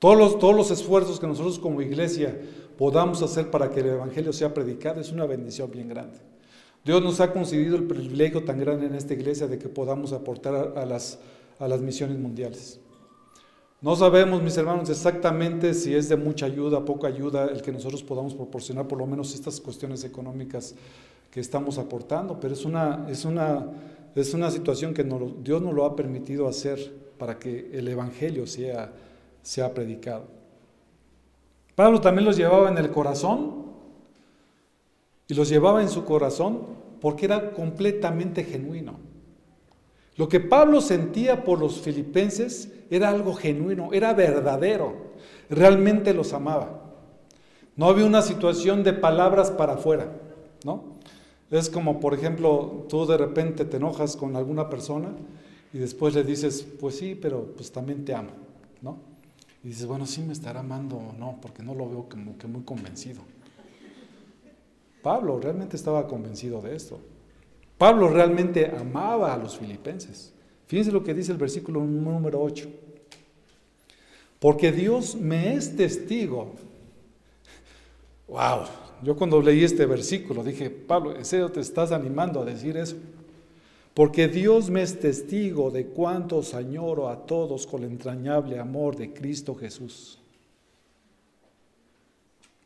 Todos 0.00 0.18
los, 0.18 0.38
todos 0.38 0.56
los 0.56 0.70
esfuerzos 0.70 1.20
que 1.20 1.26
nosotros 1.26 1.58
como 1.58 1.82
iglesia 1.82 2.36
podamos 2.78 3.22
hacer 3.22 3.50
para 3.50 3.70
que 3.70 3.80
el 3.80 3.90
Evangelio 3.90 4.32
sea 4.32 4.52
predicado 4.52 5.00
es 5.00 5.12
una 5.12 5.26
bendición 5.26 5.70
bien 5.70 5.88
grande. 5.88 6.18
Dios 6.82 7.02
nos 7.02 7.20
ha 7.20 7.32
concedido 7.32 7.76
el 7.76 7.84
privilegio 7.84 8.42
tan 8.42 8.58
grande 8.58 8.86
en 8.86 8.94
esta 8.94 9.12
iglesia 9.12 9.46
de 9.46 9.58
que 9.58 9.68
podamos 9.68 10.14
aportar 10.14 10.72
a 10.76 10.86
las, 10.86 11.18
a 11.58 11.68
las 11.68 11.82
misiones 11.82 12.18
mundiales. 12.18 12.80
No 13.82 13.94
sabemos, 13.94 14.42
mis 14.42 14.56
hermanos, 14.56 14.88
exactamente 14.88 15.74
si 15.74 15.94
es 15.94 16.08
de 16.08 16.16
mucha 16.16 16.46
ayuda, 16.46 16.82
poca 16.84 17.08
ayuda, 17.08 17.46
el 17.46 17.60
que 17.60 17.70
nosotros 17.70 18.02
podamos 18.02 18.34
proporcionar 18.34 18.88
por 18.88 18.98
lo 18.98 19.06
menos 19.06 19.34
estas 19.34 19.60
cuestiones 19.60 20.04
económicas 20.04 20.74
que 21.30 21.40
estamos 21.40 21.76
aportando, 21.76 22.40
pero 22.40 22.54
es 22.54 22.64
una, 22.64 23.06
es 23.10 23.26
una, 23.26 23.66
es 24.14 24.32
una 24.32 24.50
situación 24.50 24.94
que 24.94 25.04
Dios 25.04 25.60
nos 25.60 25.74
lo 25.74 25.84
ha 25.84 25.94
permitido 25.94 26.48
hacer 26.48 26.90
para 27.18 27.38
que 27.38 27.70
el 27.72 27.86
Evangelio 27.88 28.46
sea, 28.46 28.92
sea 29.42 29.72
predicado. 29.74 30.24
Pablo 31.74 32.00
también 32.00 32.26
los 32.26 32.36
llevaba 32.36 32.68
en 32.68 32.78
el 32.78 32.90
corazón 32.90 33.64
y 35.28 35.34
los 35.34 35.48
llevaba 35.48 35.80
en 35.80 35.88
su 35.88 36.04
corazón 36.04 36.66
porque 37.00 37.26
era 37.26 37.52
completamente 37.52 38.44
genuino. 38.44 38.98
Lo 40.16 40.28
que 40.28 40.40
Pablo 40.40 40.80
sentía 40.80 41.44
por 41.44 41.58
los 41.58 41.80
filipenses 41.80 42.70
era 42.90 43.08
algo 43.08 43.32
genuino, 43.34 43.92
era 43.92 44.12
verdadero, 44.12 45.12
realmente 45.48 46.12
los 46.12 46.32
amaba. 46.32 46.82
No 47.76 47.86
había 47.86 48.04
una 48.04 48.20
situación 48.20 48.82
de 48.82 48.92
palabras 48.92 49.50
para 49.50 49.74
afuera, 49.74 50.12
¿no? 50.64 50.98
Es 51.50 51.70
como, 51.70 51.98
por 52.00 52.12
ejemplo, 52.12 52.84
tú 52.88 53.06
de 53.06 53.16
repente 53.16 53.64
te 53.64 53.78
enojas 53.78 54.16
con 54.16 54.36
alguna 54.36 54.68
persona 54.68 55.08
y 55.72 55.78
después 55.78 56.14
le 56.14 56.22
dices, 56.22 56.66
pues 56.78 56.96
sí, 56.96 57.14
pero 57.14 57.46
pues 57.56 57.72
también 57.72 58.04
te 58.04 58.14
amo, 58.14 58.32
¿no? 58.82 59.09
Y 59.62 59.68
dices, 59.68 59.86
bueno, 59.86 60.06
sí 60.06 60.22
me 60.22 60.32
estará 60.32 60.60
amando 60.60 60.96
o 60.96 61.12
no, 61.12 61.38
porque 61.40 61.62
no 61.62 61.74
lo 61.74 61.88
veo 61.88 62.08
como 62.08 62.38
que 62.38 62.46
muy 62.46 62.62
convencido. 62.62 63.20
Pablo 65.02 65.38
realmente 65.38 65.76
estaba 65.76 66.06
convencido 66.06 66.60
de 66.60 66.76
esto. 66.76 67.00
Pablo 67.78 68.08
realmente 68.08 68.66
amaba 68.66 69.32
a 69.32 69.38
los 69.38 69.58
filipenses. 69.58 70.32
Fíjense 70.66 70.92
lo 70.92 71.02
que 71.02 71.14
dice 71.14 71.32
el 71.32 71.38
versículo 71.38 71.80
número 71.82 72.40
8. 72.40 72.68
Porque 74.38 74.72
Dios 74.72 75.16
me 75.16 75.54
es 75.54 75.76
testigo. 75.76 76.54
Wow, 78.28 78.64
yo 79.02 79.16
cuando 79.16 79.42
leí 79.42 79.64
este 79.64 79.86
versículo 79.86 80.44
dije, 80.44 80.70
Pablo, 80.70 81.14
¿en 81.16 81.52
te 81.52 81.60
estás 81.60 81.92
animando 81.92 82.40
a 82.40 82.44
decir 82.44 82.76
eso? 82.76 82.96
Porque 83.94 84.28
Dios 84.28 84.70
me 84.70 84.82
es 84.82 84.98
testigo 85.00 85.70
de 85.70 85.86
cuántos 85.86 86.54
añoro 86.54 87.08
a 87.08 87.26
todos 87.26 87.66
con 87.66 87.82
el 87.82 87.90
entrañable 87.90 88.58
amor 88.58 88.96
de 88.96 89.12
Cristo 89.12 89.54
Jesús. 89.54 90.18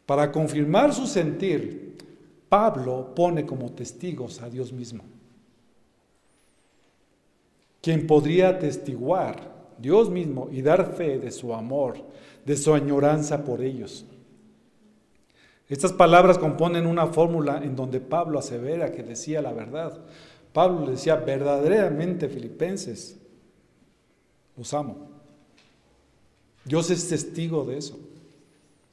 Para 0.06 0.30
confirmar 0.30 0.92
su 0.92 1.06
sentir, 1.06 1.96
Pablo 2.48 3.14
pone 3.14 3.46
como 3.46 3.72
testigos 3.72 4.42
a 4.42 4.50
Dios 4.50 4.72
mismo. 4.72 5.02
Quien 7.80 8.06
podría 8.06 8.50
atestiguar 8.50 9.52
Dios 9.78 10.10
mismo 10.10 10.48
y 10.52 10.62
dar 10.62 10.94
fe 10.94 11.18
de 11.18 11.30
su 11.30 11.54
amor, 11.54 11.96
de 12.44 12.56
su 12.56 12.74
añoranza 12.74 13.44
por 13.44 13.62
ellos. 13.62 14.06
Estas 15.68 15.92
palabras 15.92 16.38
componen 16.38 16.86
una 16.86 17.06
fórmula 17.06 17.60
en 17.62 17.74
donde 17.74 18.00
Pablo 18.00 18.38
asevera 18.38 18.92
que 18.92 19.02
decía 19.02 19.40
la 19.40 19.52
verdad. 19.52 19.98
Pablo 20.54 20.86
le 20.86 20.92
decía, 20.92 21.16
verdaderamente 21.16 22.28
filipenses, 22.28 23.16
los 24.56 24.72
amo. 24.72 25.08
Dios 26.64 26.90
es 26.90 27.08
testigo 27.08 27.64
de 27.64 27.78
eso. 27.78 27.98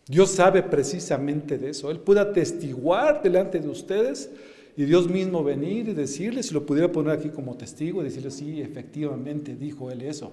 Dios 0.08 0.32
sabe 0.32 0.64
precisamente 0.64 1.60
de 1.60 1.70
eso. 1.70 1.92
Él 1.92 2.00
puede 2.00 2.20
atestiguar 2.20 3.22
delante 3.22 3.60
de 3.60 3.70
ustedes 3.70 4.32
y 4.76 4.86
Dios 4.86 5.08
mismo 5.08 5.44
venir 5.44 5.88
y 5.88 5.94
decirles, 5.94 6.48
si 6.48 6.56
lo 6.56 6.66
pudiera 6.66 6.92
poner 6.92 7.12
aquí 7.12 7.30
como 7.30 7.56
testigo 7.56 8.02
y 8.02 8.06
decirle, 8.06 8.32
sí, 8.32 8.60
efectivamente 8.60 9.56
dijo 9.56 9.92
él 9.92 10.02
eso. 10.02 10.32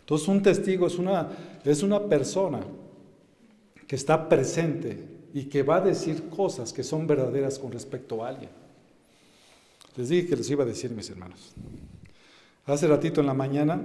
Entonces 0.00 0.28
un 0.28 0.42
testigo 0.42 0.86
es 0.86 0.98
una, 0.98 1.30
es 1.64 1.82
una 1.82 2.04
persona 2.04 2.60
que 3.86 3.96
está 3.96 4.28
presente 4.28 4.98
y 5.32 5.44
que 5.44 5.62
va 5.62 5.76
a 5.76 5.80
decir 5.80 6.28
cosas 6.28 6.70
que 6.70 6.84
son 6.84 7.06
verdaderas 7.06 7.58
con 7.58 7.72
respecto 7.72 8.22
a 8.22 8.28
alguien. 8.28 8.63
Les 9.96 10.08
dije 10.08 10.28
que 10.28 10.36
les 10.36 10.50
iba 10.50 10.64
a 10.64 10.66
decir, 10.66 10.90
mis 10.90 11.08
hermanos. 11.10 11.52
Hace 12.66 12.86
ratito 12.88 13.20
en 13.20 13.26
la 13.26 13.34
mañana 13.34 13.82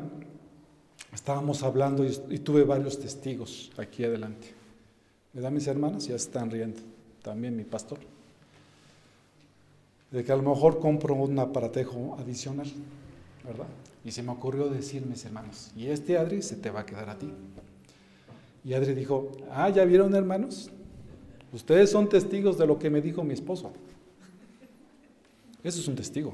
estábamos 1.14 1.64
hablando 1.64 2.06
y 2.06 2.40
tuve 2.40 2.64
varios 2.64 3.00
testigos 3.00 3.72
aquí 3.78 4.04
adelante. 4.04 4.54
¿Verdad, 5.34 5.52
mis 5.52 5.68
hermanas? 5.68 6.08
Ya 6.08 6.16
están 6.16 6.50
riendo. 6.50 6.80
También 7.22 7.56
mi 7.56 7.64
pastor. 7.64 8.00
De 10.12 10.24
que 10.24 10.32
a 10.32 10.36
lo 10.36 10.44
mejor 10.44 10.80
compro 10.80 11.14
un 11.14 11.38
aparatejo 11.38 12.18
adicional, 12.20 12.72
¿verdad? 13.46 13.68
Y 14.04 14.12
se 14.12 14.24
me 14.24 14.32
ocurrió 14.32 14.70
decir, 14.70 15.06
mis 15.06 15.24
hermanos, 15.26 15.72
y 15.76 15.88
este 15.88 16.18
Adri 16.18 16.42
se 16.42 16.56
te 16.56 16.72
va 16.72 16.80
a 16.80 16.86
quedar 16.86 17.10
a 17.10 17.20
ti. 17.20 17.30
Y 18.66 18.74
Adri 18.74 18.94
dijo, 18.94 19.32
ah, 19.52 19.70
¿ya 19.70 19.86
vieron, 19.86 20.16
hermanos? 20.16 20.72
Ustedes 21.54 21.92
son 21.92 22.10
testigos 22.10 22.58
de 22.58 22.66
lo 22.66 22.80
que 22.80 22.90
me 22.90 23.02
dijo 23.02 23.24
mi 23.24 23.34
esposo. 23.34 23.72
Eso 25.64 25.80
es 25.80 25.88
un 25.88 25.96
testigo. 25.96 26.34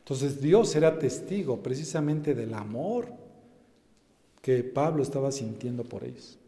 Entonces 0.00 0.40
Dios 0.40 0.74
era 0.76 0.98
testigo 0.98 1.62
precisamente 1.62 2.34
del 2.34 2.54
amor 2.54 3.08
que 4.40 4.62
Pablo 4.62 5.02
estaba 5.02 5.32
sintiendo 5.32 5.82
por 5.82 6.04
ellos. 6.04 6.38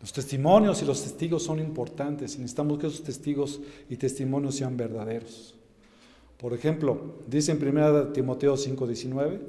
Los 0.00 0.12
testimonios 0.12 0.80
y 0.80 0.84
los 0.84 1.02
testigos 1.02 1.42
son 1.42 1.58
importantes 1.58 2.36
y 2.36 2.38
necesitamos 2.38 2.78
que 2.78 2.86
esos 2.86 3.02
testigos 3.02 3.60
y 3.90 3.96
testimonios 3.96 4.54
sean 4.54 4.76
verdaderos. 4.76 5.56
Por 6.38 6.54
ejemplo, 6.54 7.16
dice 7.26 7.50
en 7.50 7.58
1 7.58 8.12
Timoteo 8.12 8.56
5:19 8.56 9.40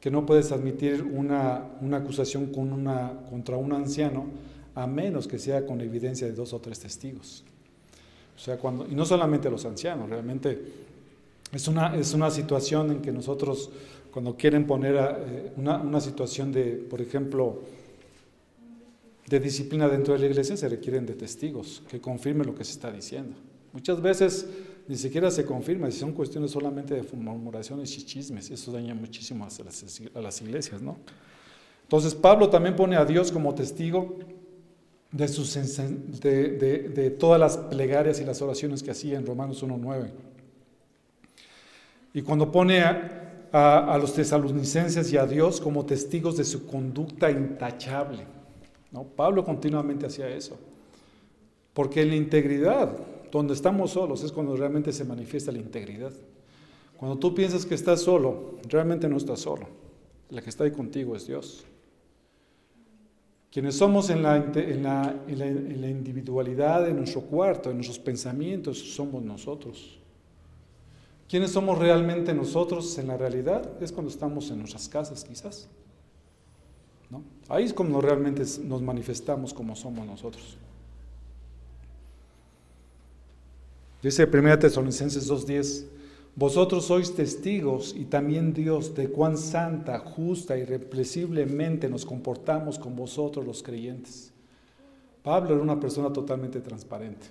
que 0.00 0.10
no 0.10 0.26
puedes 0.26 0.50
admitir 0.50 1.02
una, 1.02 1.70
acusación 1.92 2.50
una, 2.56 3.20
contra 3.30 3.56
un 3.56 3.72
anciano 3.72 4.26
a 4.74 4.88
menos 4.88 5.28
que 5.28 5.38
sea 5.38 5.64
con 5.64 5.80
evidencia 5.80 6.26
de 6.26 6.32
dos 6.32 6.52
o 6.52 6.58
tres 6.58 6.80
testigos. 6.80 7.44
O 8.36 8.38
sea, 8.38 8.58
cuando, 8.58 8.86
y 8.86 8.94
no 8.94 9.04
solamente 9.04 9.50
los 9.50 9.64
ancianos, 9.64 10.08
realmente 10.08 10.60
es 11.52 11.68
una, 11.68 11.94
es 11.96 12.14
una 12.14 12.30
situación 12.30 12.90
en 12.90 13.02
que 13.02 13.12
nosotros, 13.12 13.70
cuando 14.10 14.36
quieren 14.36 14.66
poner 14.66 14.96
eh, 14.96 15.52
una, 15.56 15.78
una 15.78 16.00
situación 16.00 16.52
de, 16.52 16.72
por 16.72 17.00
ejemplo, 17.00 17.62
de 19.26 19.40
disciplina 19.40 19.88
dentro 19.88 20.14
de 20.14 20.20
la 20.20 20.26
iglesia 20.26 20.56
se 20.56 20.68
requieren 20.68 21.06
de 21.06 21.14
testigos 21.14 21.82
que 21.88 22.00
confirmen 22.00 22.46
lo 22.46 22.54
que 22.54 22.64
se 22.64 22.72
está 22.72 22.92
diciendo. 22.92 23.36
Muchas 23.72 24.00
veces 24.00 24.46
ni 24.86 24.96
siquiera 24.96 25.30
se 25.30 25.44
confirma, 25.44 25.90
si 25.90 25.98
son 25.98 26.12
cuestiones 26.12 26.50
solamente 26.50 26.94
de 26.94 27.02
murmuraciones 27.16 27.96
y 27.96 28.04
chismes, 28.04 28.50
eso 28.50 28.70
daña 28.70 28.94
muchísimo 28.94 29.46
a 29.46 30.20
las, 30.20 30.42
iglesias, 30.42 30.82
¿no? 30.82 30.98
Entonces 31.82 32.14
Pablo 32.14 32.50
también 32.50 32.76
pone 32.76 32.96
a 32.96 33.04
Dios 33.04 33.32
como 33.32 33.54
testigo 33.54 34.18
de, 35.14 35.28
sus, 35.28 35.54
de, 35.54 37.16
todas 37.18 37.40
las 37.40 37.56
plegarias 37.56 38.20
y 38.20 38.24
las 38.24 38.42
oraciones 38.42 38.82
que 38.82 38.90
hacía 38.90 39.16
en 39.16 39.24
Romanos 39.24 39.62
1.9. 39.62 40.10
Y 42.12 42.22
cuando 42.22 42.50
pone 42.50 42.80
a, 42.80 43.92
a, 43.92 43.96
los 43.98 44.12
tesalonicenses 44.12 45.12
y 45.12 45.16
a 45.16 45.26
Dios 45.26 45.60
como 45.60 45.86
testigos 45.86 46.36
de 46.36 46.44
su 46.44 46.66
conducta 46.66 47.30
intachable. 47.30 48.26
¿no? 48.90 49.04
Pablo 49.04 49.44
continuamente 49.44 50.06
hacía 50.06 50.28
eso. 50.28 50.58
Porque 51.72 52.02
en 52.02 52.08
la 52.08 52.16
integridad, 52.16 52.96
donde 53.30 53.54
estamos 53.54 53.92
solos, 53.92 54.24
es 54.24 54.32
cuando 54.32 54.56
realmente 54.56 54.92
se 54.92 55.04
manifiesta 55.04 55.52
la 55.52 55.58
integridad. 55.58 56.12
Cuando 56.96 57.18
tú 57.18 57.34
piensas 57.34 57.64
que 57.64 57.74
estás 57.76 58.00
solo, 58.00 58.56
realmente 58.68 59.08
no 59.08 59.16
estás 59.16 59.40
solo. 59.40 59.68
La 60.30 60.42
que 60.42 60.50
está 60.50 60.64
ahí 60.64 60.72
contigo 60.72 61.14
es 61.14 61.26
Dios. 61.28 61.64
Quienes 63.54 63.76
somos 63.76 64.10
en 64.10 64.24
la, 64.24 64.34
en, 64.36 64.84
en, 64.84 65.84
individualidad 65.84 66.84
de 66.84 66.92
nuestro 66.92 67.20
cuarto, 67.20 67.70
en 67.70 67.76
nuestros 67.76 68.00
pensamientos, 68.00 68.80
somos 68.80 69.22
nosotros. 69.22 69.96
¿Quiénes 71.28 71.52
somos 71.52 71.78
realmente 71.78 72.34
nosotros 72.34 72.98
en 72.98 73.06
la 73.06 73.16
realidad? 73.16 73.80
Es 73.80 73.92
cuando 73.92 74.10
estamos 74.10 74.50
en 74.50 74.58
nuestras 74.58 74.88
casas, 74.88 75.22
quizás. 75.22 75.68
¿No? 77.08 77.22
Ahí 77.48 77.62
es 77.62 77.72
cuando 77.72 78.00
realmente 78.00 78.42
nos 78.64 78.82
manifestamos 78.82 79.54
como 79.54 79.76
somos 79.76 80.04
nosotros. 80.04 80.58
Dice 84.02 84.24
1 84.24 84.58
Tesalonicenses 84.58 85.30
2.10, 85.30 85.84
vosotros 86.36 86.86
sois 86.86 87.14
testigos 87.14 87.94
y 87.96 88.06
también 88.06 88.52
Dios 88.52 88.94
de 88.94 89.08
cuán 89.08 89.38
santa, 89.38 90.00
justa 90.00 90.58
y 90.58 90.62
irrepresiblemente 90.62 91.88
nos 91.88 92.04
comportamos 92.04 92.78
con 92.78 92.96
vosotros 92.96 93.46
los 93.46 93.62
creyentes. 93.62 94.32
Pablo 95.22 95.54
era 95.54 95.62
una 95.62 95.78
persona 95.78 96.12
totalmente 96.12 96.60
transparente, 96.60 97.26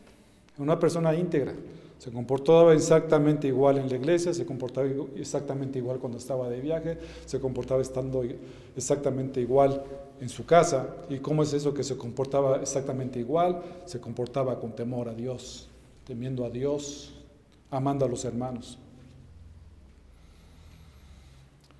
una 0.57 0.79
persona 0.79 1.13
íntegra. 1.13 1.53
Se 1.99 2.11
comportaba 2.11 2.73
exactamente 2.73 3.47
igual 3.47 3.77
en 3.77 3.87
la 3.87 3.95
iglesia, 3.95 4.33
se 4.33 4.45
comportaba 4.45 4.87
exactamente 5.15 5.79
igual 5.79 5.99
cuando 5.99 6.17
estaba 6.17 6.49
de 6.49 6.59
viaje, 6.59 6.97
se 7.25 7.39
comportaba 7.39 7.81
estando 7.81 8.23
exactamente 8.75 9.39
igual 9.39 9.83
en 10.19 10.27
su 10.27 10.45
casa. 10.45 10.95
¿Y 11.09 11.19
cómo 11.19 11.43
es 11.43 11.53
eso 11.53 11.73
que 11.73 11.83
se 11.83 11.95
comportaba 11.95 12.57
exactamente 12.57 13.19
igual? 13.19 13.61
Se 13.85 14.01
comportaba 14.01 14.59
con 14.59 14.73
temor 14.73 15.07
a 15.07 15.13
Dios, 15.13 15.69
temiendo 16.05 16.43
a 16.45 16.49
Dios, 16.49 17.13
amando 17.69 18.05
a 18.05 18.09
los 18.09 18.25
hermanos. 18.25 18.79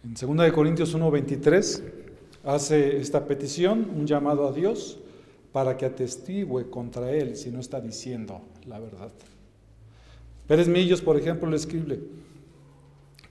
En 0.04 0.16
2 0.16 0.52
Corintios 0.52 0.94
1:23 0.94 1.82
hace 2.44 2.98
esta 2.98 3.26
petición, 3.26 3.90
un 3.96 4.06
llamado 4.06 4.46
a 4.46 4.52
Dios 4.52 5.00
para 5.54 5.78
que 5.78 5.86
atestigue 5.86 6.70
contra 6.70 7.10
él 7.12 7.38
si 7.38 7.52
no 7.52 7.62
está 7.62 7.80
diciendo 7.80 8.42
la 8.68 8.80
verdad. 8.80 9.14
Pérez 10.46 10.68
Millos, 10.68 11.02
por 11.02 11.16
ejemplo, 11.16 11.50
le 11.50 11.56
escribe, 11.56 12.02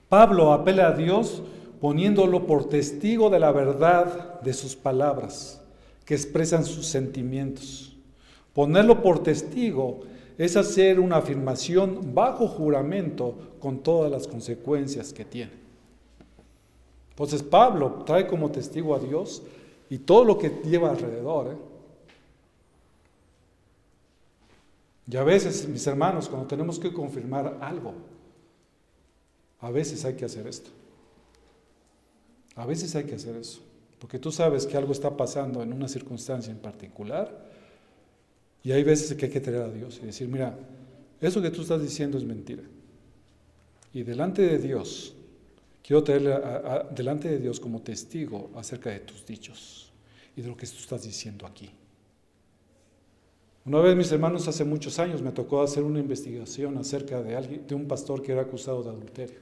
Pablo 0.09 0.51
apela 0.51 0.87
a 0.87 0.97
Dios 0.97 1.43
poniéndolo 1.79 2.47
por 2.47 2.67
testigo 2.67 3.29
de 3.29 3.39
la 3.39 3.51
verdad 3.51 4.41
de 4.41 4.53
sus 4.53 4.75
palabras, 4.75 5.61
que 6.05 6.15
expresan 6.15 6.65
sus 6.65 6.87
sentimientos. 6.87 7.95
Ponerlo 8.51 9.03
por 9.03 9.21
testigo 9.21 10.01
es 10.39 10.57
hacer 10.57 10.99
una 10.99 11.17
afirmación 11.17 12.15
bajo 12.15 12.47
juramento 12.47 13.57
con 13.59 13.83
todas 13.83 14.11
las 14.11 14.27
consecuencias 14.27 15.13
que 15.13 15.23
tiene. 15.23 15.62
Entonces 17.13 17.43
Pablo 17.43 18.03
trae 18.05 18.25
como 18.25 18.49
testigo 18.49 18.95
a 18.95 18.99
Dios 18.99 19.43
y 19.89 19.99
todo 19.99 20.25
lo 20.25 20.39
que 20.39 20.49
lleva 20.65 20.89
alrededor. 20.89 21.53
¿eh? 21.53 21.57
Y 25.11 25.17
a 25.17 25.23
veces, 25.23 25.67
mis 25.67 25.85
hermanos, 25.85 26.27
cuando 26.27 26.47
tenemos 26.47 26.79
que 26.79 26.91
confirmar 26.91 27.59
algo, 27.61 27.93
a 29.59 29.69
veces 29.69 30.03
hay 30.05 30.15
que 30.15 30.25
hacer 30.25 30.47
esto. 30.47 30.71
A 32.55 32.65
veces 32.65 32.95
hay 32.95 33.03
que 33.03 33.15
hacer 33.15 33.35
eso. 33.35 33.61
Porque 33.99 34.17
tú 34.17 34.31
sabes 34.31 34.65
que 34.65 34.75
algo 34.75 34.91
está 34.91 35.15
pasando 35.15 35.61
en 35.61 35.71
una 35.71 35.87
circunstancia 35.87 36.51
en 36.51 36.57
particular 36.57 37.51
y 38.63 38.71
hay 38.71 38.83
veces 38.83 39.15
que 39.15 39.25
hay 39.25 39.31
que 39.31 39.39
traer 39.39 39.61
a 39.61 39.69
Dios 39.69 39.99
y 40.01 40.07
decir, 40.07 40.27
mira, 40.27 40.57
eso 41.21 41.41
que 41.41 41.51
tú 41.51 41.61
estás 41.61 41.81
diciendo 41.81 42.17
es 42.17 42.23
mentira. 42.23 42.63
Y 43.93 44.03
delante 44.03 44.41
de 44.41 44.57
Dios 44.57 45.13
Quiero 45.83 46.01
tenerle 46.01 46.39
delante 46.95 47.27
de 47.27 47.39
Dios 47.39 47.59
como 47.59 47.81
testigo 47.81 48.49
acerca 48.55 48.89
de 48.89 49.01
tus 49.01 49.25
dichos 49.25 49.91
y 50.35 50.41
de 50.41 50.47
lo 50.47 50.55
que 50.55 50.65
tú 50.65 50.77
estás 50.77 51.03
diciendo 51.03 51.45
aquí. 51.45 51.69
Una 53.65 53.79
vez, 53.79 53.95
mis 53.95 54.11
hermanos, 54.11 54.47
hace 54.47 54.63
muchos 54.63 54.97
años 54.99 55.21
me 55.21 55.31
tocó 55.31 55.61
hacer 55.61 55.83
una 55.83 55.99
investigación 55.99 56.77
acerca 56.77 57.21
de 57.21 57.75
un 57.75 57.87
pastor 57.87 58.21
que 58.21 58.31
era 58.31 58.41
acusado 58.41 58.81
de 58.83 58.89
adulterio. 58.89 59.39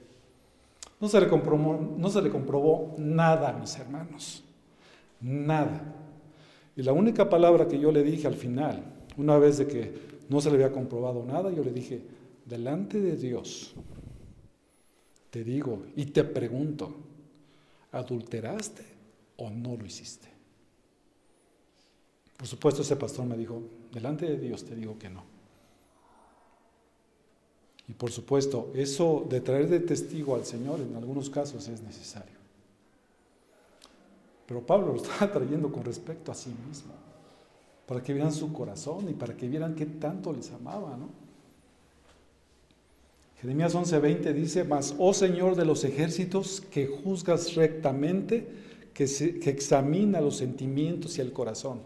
No 1.00 1.08
se, 1.08 1.20
le 1.20 1.28
comprobó, 1.28 1.96
no 1.98 2.10
se 2.10 2.22
le 2.22 2.30
comprobó 2.30 2.94
nada, 2.98 3.52
mis 3.52 3.76
hermanos. 3.76 4.44
Nada. 5.20 5.82
Y 6.76 6.82
la 6.82 6.92
única 6.92 7.28
palabra 7.28 7.66
que 7.66 7.78
yo 7.78 7.90
le 7.90 8.02
dije 8.02 8.26
al 8.28 8.34
final, 8.34 8.84
una 9.16 9.38
vez 9.38 9.58
de 9.58 9.66
que 9.66 9.92
no 10.28 10.40
se 10.40 10.50
le 10.50 10.56
había 10.56 10.72
comprobado 10.72 11.24
nada, 11.24 11.50
yo 11.50 11.64
le 11.64 11.72
dije, 11.72 12.02
delante 12.46 13.00
de 13.00 13.16
Dios, 13.16 13.74
te 15.32 15.42
digo 15.42 15.86
y 15.96 16.04
te 16.04 16.24
pregunto, 16.24 16.94
¿adulteraste 17.90 18.84
o 19.38 19.48
no 19.48 19.76
lo 19.76 19.86
hiciste? 19.86 20.28
Por 22.36 22.46
supuesto, 22.46 22.82
ese 22.82 22.96
pastor 22.96 23.24
me 23.24 23.38
dijo, 23.38 23.62
delante 23.90 24.26
de 24.26 24.36
Dios 24.36 24.62
te 24.62 24.76
digo 24.76 24.98
que 24.98 25.08
no. 25.08 25.22
Y 27.88 27.94
por 27.94 28.12
supuesto, 28.12 28.72
eso 28.74 29.26
de 29.26 29.40
traer 29.40 29.70
de 29.70 29.80
testigo 29.80 30.34
al 30.34 30.44
Señor 30.44 30.80
en 30.80 30.94
algunos 30.96 31.30
casos 31.30 31.66
es 31.66 31.80
necesario. 31.80 32.36
Pero 34.46 34.66
Pablo 34.66 34.88
lo 34.88 34.96
estaba 34.96 35.32
trayendo 35.32 35.72
con 35.72 35.82
respecto 35.82 36.30
a 36.30 36.34
sí 36.34 36.54
mismo, 36.68 36.92
para 37.86 38.02
que 38.02 38.12
vieran 38.12 38.34
su 38.34 38.52
corazón 38.52 39.08
y 39.08 39.14
para 39.14 39.34
que 39.34 39.48
vieran 39.48 39.74
qué 39.74 39.86
tanto 39.86 40.30
les 40.30 40.50
amaba, 40.52 40.94
¿no? 40.94 41.08
Jeremías 43.42 43.74
11:20 43.74 44.32
dice, 44.32 44.62
mas, 44.62 44.94
oh 44.98 45.12
Señor 45.12 45.56
de 45.56 45.64
los 45.64 45.82
ejércitos, 45.82 46.60
que 46.60 46.86
juzgas 46.86 47.56
rectamente, 47.56 48.46
que, 48.94 49.06
que, 49.40 49.50
examina 49.50 50.20
los 50.20 50.36
sentimientos 50.36 51.18
y 51.18 51.22
el 51.22 51.32
corazón. 51.32 51.80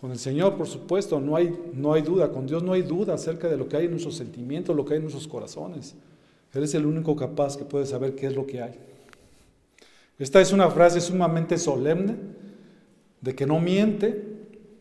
Con 0.00 0.10
el 0.10 0.18
Señor, 0.18 0.56
por 0.56 0.66
supuesto, 0.66 1.20
no 1.20 1.36
hay, 1.36 1.56
no 1.72 1.92
hay 1.92 2.02
duda, 2.02 2.32
con 2.32 2.48
Dios 2.48 2.64
no 2.64 2.72
hay 2.72 2.82
duda 2.82 3.14
acerca 3.14 3.46
de 3.46 3.56
lo 3.56 3.68
que 3.68 3.76
hay 3.76 3.84
en 3.84 3.92
nuestros 3.92 4.16
sentimientos, 4.16 4.74
lo 4.74 4.84
que 4.84 4.94
hay 4.94 4.96
en 4.96 5.04
nuestros 5.04 5.28
corazones. 5.28 5.94
Él 6.52 6.64
es 6.64 6.74
el 6.74 6.84
único 6.84 7.14
capaz 7.14 7.56
que 7.56 7.64
puede 7.64 7.86
saber 7.86 8.16
qué 8.16 8.26
es 8.26 8.34
lo 8.34 8.44
que 8.44 8.60
hay. 8.60 8.74
Esta 10.18 10.40
es 10.40 10.52
una 10.52 10.68
frase 10.68 11.00
sumamente 11.00 11.58
solemne, 11.58 12.16
de 13.20 13.36
que 13.36 13.46
no 13.46 13.60
miente, 13.60 14.20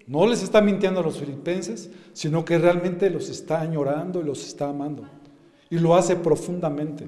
no 0.08 0.26
les 0.26 0.42
está 0.42 0.62
mintiendo 0.62 1.02
a 1.02 1.04
los 1.04 1.20
filipenses, 1.20 1.92
sino 2.14 2.44
que 2.44 2.58
realmente 2.58 3.12
los 3.12 3.30
está 3.30 3.62
añorando 3.62 4.20
y 4.20 4.24
los 4.24 4.44
está 4.44 4.70
amando 4.70 5.21
y 5.72 5.80
lo 5.80 5.96
hace 5.96 6.18
profundamente. 6.18 7.08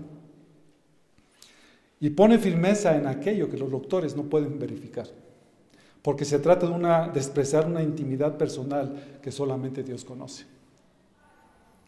Y 1.99 2.09
pone 2.09 2.39
firmeza 2.39 2.95
en 2.97 3.05
aquello 3.05 3.49
que 3.49 3.57
los 3.57 3.69
doctores 3.69 4.15
no 4.15 4.23
pueden 4.23 4.57
verificar, 4.57 5.07
porque 6.01 6.25
se 6.25 6.39
trata 6.39 6.65
de, 6.65 6.73
una, 6.73 7.09
de 7.09 7.19
expresar 7.19 7.67
una 7.67 7.83
intimidad 7.83 8.37
personal 8.37 9.19
que 9.21 9.31
solamente 9.31 9.83
Dios 9.83 10.03
conoce. 10.03 10.45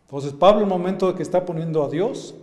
Entonces 0.01 0.33
Pablo, 0.33 0.61
el 0.61 0.69
momento 0.69 1.07
de 1.07 1.15
que 1.15 1.23
está 1.23 1.43
poniendo 1.45 1.83
a 1.83 1.89
Dios, 1.89 2.35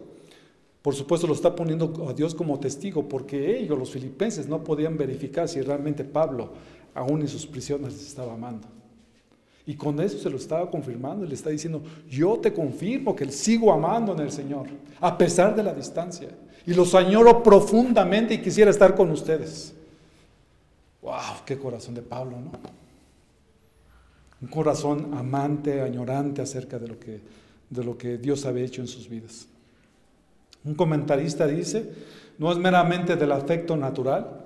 por 0.81 0.95
supuesto 0.95 1.27
lo 1.27 1.35
está 1.35 1.55
poniendo 1.55 2.09
a 2.09 2.13
Dios 2.13 2.35
como 2.35 2.59
testigo, 2.59 3.09
porque 3.09 3.59
ellos, 3.59 3.79
los 3.79 3.91
filipenses, 3.91 4.49
no 4.49 4.65
podían 4.65 4.97
verificar 4.97 5.49
si 5.49 5.61
realmente 5.61 6.05
Pablo, 6.05 6.53
aún 6.95 7.21
en 7.21 7.29
sus 7.29 7.47
prisiones, 7.47 7.95
estaba 7.95 8.35
amando. 8.35 8.67
Y 9.67 9.75
con 9.75 10.01
eso 10.01 10.19
se 10.19 10.29
lo 10.29 10.37
estaba 10.37 10.69
confirmando, 10.71 11.25
le 11.25 11.35
está 11.35 11.51
diciendo, 11.51 11.83
yo 12.09 12.39
te 12.39 12.53
confirmo 12.53 13.15
que 13.15 13.31
sigo 13.31 13.73
amando 13.73 14.13
en 14.13 14.21
el 14.21 14.33
Señor, 14.33 14.67
a 15.01 15.17
pesar 15.17 15.55
de 15.55 15.63
la 15.63 15.73
distancia. 15.73 16.31
Y 16.67 16.75
los 16.75 16.95
añoro 16.95 17.43
profundamente 17.43 18.35
y 18.35 18.39
quisiera 18.39 18.71
estar 18.71 18.95
con 18.95 19.11
ustedes. 19.11 19.75
¡Wow! 21.01 21.43
¡Qué 21.45 21.59
corazón 21.59 21.95
de 21.95 22.03
Pablo, 22.03 22.41
¿no? 22.41 22.53
Un 24.41 24.49
corazón 24.49 25.15
amante, 25.15 25.81
añorante 25.81 26.43
acerca 26.43 26.79
de 26.79 26.89
lo 26.89 26.99
que, 26.99 27.21
de 27.71 27.85
lo 27.85 27.97
que 27.97 28.19
Dios 28.19 28.45
había 28.45 28.65
hecho 28.65 28.81
en 28.81 28.89
sus 28.89 29.09
vidas. 29.09 29.47
Un 30.65 30.75
comentarista 30.75 31.47
dice, 31.47 31.89
no 32.39 32.51
es 32.51 32.59
meramente 32.59 33.15
del 33.15 33.31
afecto 33.31 33.77
natural, 33.77 34.45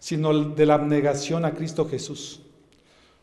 sino 0.00 0.32
de 0.32 0.66
la 0.66 0.74
abnegación 0.74 1.44
a 1.44 1.54
Cristo 1.54 1.88
Jesús 1.88 2.40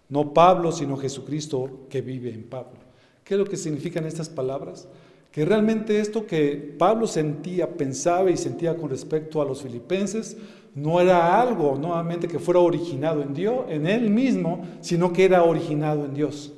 no 0.10 0.34
Pablo, 0.34 0.72
sino 0.72 0.98
Jesucristo 0.98 1.88
que 1.90 2.02
vive 2.02 2.34
en 2.34 2.44
Pablo. 2.44 2.80
¿Qué 3.24 3.34
es 3.34 3.40
lo 3.40 3.46
que 3.46 3.58
significan 3.58 4.06
estas 4.06 4.30
palabras? 4.30 4.88
Que 5.32 5.46
realmente 5.46 6.00
esto 6.00 6.26
que 6.26 6.76
Pablo 6.78 7.08
sentía, 7.08 7.70
pensaba 7.70 8.32
y 8.32 8.38
sentía 8.38 8.78
con 8.78 8.90
respecto 8.90 9.42
a 9.42 9.46
los 9.46 9.62
filipenses, 9.62 10.38
no 10.74 11.02
era 11.02 11.42
algo 11.42 11.76
nuevamente 11.76 12.28
que 12.28 12.40
fuera 12.40 12.60
originado 12.60 13.22
en 13.22 13.34
Dios, 13.34 13.66
en 13.68 13.88
Él 13.88 14.10
mismo, 14.10 14.66
sino 14.80 15.12
que 15.12 15.26
era 15.26 15.44
originado 15.44 16.06
en 16.06 16.14
Dios. 16.14 16.54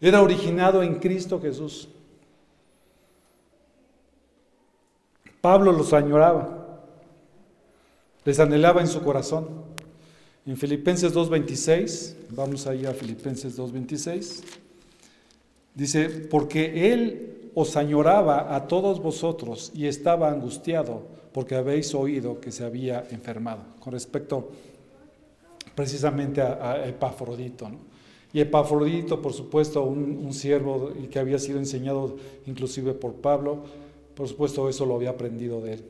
Era 0.00 0.20
originado 0.20 0.82
en 0.82 0.96
Cristo 0.96 1.40
Jesús. 1.40 1.88
Pablo 5.40 5.72
los 5.72 5.92
añoraba, 5.92 6.80
les 8.24 8.40
anhelaba 8.40 8.80
en 8.80 8.88
su 8.88 9.02
corazón. 9.02 9.48
En 10.46 10.56
Filipenses 10.56 11.12
2.26, 11.12 12.14
vamos 12.30 12.68
ahí 12.68 12.86
a 12.86 12.92
Filipenses 12.92 13.58
2.26, 13.58 14.44
dice, 15.74 16.08
porque 16.08 16.92
Él 16.92 17.50
os 17.52 17.76
añoraba 17.76 18.54
a 18.54 18.68
todos 18.68 19.02
vosotros 19.02 19.72
y 19.74 19.86
estaba 19.86 20.30
angustiado 20.30 21.02
porque 21.32 21.56
habéis 21.56 21.92
oído 21.96 22.40
que 22.40 22.52
se 22.52 22.64
había 22.64 23.04
enfermado, 23.10 23.62
con 23.80 23.92
respecto 23.92 24.48
precisamente 25.74 26.40
a, 26.40 26.86
Epafrodito. 26.86 27.68
Y 28.32 28.38
Epafrodito, 28.38 29.20
por 29.20 29.32
supuesto, 29.32 29.82
un, 29.82 30.16
un 30.24 30.32
siervo 30.32 30.92
que 31.10 31.18
había 31.18 31.40
sido 31.40 31.58
enseñado 31.58 32.16
inclusive 32.46 32.94
por 32.94 33.14
Pablo, 33.14 33.64
por 34.14 34.28
supuesto 34.28 34.68
eso 34.68 34.86
lo 34.86 34.94
había 34.94 35.10
aprendido 35.10 35.60
de 35.60 35.72
él. 35.72 35.84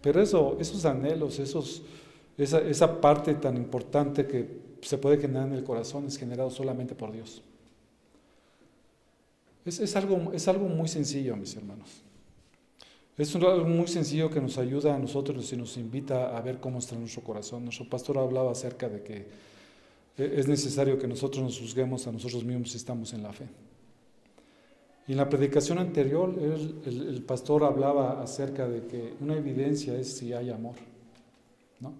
Pero 0.00 0.22
eso, 0.22 0.56
esos 0.60 0.84
anhelos, 0.84 1.40
esos, 1.40 1.82
esa, 2.36 2.60
esa 2.60 3.00
parte 3.00 3.34
tan 3.34 3.56
importante 3.56 4.26
que 4.26 4.66
se 4.82 4.98
puede 4.98 5.18
generar 5.18 5.48
en 5.48 5.54
el 5.54 5.64
corazón 5.64 6.06
es 6.06 6.18
generado 6.18 6.50
solamente 6.50 6.94
por 6.94 7.12
Dios. 7.12 7.42
Es, 9.64 9.80
es, 9.80 9.96
algo, 9.96 10.32
es 10.32 10.46
algo 10.46 10.68
muy 10.68 10.88
sencillo, 10.88 11.36
mis 11.36 11.56
hermanos. 11.56 12.02
Es 13.18 13.34
algo 13.34 13.64
muy 13.64 13.88
sencillo 13.88 14.30
que 14.30 14.40
nos 14.40 14.58
ayuda 14.58 14.94
a 14.94 14.98
nosotros 14.98 15.50
y 15.52 15.56
nos 15.56 15.76
invita 15.78 16.36
a 16.36 16.40
ver 16.42 16.60
cómo 16.60 16.78
está 16.78 16.96
nuestro 16.96 17.22
corazón. 17.22 17.64
Nuestro 17.64 17.88
pastor 17.88 18.18
hablaba 18.18 18.52
acerca 18.52 18.88
de 18.88 19.02
que 19.02 19.26
es 20.18 20.46
necesario 20.46 20.98
que 20.98 21.06
nosotros 21.06 21.42
nos 21.42 21.58
juzguemos 21.58 22.06
a 22.06 22.12
nosotros 22.12 22.44
mismos 22.44 22.70
si 22.70 22.76
estamos 22.76 23.12
en 23.14 23.22
la 23.22 23.32
fe. 23.32 23.48
Y 25.08 25.12
en 25.12 25.18
la 25.18 25.28
predicación 25.28 25.78
anterior, 25.78 26.34
el, 26.84 27.22
pastor 27.26 27.64
hablaba 27.64 28.20
acerca 28.22 28.68
de 28.68 28.86
que 28.86 29.14
una 29.20 29.34
evidencia 29.34 29.96
es 29.96 30.16
si 30.16 30.32
hay 30.32 30.50
amor. 30.50 30.74
¿no? 31.80 31.92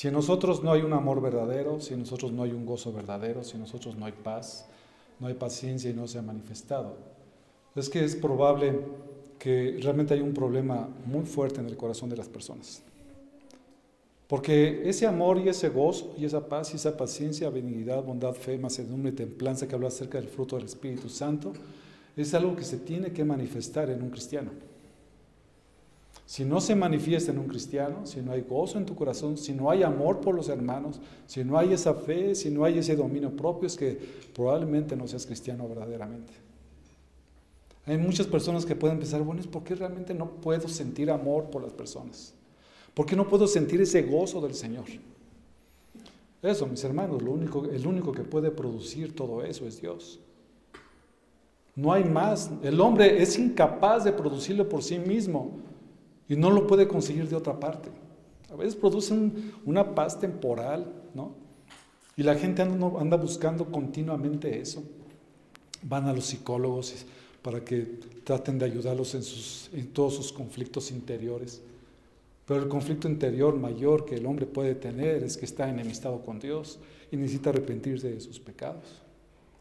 Si 0.00 0.08
en 0.08 0.14
nosotros 0.14 0.62
no 0.62 0.72
hay 0.72 0.80
un 0.80 0.94
amor 0.94 1.20
verdadero, 1.20 1.78
si 1.78 1.92
en 1.92 2.00
nosotros 2.00 2.32
no 2.32 2.42
hay 2.42 2.52
un 2.52 2.64
gozo 2.64 2.90
verdadero, 2.90 3.44
si 3.44 3.56
en 3.56 3.60
nosotros 3.60 3.98
no 3.98 4.06
hay 4.06 4.12
paz, 4.12 4.66
no 5.18 5.26
hay 5.26 5.34
paciencia 5.34 5.90
y 5.90 5.92
no 5.92 6.08
se 6.08 6.18
ha 6.18 6.22
manifestado, 6.22 6.96
es 7.76 7.90
que 7.90 8.02
es 8.02 8.16
probable 8.16 8.80
que 9.38 9.78
realmente 9.82 10.14
hay 10.14 10.22
un 10.22 10.32
problema 10.32 10.88
muy 11.04 11.26
fuerte 11.26 11.60
en 11.60 11.66
el 11.66 11.76
corazón 11.76 12.08
de 12.08 12.16
las 12.16 12.30
personas. 12.30 12.80
Porque 14.26 14.88
ese 14.88 15.06
amor 15.06 15.36
y 15.36 15.50
ese 15.50 15.68
gozo 15.68 16.14
y 16.16 16.24
esa 16.24 16.48
paz 16.48 16.72
y 16.72 16.76
esa 16.76 16.96
paciencia, 16.96 17.50
benignidad, 17.50 18.02
bondad, 18.02 18.32
fe, 18.32 18.56
macedumbre 18.56 19.12
y 19.12 19.16
templanza 19.16 19.68
que 19.68 19.74
habla 19.74 19.88
acerca 19.88 20.18
del 20.18 20.30
fruto 20.30 20.56
del 20.56 20.64
Espíritu 20.64 21.10
Santo, 21.10 21.52
es 22.16 22.32
algo 22.32 22.56
que 22.56 22.64
se 22.64 22.78
tiene 22.78 23.12
que 23.12 23.22
manifestar 23.22 23.90
en 23.90 24.02
un 24.02 24.08
cristiano. 24.08 24.50
Si 26.30 26.44
no 26.44 26.60
se 26.60 26.76
manifiesta 26.76 27.32
en 27.32 27.40
un 27.40 27.48
cristiano, 27.48 28.06
si 28.06 28.20
no 28.20 28.30
hay 28.30 28.42
gozo 28.42 28.78
en 28.78 28.86
tu 28.86 28.94
corazón, 28.94 29.36
si 29.36 29.52
no 29.52 29.68
hay 29.68 29.82
amor 29.82 30.20
por 30.20 30.32
los 30.32 30.48
hermanos, 30.48 31.00
si 31.26 31.42
no 31.42 31.58
hay 31.58 31.72
esa 31.72 31.92
fe, 31.92 32.36
si 32.36 32.52
no 32.52 32.62
hay 32.62 32.78
ese 32.78 32.94
dominio 32.94 33.34
propio, 33.34 33.66
es 33.66 33.76
que 33.76 33.98
probablemente 34.32 34.94
no 34.94 35.08
seas 35.08 35.26
cristiano 35.26 35.66
verdaderamente. 35.66 36.32
Hay 37.84 37.98
muchas 37.98 38.28
personas 38.28 38.64
que 38.64 38.76
pueden 38.76 39.00
pensar, 39.00 39.22
bueno, 39.22 39.40
es 39.40 39.48
porque 39.48 39.74
realmente 39.74 40.14
no 40.14 40.30
puedo 40.30 40.68
sentir 40.68 41.10
amor 41.10 41.50
por 41.50 41.62
las 41.62 41.72
personas. 41.72 42.32
¿Por 42.94 43.06
qué 43.06 43.16
no 43.16 43.28
puedo 43.28 43.48
sentir 43.48 43.80
ese 43.80 44.02
gozo 44.02 44.40
del 44.40 44.54
Señor? 44.54 44.84
Eso, 46.42 46.64
mis 46.64 46.84
hermanos, 46.84 47.22
lo 47.22 47.32
único, 47.32 47.64
el 47.64 47.84
único 47.84 48.12
que 48.12 48.22
puede 48.22 48.52
producir 48.52 49.16
todo 49.16 49.42
eso 49.42 49.66
es 49.66 49.80
Dios. 49.80 50.20
No 51.74 51.92
hay 51.92 52.04
más. 52.04 52.52
El 52.62 52.80
hombre 52.80 53.20
es 53.20 53.36
incapaz 53.36 54.04
de 54.04 54.12
producirlo 54.12 54.68
por 54.68 54.84
sí 54.84 54.96
mismo 55.00 55.68
y 56.30 56.36
no 56.36 56.50
lo 56.50 56.66
puede 56.68 56.86
conseguir 56.86 57.28
de 57.28 57.34
otra 57.34 57.58
parte. 57.58 57.90
A 58.50 58.54
veces 58.54 58.76
producen 58.76 59.52
una 59.66 59.96
paz 59.96 60.18
temporal, 60.20 60.90
¿no? 61.12 61.34
Y 62.16 62.22
la 62.22 62.36
gente 62.36 62.62
anda, 62.62 62.88
anda 63.00 63.16
buscando 63.16 63.66
continuamente 63.66 64.60
eso. 64.60 64.84
Van 65.82 66.06
a 66.06 66.12
los 66.12 66.26
psicólogos 66.26 67.04
para 67.42 67.64
que 67.64 67.98
traten 68.22 68.60
de 68.60 68.66
ayudarlos 68.66 69.14
en, 69.16 69.24
sus, 69.24 69.70
en 69.72 69.88
todos 69.88 70.14
sus 70.14 70.32
conflictos 70.32 70.92
interiores. 70.92 71.62
Pero 72.46 72.62
el 72.62 72.68
conflicto 72.68 73.08
interior 73.08 73.56
mayor 73.56 74.04
que 74.04 74.14
el 74.14 74.26
hombre 74.26 74.46
puede 74.46 74.76
tener 74.76 75.24
es 75.24 75.36
que 75.36 75.46
está 75.46 75.68
enemistado 75.68 76.22
con 76.22 76.38
Dios 76.38 76.78
y 77.10 77.16
necesita 77.16 77.50
arrepentirse 77.50 78.08
de 78.08 78.20
sus 78.20 78.38
pecados 78.38 79.02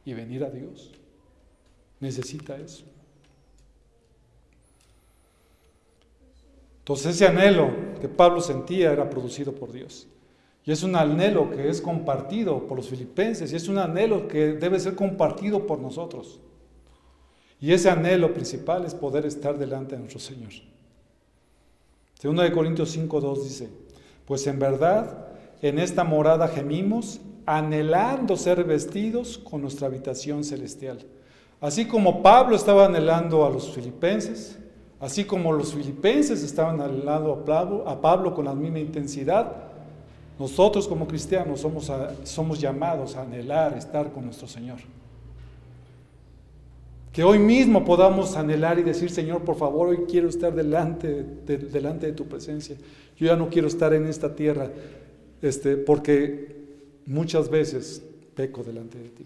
y 0.05 0.13
venir 0.13 0.43
a 0.43 0.51
Dios. 0.51 0.91
Necesita 1.99 2.57
eso. 2.57 2.83
Entonces 6.89 7.17
ese 7.17 7.27
anhelo 7.27 7.69
que 8.01 8.07
Pablo 8.07 8.41
sentía 8.41 8.91
era 8.91 9.11
producido 9.11 9.53
por 9.53 9.71
Dios. 9.71 10.07
Y 10.65 10.71
es 10.71 10.81
un 10.81 10.95
anhelo 10.95 11.51
que 11.51 11.69
es 11.69 11.81
compartido 11.81 12.65
por 12.65 12.77
los 12.77 12.89
filipenses 12.89 13.53
y 13.53 13.55
es 13.55 13.67
un 13.67 13.77
anhelo 13.77 14.27
que 14.27 14.53
debe 14.53 14.79
ser 14.79 14.95
compartido 14.95 15.67
por 15.67 15.77
nosotros. 15.77 16.39
Y 17.61 17.73
ese 17.73 17.91
anhelo 17.91 18.33
principal 18.33 18.85
es 18.85 18.95
poder 18.95 19.27
estar 19.27 19.55
delante 19.55 19.93
de 19.93 19.99
nuestro 19.99 20.19
Señor. 20.19 20.49
Segunda 22.15 22.41
de 22.41 22.51
Corintios 22.51 22.97
5.2 22.97 23.43
dice, 23.43 23.69
pues 24.25 24.47
en 24.47 24.57
verdad 24.57 25.27
en 25.61 25.77
esta 25.77 26.03
morada 26.03 26.47
gemimos, 26.47 27.21
anhelando 27.45 28.35
ser 28.35 28.63
vestidos 28.63 29.37
con 29.37 29.61
nuestra 29.61 29.85
habitación 29.85 30.43
celestial. 30.43 31.05
Así 31.61 31.85
como 31.85 32.23
Pablo 32.23 32.55
estaba 32.55 32.87
anhelando 32.87 33.45
a 33.45 33.51
los 33.51 33.69
filipenses, 33.69 34.57
así 34.99 35.23
como 35.23 35.51
los 35.53 35.73
filipenses 35.73 36.43
estaban 36.43 36.81
anhelando 36.81 37.33
a 37.33 37.45
Pablo, 37.45 37.87
a 37.87 37.99
Pablo 37.99 38.33
con 38.33 38.45
la 38.45 38.53
misma 38.53 38.79
intensidad, 38.79 39.69
nosotros 40.37 40.87
como 40.87 41.07
cristianos 41.07 41.61
somos, 41.61 41.91
somos 42.23 42.59
llamados 42.59 43.15
a 43.15 43.23
anhelar 43.23 43.77
estar 43.77 44.11
con 44.11 44.25
nuestro 44.25 44.47
Señor. 44.47 44.79
Que 47.11 47.23
hoy 47.23 47.39
mismo 47.39 47.83
podamos 47.83 48.37
anhelar 48.37 48.79
y 48.79 48.83
decir, 48.83 49.09
Señor, 49.09 49.41
por 49.41 49.57
favor, 49.57 49.89
hoy 49.89 50.05
quiero 50.07 50.29
estar 50.29 50.53
delante 50.53 51.23
de, 51.45 51.57
delante 51.57 52.05
de 52.05 52.13
tu 52.13 52.25
presencia. 52.25 52.77
Yo 53.17 53.25
ya 53.25 53.35
no 53.35 53.49
quiero 53.49 53.67
estar 53.67 53.93
en 53.93 54.05
esta 54.05 54.33
tierra, 54.35 54.69
este, 55.41 55.75
porque 55.75 56.55
muchas 57.05 57.49
veces 57.49 58.01
peco 58.35 58.63
delante 58.63 58.97
de 58.97 59.09
ti. 59.09 59.25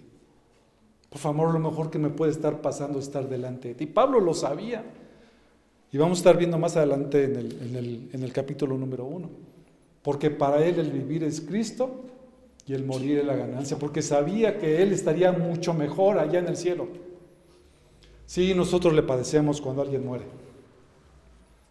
Por 1.09 1.19
favor, 1.19 1.53
lo 1.53 1.59
mejor 1.59 1.91
que 1.91 1.99
me 1.99 2.09
puede 2.09 2.31
estar 2.31 2.61
pasando 2.61 2.97
es 2.97 3.05
estar 3.05 3.29
delante 3.29 3.67
de 3.67 3.75
ti. 3.75 3.85
Pablo 3.85 4.19
lo 4.19 4.33
sabía. 4.33 4.83
Y 5.93 5.97
vamos 5.99 6.17
a 6.17 6.21
estar 6.21 6.37
viendo 6.37 6.57
más 6.57 6.75
adelante 6.75 7.23
en 7.23 7.35
el, 7.35 7.61
en 7.61 7.75
el, 7.75 8.09
en 8.11 8.23
el 8.23 8.33
capítulo 8.33 8.75
número 8.79 9.05
uno. 9.05 9.29
Porque 10.01 10.31
para 10.31 10.65
él 10.65 10.79
el 10.79 10.91
vivir 10.91 11.23
es 11.23 11.39
Cristo 11.39 12.01
y 12.65 12.73
el 12.73 12.83
morir 12.83 13.19
es 13.19 13.25
la 13.25 13.35
ganancia. 13.35 13.77
Porque 13.77 14.01
sabía 14.01 14.57
que 14.57 14.81
él 14.81 14.91
estaría 14.91 15.31
mucho 15.31 15.71
mejor 15.75 16.17
allá 16.17 16.39
en 16.39 16.47
el 16.47 16.57
cielo. 16.57 16.87
Sí, 18.25 18.55
nosotros 18.55 18.91
le 18.93 19.03
padecemos 19.03 19.61
cuando 19.61 19.83
alguien 19.83 20.03
muere. 20.03 20.25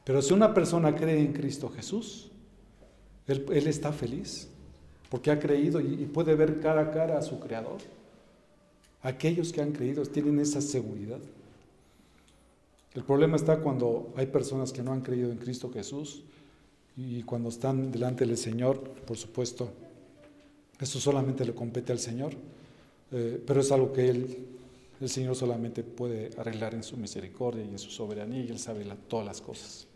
Pero 0.04 0.22
si 0.22 0.32
una 0.32 0.54
persona 0.54 0.94
cree 0.94 1.18
en 1.18 1.32
Cristo 1.32 1.68
Jesús, 1.68 2.30
él, 3.26 3.66
está 3.66 3.92
feliz 3.92 4.48
porque 5.08 5.32
ha 5.32 5.40
creído 5.40 5.80
y, 5.80 5.94
y, 5.94 6.06
puede 6.06 6.36
ver 6.36 6.60
cara 6.60 6.82
a 6.82 6.90
cara 6.92 7.18
a 7.18 7.22
su 7.22 7.40
Creador. 7.40 7.78
Aquellos 9.02 9.52
que 9.52 9.62
han 9.62 9.72
creído 9.72 10.04
tienen 10.04 10.38
esa 10.38 10.60
seguridad. 10.60 11.18
El 12.94 13.04
problema 13.04 13.36
está 13.36 13.58
cuando 13.58 14.12
hay 14.16 14.26
personas 14.26 14.72
que 14.72 14.82
no 14.82 14.92
han 14.92 15.00
creído 15.00 15.32
en 15.32 15.38
Cristo 15.38 15.70
Jesús 15.72 16.22
y 16.96 17.22
cuando 17.22 17.48
están 17.48 17.90
delante 17.90 18.26
del 18.26 18.36
Señor, 18.36 18.80
por 18.80 19.16
supuesto, 19.16 19.70
eso 20.78 21.00
solamente 21.00 21.44
le 21.44 21.54
compete 21.54 21.92
al 21.92 21.98
Señor, 21.98 22.32
eh, 23.12 23.42
pero 23.46 23.60
es 23.60 23.72
algo 23.72 23.92
que 23.92 24.08
Él 24.08 24.46
el 25.02 25.08
Señor 25.08 25.34
solamente 25.34 25.82
puede 25.82 26.30
arreglar 26.38 26.74
en 26.74 26.84
su 26.84 26.96
misericordia 26.96 27.64
y 27.64 27.70
en 27.70 27.78
su 27.80 27.90
soberanía 27.90 28.44
y 28.44 28.48
Él 28.50 28.60
sabe 28.60 28.86
todas 29.08 29.26
las 29.26 29.40
cosas. 29.40 29.88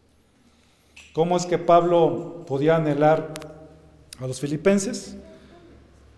¿Cómo 1.13 1.37
es 1.37 1.47
que 1.47 1.59
Pablo 1.59 2.45
podía 2.45 2.75
anhelar 2.75 3.33
a 4.19 4.27
los 4.27 4.41
filipenses? 4.41 5.17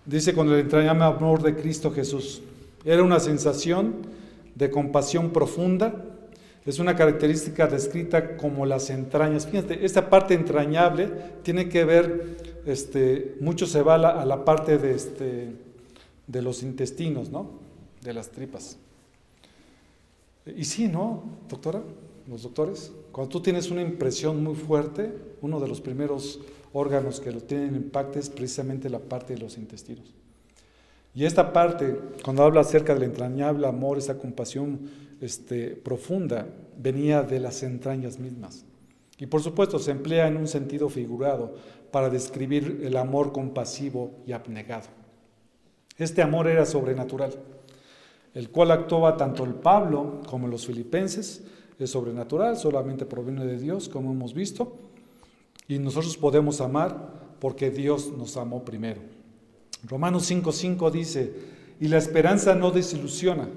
Dice 0.06 0.32
con 0.32 0.48
el 0.48 0.60
entrañable 0.60 1.04
amor 1.04 1.42
de 1.42 1.54
Cristo 1.54 1.90
Jesús. 1.90 2.40
Era 2.82 3.02
una 3.02 3.20
sensación 3.20 3.96
de 4.54 4.70
compasión 4.70 5.34
profunda. 5.34 5.94
Es 6.66 6.78
una 6.78 6.96
característica 6.96 7.66
descrita 7.66 8.36
como 8.36 8.66
las 8.66 8.90
entrañas. 8.90 9.46
Fíjate, 9.46 9.84
esta 9.84 10.10
parte 10.10 10.34
entrañable 10.34 11.10
tiene 11.42 11.68
que 11.68 11.84
ver, 11.84 12.62
este, 12.66 13.36
mucho 13.40 13.66
se 13.66 13.82
va 13.82 13.94
a 13.94 14.24
la, 14.24 14.44
parte 14.44 14.78
de, 14.78 14.94
este, 14.94 15.52
de 16.26 16.42
los 16.42 16.62
intestinos, 16.62 17.30
¿no? 17.30 17.68
de 18.02 18.12
las 18.12 18.30
tripas. 18.30 18.78
Y 20.46 20.64
sí, 20.64 20.88
¿no, 20.88 21.22
doctora? 21.48 21.82
Los 22.26 22.42
doctores, 22.42 22.92
Cuando 23.10 23.30
tú 23.30 23.40
tienes 23.40 23.70
una 23.70 23.80
impresión 23.80 24.42
muy 24.42 24.54
fuerte, 24.54 25.12
uno 25.40 25.60
de 25.60 25.68
los 25.68 25.80
primeros 25.80 26.40
órganos 26.74 27.20
que 27.20 27.32
lo 27.32 27.40
tienen 27.40 27.74
impacto 27.74 28.18
es 28.18 28.28
precisamente 28.28 28.90
la 28.90 28.98
parte 28.98 29.34
de 29.34 29.40
los 29.40 29.56
intestinos. 29.56 30.12
Y 31.14 31.24
esta 31.24 31.52
parte, 31.52 31.98
cuando 32.22 32.44
habla 32.44 32.60
acerca 32.60 32.92
del 32.92 33.04
entrañable 33.04 33.66
amor, 33.66 33.96
esa 33.96 34.18
compasión 34.18 34.90
este, 35.20 35.70
profunda, 35.70 36.46
venía 36.76 37.22
de 37.22 37.40
las 37.40 37.62
entrañas 37.62 38.18
mismas. 38.18 38.64
Y 39.18 39.26
por 39.26 39.42
supuesto 39.42 39.78
se 39.78 39.90
emplea 39.90 40.28
en 40.28 40.36
un 40.36 40.46
sentido 40.46 40.88
figurado 40.88 41.54
para 41.90 42.08
describir 42.08 42.80
el 42.84 42.96
amor 42.96 43.32
compasivo 43.32 44.12
y 44.26 44.32
abnegado. 44.32 44.86
Este 45.96 46.22
amor 46.22 46.46
era 46.46 46.64
sobrenatural, 46.64 47.32
el 48.34 48.50
cual 48.50 48.70
actuaba 48.70 49.16
tanto 49.16 49.44
el 49.44 49.54
Pablo 49.54 50.20
como 50.28 50.46
los 50.46 50.66
filipenses, 50.66 51.42
es 51.78 51.90
sobrenatural, 51.90 52.56
solamente 52.56 53.06
proviene 53.06 53.44
de 53.44 53.58
Dios, 53.58 53.88
como 53.88 54.12
hemos 54.12 54.34
visto, 54.34 54.76
y 55.66 55.78
nosotros 55.78 56.16
podemos 56.16 56.60
amar 56.60 57.36
porque 57.40 57.70
Dios 57.70 58.12
nos 58.16 58.36
amó 58.36 58.64
primero. 58.64 59.00
Romanos 59.84 60.30
5:5 60.30 60.90
dice, 60.90 61.32
y 61.80 61.88
la 61.88 61.98
esperanza 61.98 62.54
no 62.54 62.70
desilusiona, 62.70 63.48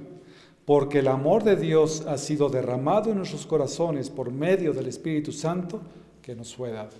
porque 0.66 0.99
el 0.99 1.07
amor 1.07 1.43
de 1.43 1.55
Dios 1.55 2.05
ha 2.07 2.18
sido 2.18 2.49
derramado 2.49 3.12
en 3.12 3.18
nuestros 3.18 3.45
corazones 3.45 4.09
por 4.09 4.32
medio 4.32 4.74
del 4.74 4.88
Espíritu 4.88 5.32
Santo 5.32 5.82
que 6.22 6.36
nos 6.36 6.55
fue 6.55 6.72
dado. 6.72 6.91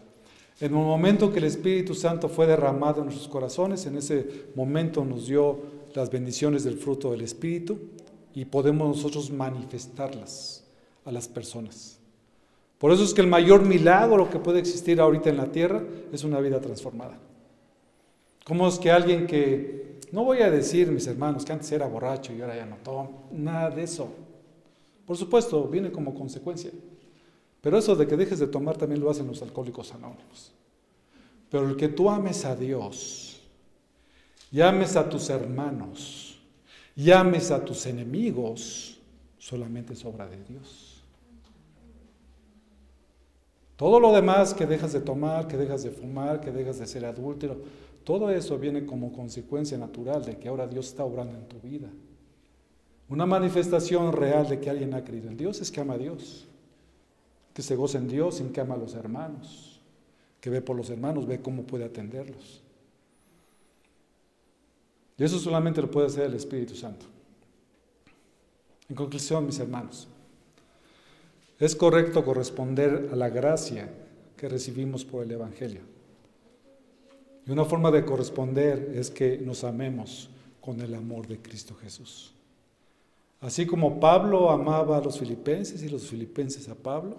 En 0.60 0.68
el 0.68 0.84
momento 0.84 1.32
que 1.32 1.40
el 1.40 1.46
Espíritu 1.46 1.96
Santo 1.96 2.30
fue 2.30 2.46
derramado 2.46 3.00
en 3.00 3.06
nuestros 3.06 3.28
corazones, 3.28 3.86
en 3.86 3.98
ese 3.98 4.46
momento 4.56 5.04
nos 5.04 5.28
dio 5.28 5.60
las 5.94 6.10
bendiciones 6.10 6.64
del 6.64 6.78
fruto 6.78 7.12
del 7.12 7.22
Espíritu 7.22 7.80
y 8.34 8.46
podemos 8.46 8.96
nosotros 8.96 9.32
manifestarlas 9.32 10.64
a 11.06 11.12
las 11.12 11.28
personas. 11.28 11.98
Por 12.78 12.92
eso 12.92 13.04
es 13.04 13.14
que 13.14 13.22
el 13.22 13.28
mayor 13.28 13.64
milagro 13.64 14.30
que 14.30 14.40
puede 14.40 14.60
existir 14.60 15.00
ahorita 15.00 15.30
en 15.30 15.38
la 15.38 15.52
tierra 15.52 15.84
es 16.12 16.24
una 16.24 16.40
vida 16.40 16.60
transformada. 16.60 17.18
¿Cómo 18.44 18.68
es 18.68 18.80
que 18.80 18.92
alguien 18.92 19.28
que, 19.28 19.91
no 20.12 20.26
voy 20.26 20.42
a 20.42 20.52
decir, 20.52 20.92
mis 20.92 21.08
hermanos, 21.08 21.46
que 21.46 21.54
antes 21.54 21.72
era 21.72 21.88
borracho 21.88 22.34
y 22.34 22.42
ahora 22.42 22.56
ya 22.56 22.66
no 22.66 22.78
toma, 22.78 23.10
nada 23.32 23.70
de 23.70 23.84
eso. 23.84 24.14
Por 25.06 25.18
supuesto, 25.18 25.68
viene 25.68 25.92
como 25.92 26.14
consecuencia. 26.14 26.72
Pero 27.62 27.78
eso 27.78 27.96
de 27.96 28.08
que 28.08 28.18
dejes 28.18 28.40
de 28.40 28.48
tomar 28.48 28.78
también 28.78 29.02
lo 29.02 29.10
hacen 29.10 29.28
los 29.28 29.42
alcohólicos 29.42 29.94
anónimos. 29.94 30.52
Pero 31.50 31.70
el 31.70 31.76
que 31.76 31.90
tú 31.90 32.10
ames 32.10 32.44
a 32.46 32.56
Dios, 32.56 33.42
y 34.52 34.62
ames 34.62 34.96
a 34.96 35.08
tus 35.08 35.30
hermanos, 35.30 36.40
y 36.96 37.12
ames 37.12 37.52
a 37.52 37.64
tus 37.64 37.86
enemigos, 37.86 39.00
solamente 39.38 39.94
es 39.94 40.04
obra 40.04 40.28
de 40.28 40.44
Dios. 40.44 41.02
Todo 43.76 44.00
lo 44.00 44.14
demás 44.14 44.54
que 44.54 44.66
dejas 44.66 44.94
de 44.94 45.00
tomar, 45.00 45.48
que 45.48 45.58
dejas 45.58 45.84
de 45.84 45.90
fumar, 45.90 46.40
que 46.40 46.52
dejas 46.52 46.80
de 46.80 46.86
ser 46.86 47.06
adúltero, 47.06 47.58
todo 48.04 48.30
eso 48.30 48.58
viene 48.58 48.86
como 48.86 49.12
consecuencia 49.12 49.78
natural 49.78 50.26
de 50.26 50.38
que 50.38 50.50
ahora 50.50 50.68
Dios 50.68 50.88
está 50.88 51.04
obrando 51.04 51.38
en 51.38 51.48
tu 51.48 51.60
vida. 51.60 51.90
Una 53.10 53.26
manifestación 53.26 54.14
real 54.14 54.48
de 54.48 54.60
que 54.60 54.70
alguien 54.70 54.94
ha 54.94 55.04
creído 55.04 55.30
en 55.30 55.38
Dios 55.38 55.62
es 55.62 55.70
que 55.70 55.82
ama 55.82 55.96
a 55.96 55.98
Dios, 55.98 56.48
que 57.54 57.62
se 57.62 57.76
goza 57.76 57.98
en 57.98 58.08
Dios 58.08 58.36
sin 58.36 58.52
que 58.52 58.62
ama 58.62 58.76
a 58.76 58.78
los 58.78 58.96
hermanos, 58.96 59.82
que 60.40 60.50
ve 60.50 60.62
por 60.62 60.76
los 60.76 60.90
hermanos, 60.90 61.28
ve 61.28 61.42
cómo 61.42 61.64
puede 61.64 61.86
atenderlos. 61.86 62.64
Y 65.18 65.24
eso 65.24 65.38
solamente 65.38 65.82
lo 65.82 65.92
puede 65.92 66.08
hacer 66.08 66.24
el 66.24 66.34
Espíritu 66.34 66.74
Santo. 66.74 67.06
En 68.90 68.96
conclusión, 68.96 69.46
mis 69.46 69.60
hermanos, 69.60 70.08
es 71.60 71.76
correcto 71.76 72.26
corresponder 72.26 73.10
a 73.12 73.16
la 73.16 73.30
gracia 73.30 73.88
que 74.36 74.50
recibimos 74.50 75.06
por 75.06 75.24
el 75.24 75.32
Evangelio. 75.32 75.91
Y 77.52 77.54
una 77.54 77.66
forma 77.66 77.92
de 77.92 78.06
corresponder 78.06 78.94
es 78.96 79.12
que 79.12 79.38
nos 79.40 79.66
amemos 79.66 80.30
con 80.62 80.80
el 80.80 80.96
amor 80.96 81.28
de 81.28 81.38
Cristo 81.38 81.76
Jesús. 81.76 82.34
Así 83.42 83.66
como 83.66 84.00
Pablo 84.00 84.50
amaba 84.50 84.96
a 84.96 85.02
los 85.02 85.20
filipenses 85.20 85.84
y 85.84 85.90
los 85.90 86.08
filipenses 86.08 86.70
a 86.70 86.76
Pablo, 86.76 87.18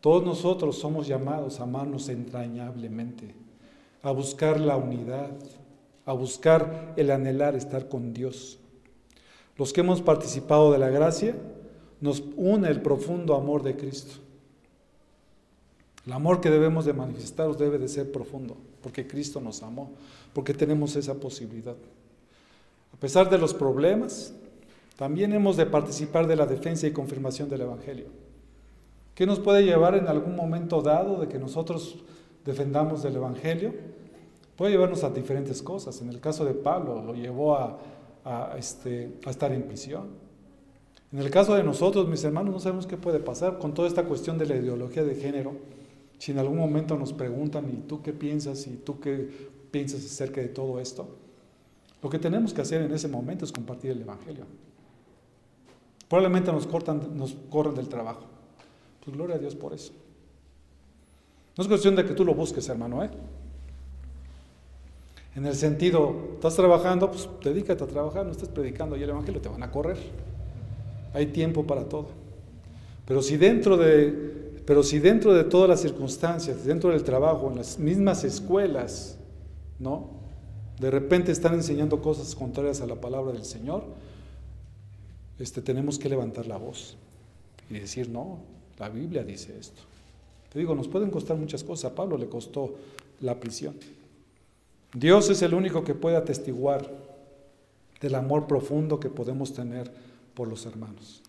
todos 0.00 0.24
nosotros 0.24 0.78
somos 0.78 1.08
llamados 1.08 1.58
a 1.58 1.64
amarnos 1.64 2.08
entrañablemente, 2.08 3.34
a 4.00 4.12
buscar 4.12 4.60
la 4.60 4.76
unidad, 4.76 5.32
a 6.06 6.12
buscar 6.12 6.94
el 6.96 7.10
anhelar 7.10 7.56
estar 7.56 7.88
con 7.88 8.14
Dios. 8.14 8.60
Los 9.56 9.72
que 9.72 9.80
hemos 9.80 10.00
participado 10.00 10.70
de 10.70 10.78
la 10.78 10.90
gracia, 10.90 11.34
nos 12.00 12.22
une 12.36 12.68
el 12.68 12.80
profundo 12.80 13.34
amor 13.34 13.64
de 13.64 13.74
Cristo. 13.74 14.20
El 16.06 16.12
amor 16.12 16.40
que 16.40 16.50
debemos 16.50 16.84
de 16.84 16.92
manifestar 16.92 17.56
debe 17.56 17.78
de 17.78 17.88
ser 17.88 18.12
profundo, 18.12 18.56
porque 18.84 19.06
Cristo 19.06 19.40
nos 19.40 19.62
amó, 19.62 19.92
porque 20.34 20.52
tenemos 20.52 20.94
esa 20.94 21.14
posibilidad. 21.14 21.74
A 22.92 22.96
pesar 22.98 23.30
de 23.30 23.38
los 23.38 23.54
problemas, 23.54 24.34
también 24.98 25.32
hemos 25.32 25.56
de 25.56 25.64
participar 25.64 26.26
de 26.26 26.36
la 26.36 26.44
defensa 26.44 26.86
y 26.86 26.92
confirmación 26.92 27.48
del 27.48 27.62
Evangelio. 27.62 28.08
¿Qué 29.14 29.24
nos 29.24 29.40
puede 29.40 29.64
llevar 29.64 29.94
en 29.94 30.06
algún 30.06 30.36
momento 30.36 30.82
dado 30.82 31.18
de 31.18 31.28
que 31.28 31.38
nosotros 31.38 31.96
defendamos 32.44 33.02
del 33.02 33.16
Evangelio? 33.16 33.72
Puede 34.54 34.72
llevarnos 34.72 35.02
a 35.02 35.08
diferentes 35.08 35.62
cosas. 35.62 36.02
En 36.02 36.10
el 36.10 36.20
caso 36.20 36.44
de 36.44 36.52
Pablo, 36.52 37.02
lo 37.02 37.14
llevó 37.14 37.56
a, 37.56 37.78
este, 38.58 39.14
a 39.24 39.30
estar 39.30 39.50
en 39.50 39.62
prisión. 39.62 40.08
En 41.10 41.20
el 41.20 41.30
caso 41.30 41.54
de 41.54 41.64
nosotros, 41.64 42.06
mis 42.06 42.22
hermanos, 42.22 42.52
no 42.52 42.60
sabemos 42.60 42.86
qué 42.86 42.98
puede 42.98 43.18
pasar 43.18 43.58
con 43.58 43.72
toda 43.72 43.88
esta 43.88 44.04
cuestión 44.04 44.36
de 44.36 44.44
la 44.44 44.56
ideología 44.56 45.04
de 45.04 45.14
género. 45.14 45.54
Si 46.18 46.32
en 46.32 46.38
algún 46.38 46.58
momento 46.58 46.96
nos 46.96 47.12
preguntan, 47.12 47.68
¿y 47.70 47.88
tú 47.88 48.02
qué 48.02 48.12
piensas? 48.12 48.66
¿Y 48.66 48.76
tú 48.76 49.00
qué 49.00 49.28
piensas 49.70 50.04
acerca 50.04 50.40
de 50.40 50.48
todo 50.48 50.80
esto? 50.80 51.08
Lo 52.02 52.10
que 52.10 52.18
tenemos 52.18 52.52
que 52.52 52.60
hacer 52.60 52.82
en 52.82 52.92
ese 52.92 53.08
momento 53.08 53.44
es 53.44 53.52
compartir 53.52 53.90
el 53.90 54.02
Evangelio. 54.02 54.44
Probablemente 56.08 56.52
nos, 56.52 56.66
cortan, 56.66 57.16
nos 57.16 57.34
corren 57.50 57.74
del 57.74 57.88
trabajo. 57.88 58.24
Pues 59.04 59.16
gloria 59.16 59.36
a 59.36 59.38
Dios 59.38 59.54
por 59.54 59.72
eso. 59.72 59.92
No 61.56 61.62
es 61.62 61.68
cuestión 61.68 61.96
de 61.96 62.04
que 62.04 62.14
tú 62.14 62.24
lo 62.24 62.34
busques, 62.34 62.68
hermano, 62.68 63.04
¿eh? 63.04 63.10
En 65.36 65.46
el 65.46 65.54
sentido, 65.54 66.14
estás 66.34 66.54
trabajando, 66.54 67.10
pues 67.10 67.28
dedícate 67.42 67.82
a 67.82 67.86
trabajar, 67.86 68.24
no 68.24 68.32
estés 68.32 68.48
predicando 68.48 68.96
y 68.96 69.02
el 69.02 69.10
Evangelio, 69.10 69.40
te 69.40 69.48
van 69.48 69.62
a 69.62 69.70
correr. 69.70 69.96
Hay 71.12 71.26
tiempo 71.26 71.66
para 71.66 71.88
todo. 71.88 72.08
Pero 73.06 73.20
si 73.20 73.36
dentro 73.36 73.76
de, 73.76 74.43
pero 74.66 74.82
si 74.82 74.98
dentro 74.98 75.34
de 75.34 75.44
todas 75.44 75.68
las 75.68 75.80
circunstancias, 75.80 76.64
dentro 76.64 76.90
del 76.90 77.04
trabajo, 77.04 77.50
en 77.50 77.56
las 77.56 77.78
mismas 77.78 78.24
escuelas, 78.24 79.18
¿no? 79.78 80.10
De 80.78 80.90
repente 80.90 81.32
están 81.32 81.54
enseñando 81.54 82.00
cosas 82.00 82.34
contrarias 82.34 82.80
a 82.80 82.86
la 82.86 82.96
palabra 82.96 83.32
del 83.32 83.44
Señor, 83.44 83.84
este, 85.38 85.60
tenemos 85.60 85.98
que 85.98 86.08
levantar 86.08 86.46
la 86.46 86.56
voz 86.56 86.96
y 87.68 87.74
decir, 87.74 88.08
no, 88.08 88.38
la 88.78 88.88
Biblia 88.88 89.24
dice 89.24 89.56
esto. 89.58 89.82
Te 90.52 90.58
digo, 90.58 90.74
nos 90.74 90.88
pueden 90.88 91.10
costar 91.10 91.36
muchas 91.36 91.64
cosas. 91.64 91.90
A 91.90 91.94
Pablo 91.94 92.16
le 92.16 92.28
costó 92.28 92.74
la 93.20 93.38
prisión. 93.40 93.74
Dios 94.94 95.28
es 95.28 95.42
el 95.42 95.54
único 95.54 95.82
que 95.82 95.94
puede 95.94 96.16
atestiguar 96.16 96.88
del 98.00 98.14
amor 98.14 98.46
profundo 98.46 99.00
que 99.00 99.10
podemos 99.10 99.52
tener 99.52 99.90
por 100.34 100.46
los 100.46 100.66
hermanos. 100.66 101.22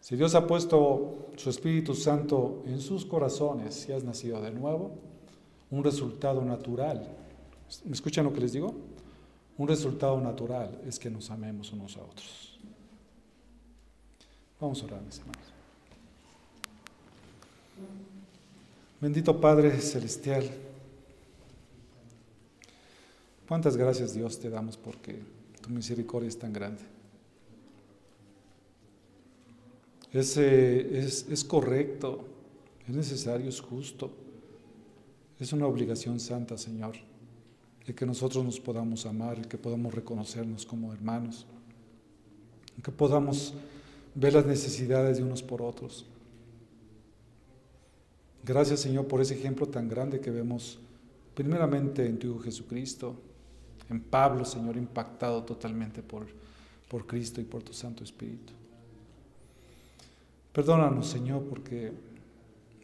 Si 0.00 0.16
Dios 0.16 0.34
ha 0.34 0.46
puesto 0.46 1.30
su 1.36 1.50
Espíritu 1.50 1.94
Santo 1.94 2.62
en 2.66 2.80
sus 2.80 3.04
corazones, 3.04 3.74
si 3.74 3.92
has 3.92 4.04
nacido 4.04 4.40
de 4.40 4.50
nuevo, 4.50 4.92
un 5.70 5.84
resultado 5.84 6.44
natural, 6.44 7.06
¿me 7.84 7.92
escuchan 7.92 8.24
lo 8.24 8.32
que 8.32 8.40
les 8.40 8.52
digo? 8.52 8.74
Un 9.58 9.68
resultado 9.68 10.20
natural 10.20 10.80
es 10.86 10.98
que 10.98 11.10
nos 11.10 11.30
amemos 11.30 11.72
unos 11.72 11.96
a 11.96 12.02
otros. 12.02 12.58
Vamos 14.60 14.82
a 14.82 14.86
orar, 14.86 15.02
mis 15.02 15.18
hermanos. 15.18 15.42
Bendito 19.00 19.40
Padre 19.40 19.80
Celestial, 19.80 20.44
cuántas 23.46 23.76
gracias 23.76 24.12
Dios 24.12 24.40
te 24.40 24.50
damos 24.50 24.76
porque 24.76 25.22
tu 25.62 25.70
misericordia 25.70 26.28
es 26.28 26.38
tan 26.38 26.52
grande. 26.52 26.97
Es, 30.12 30.36
es, 30.36 31.44
correcto, 31.44 32.24
es 32.86 32.94
necesario, 32.94 33.48
es 33.48 33.60
justo. 33.60 34.10
Es 35.38 35.52
una 35.52 35.66
obligación 35.66 36.18
santa, 36.18 36.58
Señor, 36.58 36.96
el 37.86 37.94
que 37.94 38.06
nosotros 38.06 38.44
nos 38.44 38.58
podamos 38.58 39.06
amar, 39.06 39.38
el 39.38 39.46
que 39.46 39.58
podamos 39.58 39.94
reconocernos 39.94 40.66
como 40.66 40.92
hermanos, 40.92 41.46
que 42.82 42.90
podamos 42.90 43.54
ver 44.14 44.34
las 44.34 44.46
necesidades 44.46 45.18
de 45.18 45.22
unos 45.22 45.42
por 45.42 45.62
otros. 45.62 46.06
Gracias, 48.44 48.80
Señor, 48.80 49.06
por 49.06 49.20
ese 49.20 49.34
ejemplo 49.34 49.66
tan 49.66 49.88
grande 49.88 50.20
que 50.20 50.30
vemos 50.30 50.78
primeramente 51.34 52.06
en 52.06 52.18
tu 52.18 52.28
Hijo 52.28 52.40
Jesucristo, 52.40 53.14
en 53.90 54.00
Pablo, 54.00 54.44
Señor, 54.44 54.76
impactado 54.76 55.44
totalmente 55.44 56.02
por, 56.02 56.26
por 56.88 57.06
Cristo 57.06 57.40
y 57.40 57.44
por 57.44 57.62
tu 57.62 57.72
Santo 57.72 58.04
Espíritu. 58.04 58.52
Perdónanos, 60.52 61.08
Señor, 61.08 61.44
porque 61.44 61.92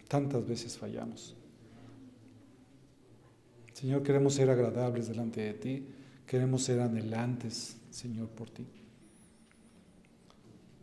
Tantas 0.08 0.46
veces 0.46 0.78
fallamos. 0.78 1.34
Señor, 3.72 4.02
queremos 4.02 4.34
ser 4.34 4.48
agradables 4.50 5.08
delante 5.08 5.40
de 5.40 5.54
ti, 5.54 5.86
queremos 6.26 6.62
ser 6.62 6.80
anhelantes, 6.80 7.76
Señor, 7.90 8.28
por 8.28 8.48
ti. 8.50 8.64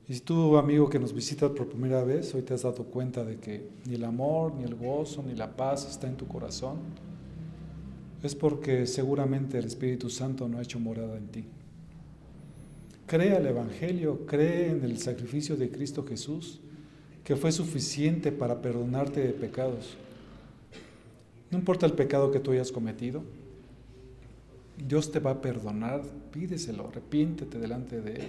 Y 0.07 0.15
si 0.15 0.19
tú, 0.19 0.57
amigo 0.57 0.89
que 0.89 0.99
nos 0.99 1.13
visitas 1.13 1.51
por 1.51 1.69
primera 1.69 2.03
vez, 2.03 2.36
hoy 2.36 2.41
te 2.41 2.53
has 2.53 2.63
dado 2.63 2.84
cuenta 2.84 3.23
de 3.23 3.38
que 3.38 3.69
ni 3.86 3.95
el 3.95 4.03
amor, 4.03 4.53
ni 4.53 4.63
el 4.63 4.75
gozo, 4.75 5.23
ni 5.23 5.34
la 5.36 5.55
paz 5.55 5.89
está 5.89 6.07
en 6.07 6.17
tu 6.17 6.27
corazón, 6.27 6.79
es 8.21 8.36
porque 8.36 8.86
seguramente 8.86 9.57
el 9.57 9.65
Espíritu 9.65 10.09
Santo 10.09 10.49
no 10.49 10.57
ha 10.57 10.63
hecho 10.63 10.79
morada 10.79 11.15
en 11.15 11.27
ti. 11.27 11.45
Cree 13.07 13.36
al 13.36 13.45
Evangelio, 13.45 14.25
cree 14.25 14.71
en 14.71 14.84
el 14.84 14.97
sacrificio 14.97 15.55
de 15.55 15.71
Cristo 15.71 16.05
Jesús, 16.05 16.59
que 17.24 17.36
fue 17.36 17.51
suficiente 17.51 18.32
para 18.32 18.61
perdonarte 18.61 19.22
de 19.22 19.34
pecados. 19.34 19.97
No 21.49 21.57
importa 21.57 21.86
el 21.86 21.93
pecado 21.93 22.32
que 22.32 22.39
tú 22.39 22.51
hayas 22.51 22.72
cometido, 22.72 23.24
Dios 24.88 25.11
te 25.11 25.19
va 25.19 25.32
a 25.32 25.41
perdonar, 25.41 26.01
pídeselo, 26.32 26.88
arrepiéntete 26.88 27.59
delante 27.59 28.01
de 28.01 28.13
Él. 28.13 28.28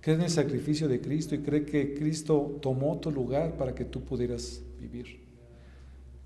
Cree 0.00 0.16
en 0.16 0.22
el 0.22 0.30
sacrificio 0.30 0.86
de 0.86 1.00
Cristo 1.00 1.34
y 1.34 1.40
cree 1.40 1.64
que 1.64 1.94
Cristo 1.94 2.58
tomó 2.62 2.98
tu 3.00 3.10
lugar 3.10 3.56
para 3.56 3.74
que 3.74 3.84
tú 3.84 4.02
pudieras 4.04 4.62
vivir. 4.80 5.18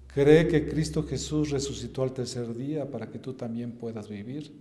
Cree 0.09 0.49
que 0.49 0.68
Cristo 0.68 1.05
Jesús 1.05 1.51
resucitó 1.51 2.03
al 2.03 2.12
tercer 2.12 2.55
día 2.55 2.91
para 2.91 3.09
que 3.09 3.18
tú 3.18 3.33
también 3.33 3.72
puedas 3.72 4.09
vivir. 4.09 4.53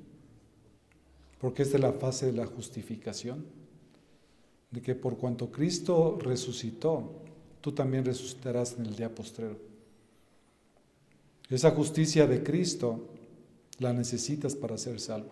Porque 1.40 1.64
es 1.64 1.78
la 1.80 1.92
fase 1.94 2.28
de 2.28 2.34
la 2.34 2.46
justificación. 2.46 3.44
De 4.72 4.82
que 4.82 4.96
por 4.96 5.18
cuanto 5.18 5.52
Cristo 5.52 6.18
resucitó, 6.22 7.12
tú 7.62 7.72
también 7.72 8.06
resucitarás 8.06 8.76
en 8.78 8.86
el 8.86 8.96
día 8.96 9.14
postrero. 9.14 9.58
Esa 11.50 11.72
justicia 11.72 12.28
de 12.28 12.44
Cristo 12.44 13.08
la 13.80 13.94
necesitas 13.94 14.56
para 14.56 14.78
ser 14.78 15.00
salvo. 15.00 15.32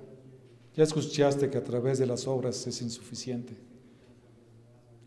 Ya 0.76 0.84
escuchaste 0.84 1.50
que 1.50 1.58
a 1.58 1.64
través 1.64 2.00
de 2.00 2.08
las 2.08 2.28
obras 2.28 2.66
es 2.66 2.82
insuficiente. 2.82 3.56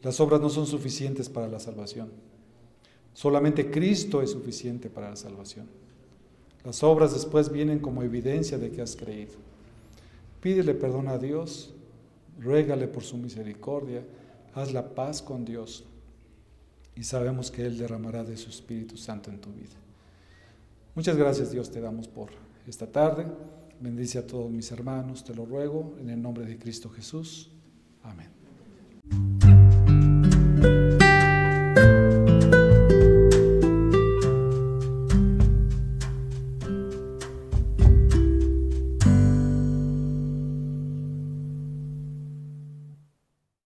Las 0.03 0.20
obras 0.20 0.41
no 0.41 0.49
son 0.49 0.66
suficientes 0.66 1.28
para 1.28 1.49
la 1.49 1.61
salvación. 1.61 2.11
Solamente 3.12 3.70
Cristo 3.70 4.22
es 4.22 4.31
suficiente 4.31 4.89
para 4.89 5.11
la 5.11 5.16
salvación. 5.16 5.66
Las 6.64 6.83
obras 6.83 7.12
después 7.12 7.51
vienen 7.51 7.81
como 7.81 8.03
evidencia 8.03 8.59
de 8.59 8.70
que 8.70 8.83
has 8.83 8.97
creído. 8.97 9.35
Pídele 10.41 10.74
perdón 10.74 11.09
a 11.09 11.18
Dios, 11.18 11.74
ruégale 12.39 12.87
por 12.87 13.03
su 13.03 13.16
misericordia, 13.16 14.03
haz 14.55 14.72
la 14.72 14.94
paz 14.94 15.22
con 15.22 15.44
Dios 15.44 15.84
y 16.94 17.05
sabemos 17.05 17.51
que 17.51 17.64
Él 17.66 17.78
derramará 17.78 18.24
de 18.24 18.36
su 18.36 18.51
Espíritu 18.51 18.96
Santo 18.96 19.30
en 19.30 19.40
tu 19.40 19.51
vida. 19.53 19.76
Muchas 20.94 21.16
gracias 21.16 21.51
Dios 21.51 21.70
te 21.70 21.80
damos 21.80 22.09
por 22.09 22.30
esta 22.66 22.86
tarde. 22.86 23.26
Bendice 23.80 24.18
a 24.18 24.26
todos 24.26 24.51
mis 24.51 24.70
hermanos, 24.72 25.24
te 25.24 25.34
lo 25.34 25.46
ruego, 25.46 25.96
en 25.98 26.11
el 26.11 26.20
nombre 26.20 26.44
de 26.44 26.59
Cristo 26.59 26.90
Jesús. 26.90 27.51
Amén. 28.03 28.28